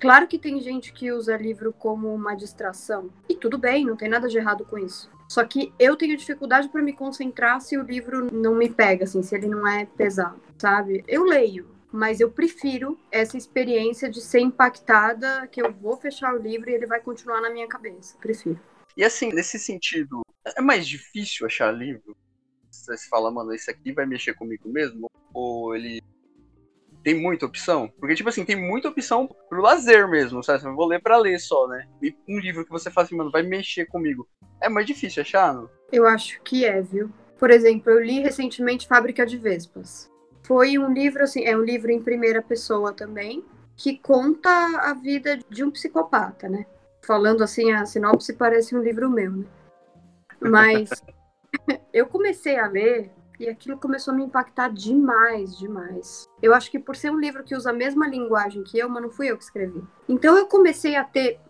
claro 0.00 0.26
que 0.26 0.36
tem 0.38 0.60
gente 0.60 0.92
que 0.92 1.12
usa 1.12 1.36
livro 1.36 1.72
como 1.72 2.12
uma 2.12 2.34
distração. 2.34 3.08
E 3.28 3.36
tudo 3.36 3.56
bem, 3.56 3.86
não 3.86 3.96
tem 3.96 4.08
nada 4.08 4.28
de 4.28 4.36
errado 4.36 4.64
com 4.64 4.76
isso. 4.76 5.08
Só 5.28 5.44
que 5.44 5.72
eu 5.78 5.96
tenho 5.96 6.16
dificuldade 6.16 6.68
para 6.68 6.82
me 6.82 6.92
concentrar 6.92 7.60
se 7.60 7.76
o 7.76 7.82
livro 7.82 8.32
não 8.32 8.54
me 8.54 8.68
pega, 8.68 9.04
assim, 9.04 9.22
se 9.22 9.34
ele 9.34 9.46
não 9.46 9.66
é 9.66 9.86
pesado, 9.86 10.40
sabe? 10.58 11.04
Eu 11.08 11.24
leio, 11.24 11.75
mas 11.96 12.20
eu 12.20 12.30
prefiro 12.30 12.98
essa 13.10 13.38
experiência 13.38 14.08
de 14.10 14.20
ser 14.20 14.40
impactada, 14.40 15.46
que 15.46 15.62
eu 15.62 15.72
vou 15.72 15.96
fechar 15.96 16.34
o 16.34 16.38
livro 16.38 16.68
e 16.68 16.74
ele 16.74 16.86
vai 16.86 17.00
continuar 17.00 17.40
na 17.40 17.48
minha 17.48 17.66
cabeça. 17.66 18.16
Prefiro. 18.18 18.60
E 18.94 19.02
assim, 19.02 19.32
nesse 19.32 19.58
sentido, 19.58 20.20
é 20.44 20.60
mais 20.60 20.86
difícil 20.86 21.46
achar 21.46 21.72
livro? 21.72 22.14
Você 22.70 23.08
fala, 23.08 23.30
mano, 23.30 23.54
esse 23.54 23.70
aqui 23.70 23.92
vai 23.92 24.04
mexer 24.04 24.34
comigo 24.34 24.68
mesmo? 24.68 25.10
Ou 25.32 25.74
ele 25.74 26.02
tem 27.02 27.18
muita 27.18 27.46
opção? 27.46 27.88
Porque, 27.98 28.14
tipo 28.14 28.28
assim, 28.28 28.44
tem 28.44 28.56
muita 28.56 28.88
opção 28.88 29.26
pro 29.48 29.62
lazer 29.62 30.06
mesmo, 30.08 30.42
sabe? 30.42 30.64
Eu 30.66 30.76
vou 30.76 30.86
ler 30.86 31.00
pra 31.00 31.16
ler 31.16 31.38
só, 31.38 31.66
né? 31.66 31.88
E 32.02 32.14
um 32.28 32.38
livro 32.38 32.64
que 32.64 32.70
você 32.70 32.90
fala 32.90 33.06
assim, 33.06 33.16
mano, 33.16 33.30
vai 33.30 33.42
mexer 33.42 33.86
comigo. 33.86 34.28
É 34.60 34.68
mais 34.68 34.86
difícil 34.86 35.22
achar, 35.22 35.54
não? 35.54 35.70
Eu 35.90 36.06
acho 36.06 36.42
que 36.42 36.64
é, 36.64 36.82
viu? 36.82 37.10
Por 37.38 37.50
exemplo, 37.50 37.90
eu 37.90 38.02
li 38.02 38.20
recentemente 38.20 38.86
Fábrica 38.86 39.24
de 39.24 39.38
Vespas. 39.38 40.10
Foi 40.46 40.78
um 40.78 40.92
livro, 40.92 41.24
assim, 41.24 41.44
é 41.44 41.56
um 41.56 41.62
livro 41.62 41.90
em 41.90 42.00
primeira 42.00 42.40
pessoa 42.40 42.92
também, 42.92 43.44
que 43.76 43.98
conta 43.98 44.48
a 44.78 44.94
vida 44.94 45.38
de 45.50 45.64
um 45.64 45.72
psicopata, 45.72 46.48
né? 46.48 46.64
Falando 47.02 47.42
assim, 47.42 47.72
a 47.72 47.84
sinopse 47.84 48.32
parece 48.32 48.76
um 48.76 48.80
livro 48.80 49.10
meu, 49.10 49.32
né? 49.32 49.44
Mas 50.40 50.90
eu 51.92 52.06
comecei 52.06 52.58
a 52.58 52.68
ler, 52.68 53.10
E 53.40 53.48
aquilo 53.48 53.76
começou 53.76 54.14
a 54.14 54.16
me 54.16 54.22
impactar 54.22 54.72
demais, 54.72 55.58
demais. 55.58 56.26
Eu 56.40 56.54
acho 56.54 56.70
que 56.70 56.78
por 56.78 56.94
ser 56.94 57.10
um 57.10 57.18
livro 57.18 57.42
que 57.42 57.54
usa 57.54 57.70
a 57.70 57.74
mesma 57.74 58.08
linguagem 58.08 58.62
que 58.62 58.78
eu, 58.78 58.88
mas 58.88 59.02
não 59.02 59.10
fui 59.10 59.30
eu 59.30 59.36
que 59.36 59.44
escrevi. 59.44 59.82
Então 60.08 60.38
eu 60.38 60.46
comecei 60.46 60.94
a 60.94 61.04
ter 61.04 61.40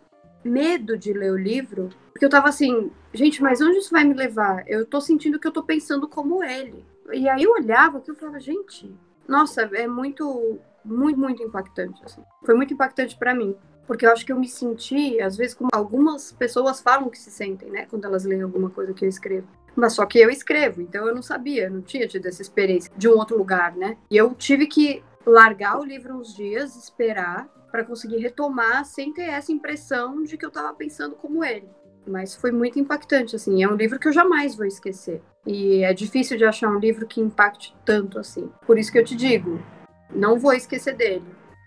medo 0.42 0.96
de 0.96 1.12
ler 1.12 1.32
o 1.32 1.36
livro, 1.36 1.90
porque 2.12 2.24
eu 2.24 2.30
tava 2.30 2.48
assim, 2.48 2.90
gente, 3.12 3.42
mas 3.42 3.60
onde 3.60 3.78
isso 3.78 3.90
vai 3.90 4.04
me 4.04 4.14
levar? 4.14 4.64
Eu 4.66 4.86
tô 4.86 5.00
sentindo 5.00 5.38
que 5.38 5.46
eu 5.46 5.52
tô 5.52 5.62
pensando 5.62 6.08
como 6.08 6.42
ele. 6.42 6.84
E 7.12 7.28
aí 7.28 7.42
eu 7.42 7.52
olhava 7.52 7.98
aquilo 7.98 8.16
e 8.16 8.20
falava, 8.20 8.40
gente, 8.40 8.94
nossa, 9.28 9.62
é 9.62 9.86
muito, 9.86 10.58
muito, 10.84 11.18
muito 11.18 11.42
impactante. 11.42 12.02
Assim. 12.04 12.22
Foi 12.44 12.54
muito 12.54 12.74
impactante 12.74 13.16
para 13.16 13.34
mim. 13.34 13.56
Porque 13.86 14.04
eu 14.04 14.12
acho 14.12 14.26
que 14.26 14.32
eu 14.32 14.38
me 14.38 14.48
senti, 14.48 15.20
às 15.20 15.36
vezes, 15.36 15.54
como 15.54 15.70
algumas 15.72 16.32
pessoas 16.32 16.80
falam 16.80 17.08
que 17.08 17.18
se 17.18 17.30
sentem, 17.30 17.70
né? 17.70 17.86
Quando 17.88 18.04
elas 18.04 18.24
leem 18.24 18.42
alguma 18.42 18.68
coisa 18.68 18.92
que 18.92 19.04
eu 19.04 19.08
escrevo. 19.08 19.46
Mas 19.76 19.92
só 19.92 20.04
que 20.06 20.18
eu 20.18 20.30
escrevo, 20.30 20.80
então 20.80 21.06
eu 21.06 21.14
não 21.14 21.22
sabia, 21.22 21.68
não 21.68 21.82
tinha 21.82 22.08
tido 22.08 22.26
essa 22.26 22.40
experiência 22.42 22.90
de 22.96 23.08
um 23.08 23.12
outro 23.12 23.36
lugar, 23.36 23.76
né? 23.76 23.96
E 24.10 24.16
eu 24.16 24.34
tive 24.34 24.66
que 24.66 25.04
largar 25.24 25.78
o 25.78 25.84
livro 25.84 26.14
uns 26.14 26.34
dias, 26.34 26.74
esperar, 26.76 27.46
para 27.70 27.84
conseguir 27.84 28.16
retomar 28.16 28.84
sem 28.86 29.12
ter 29.12 29.28
essa 29.28 29.52
impressão 29.52 30.22
de 30.22 30.38
que 30.38 30.44
eu 30.44 30.48
estava 30.48 30.72
pensando 30.72 31.14
como 31.14 31.44
ele. 31.44 31.68
Mas 32.06 32.34
foi 32.34 32.50
muito 32.50 32.78
impactante, 32.78 33.36
assim. 33.36 33.62
É 33.62 33.68
um 33.68 33.74
livro 33.74 33.98
que 33.98 34.08
eu 34.08 34.12
jamais 34.12 34.54
vou 34.54 34.64
esquecer. 34.64 35.22
E 35.46 35.84
é 35.84 35.92
difícil 35.92 36.36
de 36.36 36.44
achar 36.44 36.68
um 36.68 36.78
livro 36.78 37.06
que 37.06 37.20
impacte 37.20 37.74
tanto 37.84 38.18
assim. 38.18 38.50
Por 38.66 38.78
isso 38.78 38.90
que 38.90 38.98
eu 38.98 39.04
te 39.04 39.14
digo, 39.14 39.62
não 40.10 40.38
vou 40.38 40.52
esquecer 40.52 40.96
dele. 40.96 41.24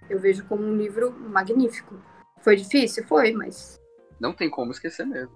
Eu 0.09 0.19
vejo 0.19 0.45
como 0.45 0.63
um 0.63 0.75
livro 0.75 1.11
magnífico. 1.11 1.95
Foi 2.41 2.55
difícil? 2.55 3.05
Foi, 3.07 3.31
mas. 3.31 3.79
Não 4.19 4.33
tem 4.33 4.49
como 4.49 4.71
esquecer 4.71 5.05
mesmo. 5.05 5.33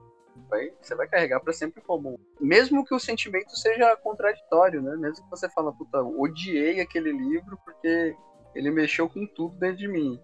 Vai, 0.50 0.72
você 0.82 0.96
vai 0.96 1.08
carregar 1.08 1.40
para 1.40 1.54
sempre 1.54 1.82
como. 1.82 2.20
Mesmo 2.40 2.84
que 2.84 2.94
o 2.94 3.00
sentimento 3.00 3.56
seja 3.56 3.96
contraditório, 3.98 4.82
né? 4.82 4.96
Mesmo 4.98 5.24
que 5.24 5.30
você 5.30 5.48
fala, 5.50 5.72
puta, 5.72 6.02
odiei 6.02 6.82
aquele 6.82 7.12
livro 7.12 7.58
porque 7.64 8.16
ele 8.56 8.72
mexeu 8.72 9.08
com 9.08 9.26
tudo 9.28 9.56
dentro 9.58 9.78
de 9.78 9.88
mim. 9.88 10.20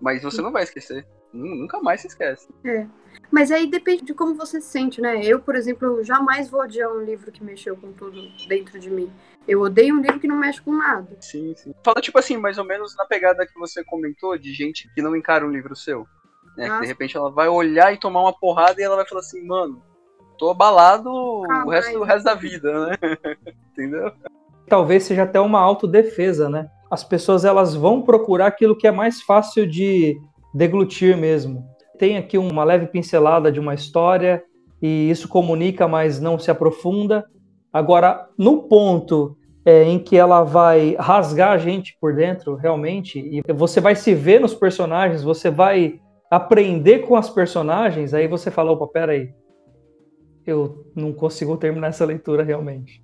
Mas 0.00 0.22
você 0.22 0.42
não 0.42 0.52
vai 0.52 0.64
esquecer. 0.64 1.06
Nunca 1.34 1.80
mais 1.80 2.00
se 2.00 2.06
esquece. 2.06 2.48
É. 2.64 2.86
Mas 3.30 3.50
aí 3.50 3.66
depende 3.66 4.04
de 4.04 4.14
como 4.14 4.34
você 4.34 4.60
se 4.60 4.68
sente, 4.68 5.00
né? 5.00 5.24
Eu, 5.24 5.40
por 5.40 5.56
exemplo, 5.56 6.04
jamais 6.04 6.48
vou 6.48 6.60
odiar 6.60 6.90
um 6.92 7.02
livro 7.02 7.32
que 7.32 7.42
mexeu 7.42 7.76
com 7.76 7.92
tudo 7.92 8.20
dentro 8.48 8.78
de 8.78 8.88
mim. 8.88 9.12
Eu 9.46 9.60
odeio 9.60 9.96
um 9.96 10.00
livro 10.00 10.20
que 10.20 10.28
não 10.28 10.36
mexe 10.36 10.62
com 10.62 10.72
nada. 10.72 11.16
Sim, 11.20 11.52
sim. 11.56 11.74
Fala, 11.84 12.00
tipo 12.00 12.16
assim, 12.18 12.36
mais 12.36 12.56
ou 12.56 12.64
menos 12.64 12.94
na 12.96 13.04
pegada 13.04 13.46
que 13.46 13.58
você 13.58 13.82
comentou 13.84 14.38
de 14.38 14.52
gente 14.54 14.88
que 14.94 15.02
não 15.02 15.16
encara 15.16 15.44
um 15.44 15.50
livro 15.50 15.74
seu. 15.74 16.06
Né? 16.56 16.70
Que 16.70 16.80
de 16.82 16.86
repente 16.86 17.16
ela 17.16 17.30
vai 17.30 17.48
olhar 17.48 17.92
e 17.92 17.98
tomar 17.98 18.20
uma 18.20 18.32
porrada 18.32 18.80
e 18.80 18.84
ela 18.84 18.96
vai 18.96 19.06
falar 19.06 19.20
assim, 19.20 19.44
mano, 19.44 19.82
tô 20.38 20.50
abalado 20.50 21.10
ah, 21.50 21.64
o, 21.66 21.70
resto, 21.70 21.98
o 21.98 22.04
resto 22.04 22.24
da 22.24 22.34
vida, 22.34 22.86
né? 22.86 22.96
Entendeu? 23.72 24.12
Talvez 24.68 25.02
seja 25.02 25.24
até 25.24 25.40
uma 25.40 25.60
autodefesa, 25.60 26.48
né? 26.48 26.70
As 26.88 27.02
pessoas 27.02 27.44
elas 27.44 27.74
vão 27.74 28.02
procurar 28.02 28.46
aquilo 28.46 28.76
que 28.76 28.86
é 28.86 28.92
mais 28.92 29.20
fácil 29.20 29.66
de 29.66 30.16
deglutir 30.54 31.16
mesmo. 31.16 31.66
Tem 31.98 32.16
aqui 32.16 32.38
uma 32.38 32.64
leve 32.64 32.86
pincelada 32.86 33.50
de 33.50 33.58
uma 33.58 33.74
história 33.74 34.42
e 34.80 35.10
isso 35.10 35.28
comunica, 35.28 35.88
mas 35.88 36.20
não 36.20 36.38
se 36.38 36.50
aprofunda. 36.50 37.24
Agora, 37.72 38.28
no 38.38 38.62
ponto 38.62 39.36
é, 39.64 39.82
em 39.84 39.98
que 39.98 40.16
ela 40.16 40.44
vai 40.44 40.94
rasgar 40.98 41.52
a 41.52 41.58
gente 41.58 41.96
por 42.00 42.14
dentro, 42.14 42.54
realmente, 42.54 43.18
e 43.18 43.42
você 43.52 43.80
vai 43.80 43.96
se 43.96 44.14
ver 44.14 44.40
nos 44.40 44.54
personagens, 44.54 45.22
você 45.22 45.50
vai 45.50 46.00
aprender 46.30 47.00
com 47.00 47.16
as 47.16 47.30
personagens, 47.30 48.12
aí 48.12 48.28
você 48.28 48.50
fala, 48.50 48.72
opa, 48.72 48.86
peraí, 48.86 49.32
eu 50.46 50.86
não 50.94 51.12
consigo 51.12 51.56
terminar 51.56 51.88
essa 51.88 52.04
leitura 52.04 52.42
realmente. 52.42 53.02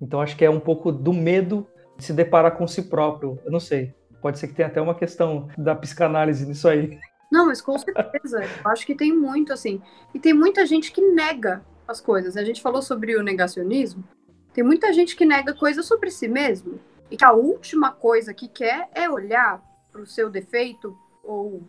Então 0.00 0.20
acho 0.20 0.36
que 0.36 0.44
é 0.44 0.50
um 0.50 0.60
pouco 0.60 0.92
do 0.92 1.12
medo 1.12 1.66
de 1.96 2.04
se 2.04 2.12
deparar 2.12 2.56
com 2.56 2.66
si 2.66 2.82
próprio. 2.82 3.38
Eu 3.44 3.50
não 3.50 3.60
sei. 3.60 3.94
Pode 4.24 4.38
ser 4.38 4.48
que 4.48 4.54
tenha 4.54 4.68
até 4.68 4.80
uma 4.80 4.94
questão 4.94 5.50
da 5.58 5.74
psicanálise 5.74 6.46
nisso 6.46 6.66
aí. 6.66 6.98
Não, 7.30 7.44
mas 7.44 7.60
com 7.60 7.78
certeza. 7.78 8.42
Eu 8.42 8.70
acho 8.70 8.86
que 8.86 8.94
tem 8.94 9.14
muito, 9.14 9.52
assim. 9.52 9.82
E 10.14 10.18
tem 10.18 10.32
muita 10.32 10.64
gente 10.64 10.90
que 10.92 11.02
nega 11.02 11.62
as 11.86 12.00
coisas. 12.00 12.34
A 12.34 12.42
gente 12.42 12.62
falou 12.62 12.80
sobre 12.80 13.14
o 13.16 13.22
negacionismo. 13.22 14.02
Tem 14.54 14.64
muita 14.64 14.94
gente 14.94 15.14
que 15.14 15.26
nega 15.26 15.52
coisas 15.52 15.84
sobre 15.84 16.10
si 16.10 16.26
mesmo. 16.26 16.80
E 17.10 17.18
que 17.18 17.24
a 17.24 17.34
última 17.34 17.92
coisa 17.92 18.32
que 18.32 18.48
quer 18.48 18.88
é 18.94 19.10
olhar 19.10 19.62
para 19.92 20.00
o 20.00 20.06
seu 20.06 20.30
defeito, 20.30 20.96
ou 21.22 21.62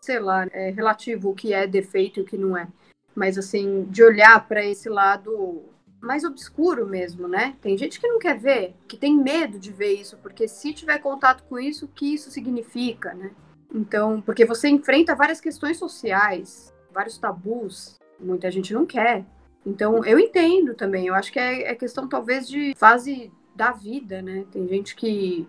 sei 0.00 0.18
lá, 0.18 0.46
é 0.50 0.70
relativo 0.70 1.28
o 1.28 1.34
que 1.34 1.52
é 1.52 1.66
defeito 1.66 2.20
e 2.20 2.22
o 2.22 2.26
que 2.26 2.38
não 2.38 2.56
é. 2.56 2.68
Mas 3.14 3.36
assim, 3.36 3.84
de 3.90 4.02
olhar 4.02 4.48
para 4.48 4.64
esse 4.64 4.88
lado 4.88 5.62
mais 6.00 6.24
obscuro 6.24 6.86
mesmo, 6.86 7.26
né? 7.26 7.56
Tem 7.60 7.76
gente 7.76 8.00
que 8.00 8.08
não 8.08 8.18
quer 8.18 8.38
ver, 8.38 8.74
que 8.86 8.96
tem 8.96 9.16
medo 9.16 9.58
de 9.58 9.72
ver 9.72 9.92
isso, 9.94 10.16
porque 10.18 10.46
se 10.46 10.72
tiver 10.72 10.98
contato 10.98 11.44
com 11.44 11.58
isso, 11.58 11.86
o 11.86 11.88
que 11.88 12.14
isso 12.14 12.30
significa, 12.30 13.14
né? 13.14 13.30
Então, 13.74 14.20
porque 14.20 14.44
você 14.44 14.68
enfrenta 14.68 15.14
várias 15.14 15.40
questões 15.40 15.76
sociais, 15.76 16.72
vários 16.92 17.18
tabus, 17.18 17.98
muita 18.18 18.50
gente 18.50 18.72
não 18.72 18.86
quer. 18.86 19.24
Então, 19.66 20.04
eu 20.04 20.18
entendo 20.18 20.74
também, 20.74 21.06
eu 21.06 21.14
acho 21.14 21.32
que 21.32 21.38
é, 21.38 21.70
é 21.70 21.74
questão 21.74 22.08
talvez 22.08 22.48
de 22.48 22.74
fase 22.76 23.30
da 23.54 23.72
vida, 23.72 24.22
né? 24.22 24.46
Tem 24.50 24.66
gente 24.68 24.94
que 24.94 25.46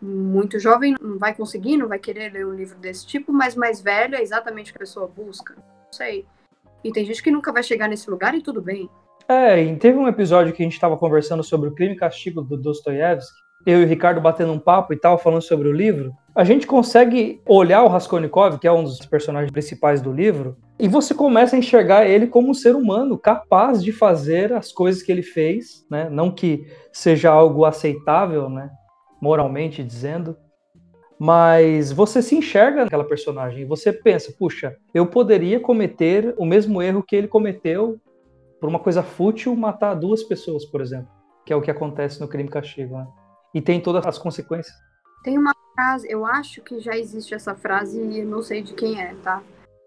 muito 0.00 0.58
jovem 0.58 0.94
não 1.00 1.18
vai 1.18 1.34
conseguir, 1.34 1.76
não 1.76 1.88
vai 1.88 1.98
querer 1.98 2.32
ler 2.32 2.46
um 2.46 2.54
livro 2.54 2.78
desse 2.78 3.06
tipo, 3.06 3.32
mas 3.32 3.56
mais 3.56 3.80
velho 3.80 4.14
é 4.14 4.22
exatamente 4.22 4.70
o 4.70 4.74
que 4.74 4.78
a 4.78 4.80
pessoa 4.80 5.08
busca. 5.08 5.54
Não 5.54 5.92
sei. 5.92 6.26
E 6.84 6.92
tem 6.92 7.04
gente 7.04 7.22
que 7.22 7.30
nunca 7.30 7.52
vai 7.52 7.62
chegar 7.62 7.88
nesse 7.88 8.08
lugar 8.08 8.34
e 8.34 8.42
tudo 8.42 8.60
bem. 8.60 8.88
É, 9.28 9.60
e 9.60 9.76
teve 9.76 9.98
um 9.98 10.06
episódio 10.06 10.52
que 10.52 10.62
a 10.62 10.64
gente 10.64 10.74
estava 10.74 10.96
conversando 10.96 11.42
sobre 11.42 11.68
o 11.68 11.74
crime 11.74 11.94
e 11.94 11.98
castigo 11.98 12.42
do 12.42 12.56
Dostoiévski, 12.56 13.46
eu 13.66 13.80
e 13.80 13.84
o 13.84 13.88
Ricardo 13.88 14.20
batendo 14.20 14.52
um 14.52 14.58
papo 14.60 14.92
e 14.92 14.96
tal, 14.96 15.18
falando 15.18 15.42
sobre 15.42 15.66
o 15.66 15.72
livro, 15.72 16.14
a 16.32 16.44
gente 16.44 16.66
consegue 16.66 17.40
olhar 17.44 17.82
o 17.82 17.88
Raskolnikov, 17.88 18.58
que 18.58 18.68
é 18.68 18.72
um 18.72 18.84
dos 18.84 19.00
personagens 19.06 19.50
principais 19.50 20.00
do 20.00 20.12
livro, 20.12 20.56
e 20.78 20.86
você 20.86 21.12
começa 21.12 21.56
a 21.56 21.58
enxergar 21.58 22.06
ele 22.06 22.28
como 22.28 22.50
um 22.50 22.54
ser 22.54 22.76
humano 22.76 23.18
capaz 23.18 23.82
de 23.82 23.90
fazer 23.90 24.52
as 24.52 24.70
coisas 24.70 25.02
que 25.02 25.10
ele 25.10 25.22
fez, 25.22 25.84
né? 25.90 26.08
Não 26.08 26.30
que 26.30 26.64
seja 26.92 27.30
algo 27.30 27.64
aceitável, 27.64 28.48
né? 28.48 28.70
Moralmente 29.20 29.82
dizendo, 29.82 30.36
mas 31.18 31.90
você 31.90 32.22
se 32.22 32.36
enxerga 32.36 32.84
naquela 32.84 33.04
personagem 33.04 33.62
e 33.62 33.64
você 33.64 33.92
pensa, 33.92 34.32
puxa, 34.38 34.76
eu 34.94 35.06
poderia 35.06 35.58
cometer 35.58 36.34
o 36.36 36.44
mesmo 36.44 36.80
erro 36.80 37.02
que 37.02 37.16
ele 37.16 37.26
cometeu 37.26 37.98
por 38.60 38.68
uma 38.68 38.78
coisa 38.78 39.02
fútil 39.02 39.54
matar 39.54 39.94
duas 39.94 40.22
pessoas, 40.22 40.64
por 40.64 40.80
exemplo, 40.80 41.08
que 41.44 41.52
é 41.52 41.56
o 41.56 41.62
que 41.62 41.70
acontece 41.70 42.20
no 42.20 42.28
crime 42.28 42.48
castigo, 42.48 42.96
né? 42.96 43.06
E 43.54 43.60
tem 43.60 43.80
todas 43.80 44.06
as 44.06 44.18
consequências. 44.18 44.74
Tem 45.22 45.38
uma 45.38 45.54
frase, 45.74 46.06
eu 46.10 46.24
acho 46.24 46.62
que 46.62 46.80
já 46.80 46.96
existe 46.96 47.34
essa 47.34 47.54
frase 47.54 48.00
e 48.00 48.24
não 48.24 48.42
sei 48.42 48.62
de 48.62 48.74
quem 48.74 49.00
é, 49.00 49.14
tá? 49.16 49.42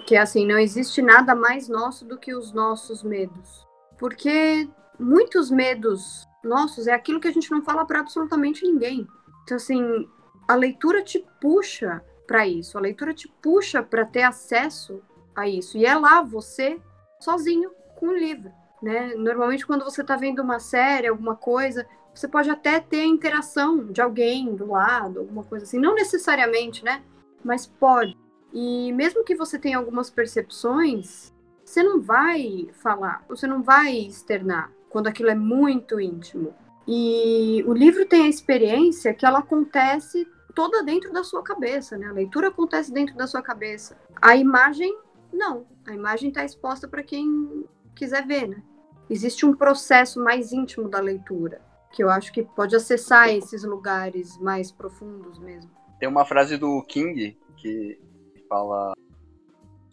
Que 0.06 0.16
é 0.16 0.20
assim, 0.20 0.46
não 0.46 0.58
existe 0.58 1.02
nada 1.02 1.36
mais 1.36 1.68
nosso 1.68 2.06
do 2.06 2.18
que 2.18 2.34
os 2.34 2.52
nossos 2.52 3.04
medos. 3.04 3.68
Porque 3.98 4.68
muitos 5.00 5.52
medos 5.52 6.26
nossos 6.44 6.88
é 6.88 6.94
aquilo 6.94 7.20
que 7.20 7.28
a 7.28 7.34
gente 7.34 7.52
não 7.52 7.62
fala 7.62 7.86
para 7.86 8.00
absolutamente 8.00 8.66
ninguém. 8.66 9.08
Então 9.44 9.58
assim, 9.58 10.08
a 10.48 10.56
leitura 10.56 11.04
te 11.04 11.26
puxa 11.42 12.04
para 12.28 12.48
isso, 12.48 12.78
a 12.78 12.82
leitura 12.82 13.14
te 13.14 13.28
puxa 13.42 13.82
para 13.82 14.06
ter 14.06 14.24
acesso 14.24 15.02
a 15.36 15.48
isso. 15.48 15.78
E 15.78 15.86
é 15.86 15.96
lá 15.96 16.22
você 16.22 16.80
sozinho 17.20 17.72
com 17.96 18.08
o 18.08 18.18
livro 18.18 18.52
né? 18.82 19.14
Normalmente 19.16 19.66
quando 19.66 19.84
você 19.84 20.02
está 20.02 20.16
vendo 20.16 20.42
uma 20.42 20.60
série, 20.60 21.08
alguma 21.08 21.36
coisa, 21.36 21.88
você 22.14 22.28
pode 22.28 22.50
até 22.50 22.80
ter 22.80 23.02
a 23.02 23.06
interação 23.06 23.86
de 23.88 24.02
alguém 24.02 24.54
do 24.56 24.72
lado, 24.72 25.20
alguma 25.20 25.44
coisa 25.44 25.66
assim, 25.66 25.80
não 25.80 25.96
necessariamente, 25.96 26.84
né? 26.84 27.02
Mas 27.44 27.66
pode. 27.66 28.18
E 28.54 28.92
mesmo 28.94 29.24
que 29.24 29.36
você 29.36 29.60
tenha 29.60 29.78
algumas 29.78 30.10
percepções, 30.10 31.32
você 31.64 31.84
não 31.84 32.02
vai 32.02 32.68
falar, 32.74 33.24
você 33.28 33.46
não 33.46 33.62
vai 33.62 33.96
externar 33.96 34.72
quando 34.90 35.08
aquilo 35.08 35.30
é 35.30 35.36
muito 35.36 36.00
íntimo. 36.00 36.54
E 36.88 37.64
o 37.68 37.74
livro 37.74 38.06
tem 38.08 38.24
a 38.24 38.30
experiência 38.30 39.14
que 39.14 39.26
ela 39.26 39.40
acontece 39.40 40.28
toda 40.56 40.84
dentro 40.84 41.14
da 41.14 41.24
sua 41.24 41.44
cabeça, 41.44 41.98
né? 41.98 42.08
A 42.08 42.14
leitura 42.14 42.48
acontece 42.48 42.92
dentro 42.92 43.16
da 43.16 43.28
sua 43.28 43.42
cabeça. 43.42 43.96
A 44.20 44.36
imagem, 44.36 44.98
não. 45.32 45.68
A 45.86 45.94
imagem 45.94 46.30
está 46.30 46.44
exposta 46.44 46.88
para 46.88 47.04
quem 47.04 47.64
quiser 47.96 48.26
ver, 48.26 48.48
né? 48.48 48.64
Existe 49.10 49.46
um 49.46 49.56
processo 49.56 50.24
mais 50.24 50.52
íntimo 50.52 50.88
da 50.88 51.00
leitura, 51.00 51.62
que 51.92 52.04
eu 52.04 52.10
acho 52.10 52.32
que 52.32 52.44
pode 52.44 52.76
acessar 52.76 53.30
esses 53.30 53.64
lugares 53.64 54.38
mais 54.38 54.72
profundos 54.72 55.40
mesmo. 55.40 55.72
Tem 56.00 56.08
uma 56.08 56.26
frase 56.26 56.58
do 56.58 56.82
King 56.84 57.38
que 57.58 58.00
fala 58.48 58.94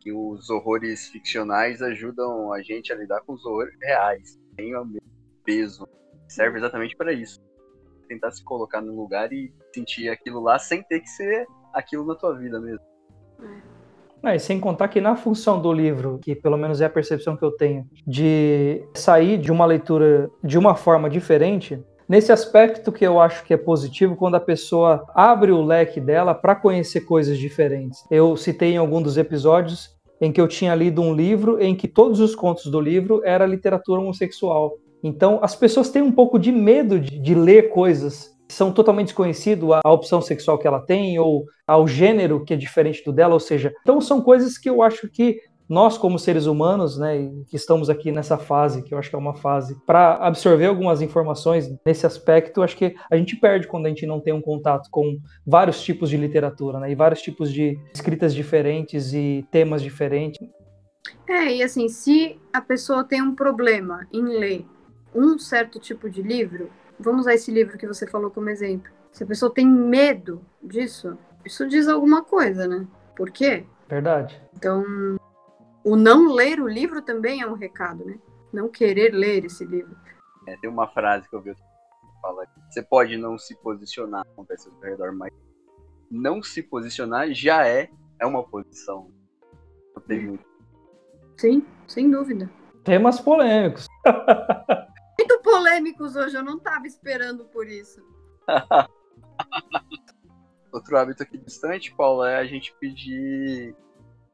que 0.01 0.13
os 0.13 0.51
horrores 0.51 1.09
ficcionais 1.09 1.81
ajudam 1.81 2.53
a 2.53 2.63
gente 2.63 2.93
a 2.93 2.97
lidar 2.97 3.23
com 3.23 3.33
os 3.33 3.45
horrores 3.45 3.75
reais. 3.81 4.39
Tem 4.55 4.77
o 4.77 4.85
mesmo 4.85 5.01
peso. 5.45 5.89
Serve 6.29 6.59
exatamente 6.59 6.95
para 6.95 7.13
isso. 7.13 7.41
Tentar 8.07 8.31
se 8.31 8.45
colocar 8.45 8.81
no 8.81 8.95
lugar 8.95 9.33
e 9.33 9.53
sentir 9.75 10.09
aquilo 10.11 10.41
lá 10.41 10.59
sem 10.59 10.83
ter 10.85 11.01
que 11.01 11.09
ser 11.09 11.47
aquilo 11.73 12.05
na 12.05 12.15
tua 12.15 12.39
vida 12.39 12.61
mesmo. 12.61 12.85
É. 13.41 13.76
E 14.35 14.39
sem 14.39 14.59
contar 14.59 14.89
que 14.89 15.01
na 15.01 15.17
função 15.17 15.61
do 15.61 15.73
livro, 15.73 16.19
que 16.23 16.35
pelo 16.35 16.57
menos 16.57 16.81
é 16.81 16.87
a 16.87 16.91
percepção 16.91 17.37
que 17.37 17.45
eu 17.45 17.53
tenho, 17.53 17.85
de 18.07 18.83
sair 18.95 19.39
de 19.39 19.53
uma 19.53 19.67
leitura 19.67 20.31
de 20.43 20.59
uma 20.59 20.75
forma 20.75 21.09
diferente, 21.09 21.79
nesse 22.09 22.33
aspecto 22.33 22.93
que 22.93 23.07
eu 23.07 23.21
acho 23.21 23.45
que 23.45 23.55
é 23.55 23.57
positivo 23.57 24.17
quando 24.17 24.37
a 24.37 24.41
pessoa 24.41 25.05
abre 25.15 25.53
o 25.53 25.63
leque 25.63 26.01
dela 26.01 26.35
para 26.35 26.55
conhecer 26.55 27.03
coisas 27.03 27.39
diferentes. 27.39 28.05
Eu 28.11 28.37
citei 28.37 28.73
em 28.73 28.79
algum 28.79 29.03
dos 29.03 29.17
episódios 29.17 29.95
em 30.21 30.33
que 30.33 30.41
eu 30.41 30.49
tinha 30.49 30.75
lido 30.75 31.03
um 31.03 31.15
livro 31.15 31.61
em 31.61 31.75
que 31.75 31.87
todos 31.87 32.21
os 32.21 32.35
contos 32.35 32.67
do 32.67 32.81
livro 32.81 33.21
era 33.25 33.47
literatura 33.47 34.01
homossexual. 34.01 34.79
Então, 35.03 35.39
as 35.43 35.55
pessoas 35.55 35.91
têm 35.91 36.03
um 36.03 36.11
pouco 36.11 36.39
de 36.39 36.51
medo 36.51 36.99
de, 36.99 37.19
de 37.19 37.35
ler 37.35 37.69
coisas 37.69 38.36
são 38.49 38.73
totalmente 38.73 39.09
desconhecido 39.09 39.75
a 39.75 39.81
opção 39.93 40.21
sexual 40.21 40.59
que 40.59 40.67
ela 40.67 40.81
tem 40.81 41.19
ou 41.19 41.45
ao 41.67 41.87
gênero 41.87 42.45
que 42.45 42.55
é 42.55 42.57
diferente 42.57 43.05
do 43.05 43.13
dela, 43.13 43.35
ou 43.35 43.41
seja, 43.41 43.75
então 43.83 44.01
são 44.01 44.21
coisas 44.21 44.57
que 44.57 44.71
eu 44.71 44.83
acho 44.83 45.09
que 45.09 45.41
nós 45.69 45.99
como 45.99 46.19
seres 46.19 46.47
humanos, 46.47 46.97
né, 46.97 47.29
que 47.49 47.57
estamos 47.57 47.91
aqui 47.91 48.13
nessa 48.13 48.39
fase, 48.39 48.83
que 48.83 48.95
eu 48.95 48.99
acho 48.99 49.11
que 49.11 49.17
é 49.17 49.19
uma 49.19 49.35
fase 49.35 49.77
para 49.85 50.15
absorver 50.15 50.67
algumas 50.67 51.03
informações 51.03 51.69
nesse 51.85 52.07
aspecto, 52.07 52.63
acho 52.63 52.77
que 52.77 52.95
a 53.11 53.17
gente 53.17 53.37
perde 53.37 53.67
quando 53.67 53.87
a 53.87 53.89
gente 53.89 54.07
não 54.07 54.21
tem 54.21 54.33
um 54.33 54.41
contato 54.41 54.89
com 54.91 55.19
vários 55.45 55.83
tipos 55.83 56.09
de 56.09 56.17
literatura, 56.17 56.79
né, 56.79 56.91
e 56.91 56.95
vários 56.95 57.21
tipos 57.21 57.53
de 57.53 57.79
escritas 57.93 58.33
diferentes 58.35 59.13
e 59.13 59.45
temas 59.51 59.83
diferentes. 59.83 60.39
É, 61.29 61.57
e 61.57 61.63
assim, 61.63 61.89
se 61.89 62.39
a 62.53 62.61
pessoa 62.61 63.03
tem 63.03 63.21
um 63.21 63.35
problema 63.35 64.07
em 64.13 64.23
ler 64.23 64.65
um 65.15 65.39
certo 65.39 65.81
tipo 65.81 66.09
de 66.09 66.23
livro, 66.23 66.71
vamos 66.99 67.23
usar 67.23 67.35
esse 67.35 67.51
livro 67.51 67.79
que 67.79 67.87
você 67.87 68.07
falou 68.07 68.31
como 68.31 68.51
exemplo. 68.51 68.91
Se 69.13 69.25
a 69.25 69.27
pessoa 69.27 69.53
tem 69.53 69.67
medo 69.67 70.45
disso, 70.63 71.17
isso 71.45 71.67
diz 71.67 71.89
alguma 71.89 72.23
coisa, 72.23 72.67
né? 72.67 72.87
Por 73.17 73.31
quê? 73.31 73.65
Verdade. 73.89 74.41
Então, 74.55 74.85
o 75.85 75.97
não 75.97 76.33
ler 76.33 76.61
o 76.61 76.69
livro 76.69 77.01
também 77.01 77.41
é 77.41 77.47
um 77.47 77.55
recado, 77.55 78.05
né? 78.05 78.19
Não 78.53 78.69
querer 78.69 79.15
ler 79.15 79.45
esse 79.45 79.65
livro. 79.65 79.97
É, 80.47 80.57
tem 80.57 80.69
uma 80.69 80.89
frase 80.89 81.29
que 81.29 81.35
eu 81.35 81.41
vi 81.41 81.55
fala 82.21 82.47
você 82.69 82.83
pode 82.83 83.17
não 83.17 83.39
se 83.39 83.55
posicionar 83.57 84.27
com 84.35 84.45
pessoas 84.45 84.75
ao 84.77 84.91
redor, 84.91 85.13
mas 85.15 85.33
não 86.11 86.43
se 86.43 86.63
posicionar 86.63 87.33
já 87.33 87.67
é, 87.67 87.89
é 88.21 88.27
uma 88.27 88.43
posição. 88.43 89.11
Não 89.95 90.03
tem 90.03 90.27
muito. 90.27 90.45
Sim, 91.37 91.65
sem 91.87 92.11
dúvida. 92.11 92.51
Temas 92.85 93.21
polêmicos. 93.21 93.87
Polêmicos 95.77 96.17
hoje, 96.17 96.35
eu 96.35 96.43
não 96.43 96.57
estava 96.57 96.87
esperando 96.87 97.45
por 97.45 97.69
isso. 97.69 98.03
Outro 100.73 100.97
hábito 100.97 101.23
aqui 101.23 101.37
distante, 101.37 101.95
Paulo, 101.95 102.25
é 102.25 102.37
a 102.37 102.47
gente 102.47 102.75
pedir 102.81 103.77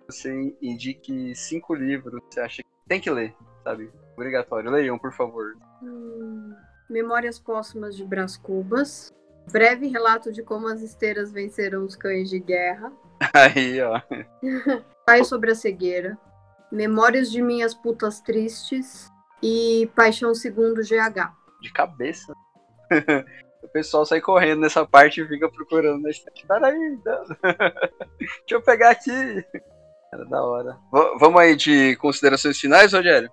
você 0.07 0.55
indique 0.63 1.35
cinco 1.35 1.75
livros 1.75 2.21
que 2.21 2.35
você 2.35 2.41
acha 2.41 2.63
que 2.63 2.69
tem 2.87 3.01
que 3.01 3.11
ler, 3.11 3.35
sabe? 3.65 3.91
Obrigatório. 4.15 4.71
Leiam, 4.71 4.97
por 4.97 5.13
favor. 5.13 5.57
Hum, 5.83 6.55
Memórias 6.89 7.41
Póstumas 7.41 7.97
de 7.97 8.05
Brás 8.05 8.37
Cubas. 8.37 9.13
Breve 9.51 9.89
relato 9.89 10.31
de 10.31 10.45
como 10.45 10.69
as 10.69 10.81
esteiras 10.81 11.33
venceram 11.33 11.85
os 11.85 11.97
cães 11.97 12.31
de 12.31 12.39
guerra. 12.39 12.93
Aí, 13.35 13.83
ó. 13.83 14.01
Pai 15.05 15.25
sobre 15.25 15.51
a 15.51 15.57
cegueira. 15.57 16.17
Memórias 16.71 17.33
de 17.33 17.43
minhas 17.43 17.75
putas 17.75 18.21
tristes. 18.21 19.12
E 19.43 19.91
Paixão 19.97 20.35
Segundo 20.35 20.83
GH. 20.83 21.33
De 21.61 21.73
cabeça. 21.73 22.33
o 23.63 23.69
pessoal 23.69 24.05
sai 24.05 24.21
correndo 24.21 24.61
nessa 24.61 24.87
parte 24.87 25.21
e 25.21 25.27
fica 25.27 25.51
procurando 25.51 26.03
na 26.03 26.11
estante. 26.11 26.47
Peraí, 26.47 26.99
deixa 28.19 28.37
eu 28.51 28.63
pegar 28.63 28.91
aqui. 28.91 29.45
Era 30.13 30.25
da 30.27 30.43
hora. 30.43 30.79
V 30.93 31.17
vamos 31.19 31.41
aí 31.41 31.57
de 31.57 31.97
considerações 31.97 32.59
finais, 32.59 32.93
Rogério? 32.93 33.31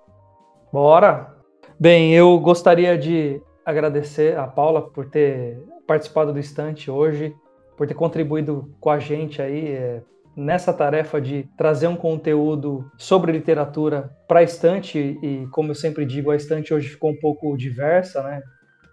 Bora! 0.72 1.36
Bem, 1.80 2.14
eu 2.14 2.38
gostaria 2.40 2.98
de 2.98 3.42
agradecer 3.66 4.38
a 4.38 4.48
Paula 4.48 4.90
por 4.90 5.10
ter 5.10 5.62
participado 5.88 6.34
do 6.34 6.40
Estante 6.40 6.90
hoje, 6.92 7.36
por 7.78 7.88
ter 7.88 7.94
contribuído 7.94 8.74
com 8.80 8.90
a 8.90 9.00
gente 9.00 9.42
aí 9.42 9.70
é, 9.70 10.02
nessa 10.36 10.74
tarefa 10.74 11.20
de 11.20 11.50
trazer 11.58 11.88
um 11.88 11.96
conteúdo 11.96 12.90
sobre 12.98 13.32
literatura 13.32 14.10
para 14.28 14.40
a 14.40 14.44
estante 14.44 15.20
e 15.22 15.48
como 15.52 15.72
eu 15.72 15.76
sempre 15.76 16.06
digo, 16.06 16.32
a 16.32 16.36
estante 16.36 16.74
hoje 16.74 16.90
ficou 16.90 17.12
um 17.12 17.20
pouco 17.20 17.56
diversa, 17.58 18.24
né? 18.24 18.42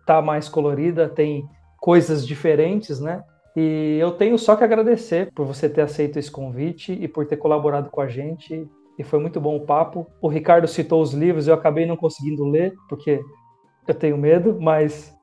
Tá 0.06 0.20
mais 0.20 0.48
colorida, 0.48 1.08
tem 1.08 1.44
coisas 1.80 2.26
diferentes, 2.26 3.00
né? 3.00 3.22
E 3.56 3.96
eu 3.98 4.12
tenho 4.12 4.38
só 4.38 4.54
que 4.54 4.64
agradecer 4.64 5.30
por 5.34 5.46
você 5.46 5.68
ter 5.68 5.80
aceito 5.80 6.18
esse 6.18 6.30
convite 6.30 6.92
e 6.92 7.08
por 7.08 7.26
ter 7.26 7.38
colaborado 7.38 7.90
com 7.90 8.00
a 8.00 8.06
gente. 8.06 8.68
E 8.98 9.04
foi 9.04 9.18
muito 9.18 9.40
bom 9.40 9.56
o 9.56 9.64
papo. 9.64 10.06
O 10.20 10.28
Ricardo 10.28 10.68
citou 10.68 11.00
os 11.00 11.14
livros, 11.14 11.48
eu 11.48 11.54
acabei 11.54 11.86
não 11.86 11.96
conseguindo 11.96 12.44
ler, 12.44 12.74
porque 12.88 13.20
eu 13.88 13.94
tenho 13.94 14.18
medo, 14.18 14.58
mas 14.60 15.16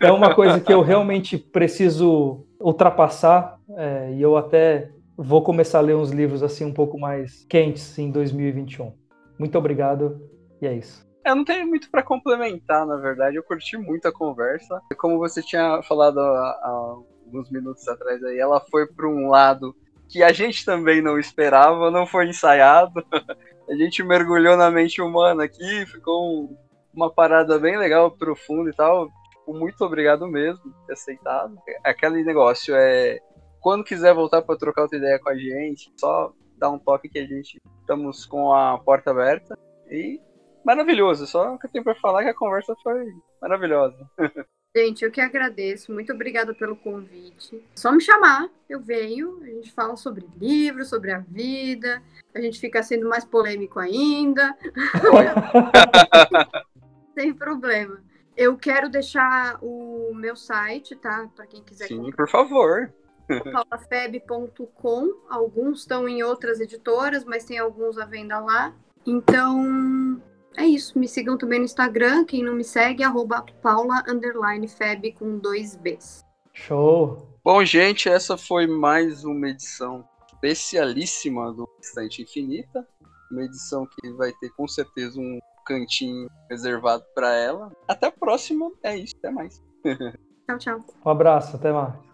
é 0.00 0.12
uma 0.12 0.34
coisa 0.34 0.60
que 0.60 0.72
eu 0.72 0.82
realmente 0.82 1.36
preciso 1.36 2.44
ultrapassar. 2.60 3.58
É, 3.76 4.12
e 4.12 4.22
eu 4.22 4.36
até 4.36 4.90
vou 5.16 5.42
começar 5.42 5.78
a 5.78 5.82
ler 5.82 5.94
uns 5.94 6.10
livros 6.10 6.42
assim 6.42 6.64
um 6.64 6.72
pouco 6.72 6.98
mais 6.98 7.44
quentes 7.48 7.98
em 7.98 8.10
2021. 8.10 8.92
Muito 9.38 9.56
obrigado 9.58 10.20
e 10.60 10.66
é 10.66 10.74
isso. 10.74 11.04
Eu 11.24 11.34
não 11.36 11.44
tenho 11.44 11.66
muito 11.66 11.90
para 11.90 12.02
complementar, 12.02 12.86
na 12.86 12.96
verdade. 12.96 13.36
Eu 13.36 13.42
curti 13.42 13.78
muito 13.78 14.06
a 14.06 14.12
conversa. 14.12 14.80
Como 14.98 15.18
você 15.18 15.42
tinha 15.42 15.82
falado 15.82 16.20
há, 16.20 16.98
alguns 17.24 17.50
minutos 17.50 17.88
atrás 17.88 18.22
aí, 18.22 18.38
ela 18.38 18.60
foi 18.70 18.86
para 18.86 19.08
um 19.08 19.28
lado 19.28 19.74
que 20.08 20.22
a 20.22 20.32
gente 20.32 20.64
também 20.64 21.00
não 21.00 21.18
esperava, 21.18 21.90
não 21.90 22.06
foi 22.06 22.28
ensaiado. 22.28 23.02
a 23.68 23.74
gente 23.74 24.02
mergulhou 24.02 24.56
na 24.56 24.70
mente 24.70 25.00
humana 25.00 25.44
aqui, 25.44 25.86
ficou 25.86 26.44
um, 26.44 26.56
uma 26.92 27.10
parada 27.10 27.58
bem 27.58 27.78
legal, 27.78 28.10
profunda 28.10 28.68
e 28.68 28.74
tal. 28.74 29.08
Tipo, 29.30 29.54
muito 29.54 29.82
obrigado 29.82 30.26
mesmo 30.26 30.62
por 30.62 30.86
ter 30.86 30.92
aceitado. 30.92 31.56
Aquele 31.82 32.22
negócio 32.22 32.74
é 32.74 33.18
quando 33.64 33.82
quiser 33.82 34.12
voltar 34.12 34.42
para 34.42 34.58
trocar 34.58 34.82
outra 34.82 34.98
ideia 34.98 35.18
com 35.18 35.30
a 35.30 35.34
gente, 35.34 35.90
só 35.98 36.34
dá 36.58 36.68
um 36.68 36.78
toque 36.78 37.08
que 37.08 37.18
a 37.18 37.26
gente 37.26 37.58
estamos 37.80 38.26
com 38.26 38.52
a 38.52 38.76
porta 38.76 39.10
aberta 39.10 39.58
e 39.90 40.20
maravilhoso. 40.62 41.26
Só 41.26 41.54
o 41.54 41.58
que 41.58 41.66
eu 41.66 41.70
tenho 41.70 41.82
para 41.82 41.94
falar 41.94 42.20
é 42.20 42.24
que 42.24 42.30
a 42.30 42.34
conversa 42.34 42.76
foi 42.82 43.06
maravilhosa. 43.40 43.96
Gente, 44.76 45.04
eu 45.04 45.10
que 45.12 45.20
agradeço. 45.20 45.92
Muito 45.92 46.12
obrigada 46.12 46.52
pelo 46.52 46.74
convite. 46.74 47.64
Só 47.76 47.92
me 47.92 48.00
chamar, 48.00 48.50
eu 48.68 48.80
venho. 48.80 49.40
A 49.40 49.46
gente 49.46 49.72
fala 49.72 49.96
sobre 49.96 50.26
livros, 50.36 50.88
sobre 50.88 51.12
a 51.12 51.20
vida. 51.20 52.02
A 52.34 52.40
gente 52.40 52.58
fica 52.58 52.82
sendo 52.82 53.08
mais 53.08 53.24
polêmico 53.24 53.78
ainda. 53.78 54.52
Sem 57.14 57.32
problema. 57.32 58.02
Eu 58.36 58.58
quero 58.58 58.90
deixar 58.90 59.60
o 59.62 60.12
meu 60.12 60.34
site, 60.34 60.96
tá? 60.96 61.30
Para 61.36 61.46
quem 61.46 61.62
quiser. 61.62 61.86
Sim, 61.86 61.98
comprar. 61.98 62.16
por 62.16 62.28
favor. 62.28 62.92
paulafeb.com. 63.28 65.14
Alguns 65.28 65.80
estão 65.80 66.08
em 66.08 66.22
outras 66.22 66.60
editoras, 66.60 67.24
mas 67.24 67.44
tem 67.44 67.58
alguns 67.58 67.98
à 67.98 68.04
venda 68.04 68.38
lá. 68.38 68.74
Então, 69.06 70.20
é 70.56 70.64
isso. 70.64 70.98
Me 70.98 71.08
sigam 71.08 71.36
também 71.36 71.58
no 71.58 71.64
Instagram. 71.64 72.24
Quem 72.24 72.42
não 72.42 72.54
me 72.54 72.64
segue, 72.64 73.02
arroba 73.02 73.44
paula_feb 73.62 75.12
com 75.18 75.38
dois 75.38 75.76
Bs. 75.76 76.24
Show! 76.52 77.28
Bom, 77.44 77.64
gente, 77.64 78.08
essa 78.08 78.36
foi 78.36 78.66
mais 78.66 79.24
uma 79.24 79.48
edição 79.48 80.08
especialíssima 80.32 81.52
do 81.52 81.68
Estante 81.80 82.22
Infinita. 82.22 82.86
Uma 83.30 83.42
edição 83.42 83.86
que 83.86 84.12
vai 84.12 84.32
ter 84.40 84.50
com 84.50 84.68
certeza 84.68 85.20
um 85.20 85.40
cantinho 85.66 86.28
reservado 86.50 87.04
para 87.14 87.34
ela. 87.34 87.72
Até 87.88 88.06
a 88.06 88.12
próxima. 88.12 88.70
É 88.82 88.96
isso. 88.96 89.14
Até 89.18 89.30
mais. 89.30 89.62
Tchau, 90.46 90.58
tchau. 90.58 90.84
Um 91.04 91.10
abraço. 91.10 91.56
Até 91.56 91.72
mais. 91.72 92.13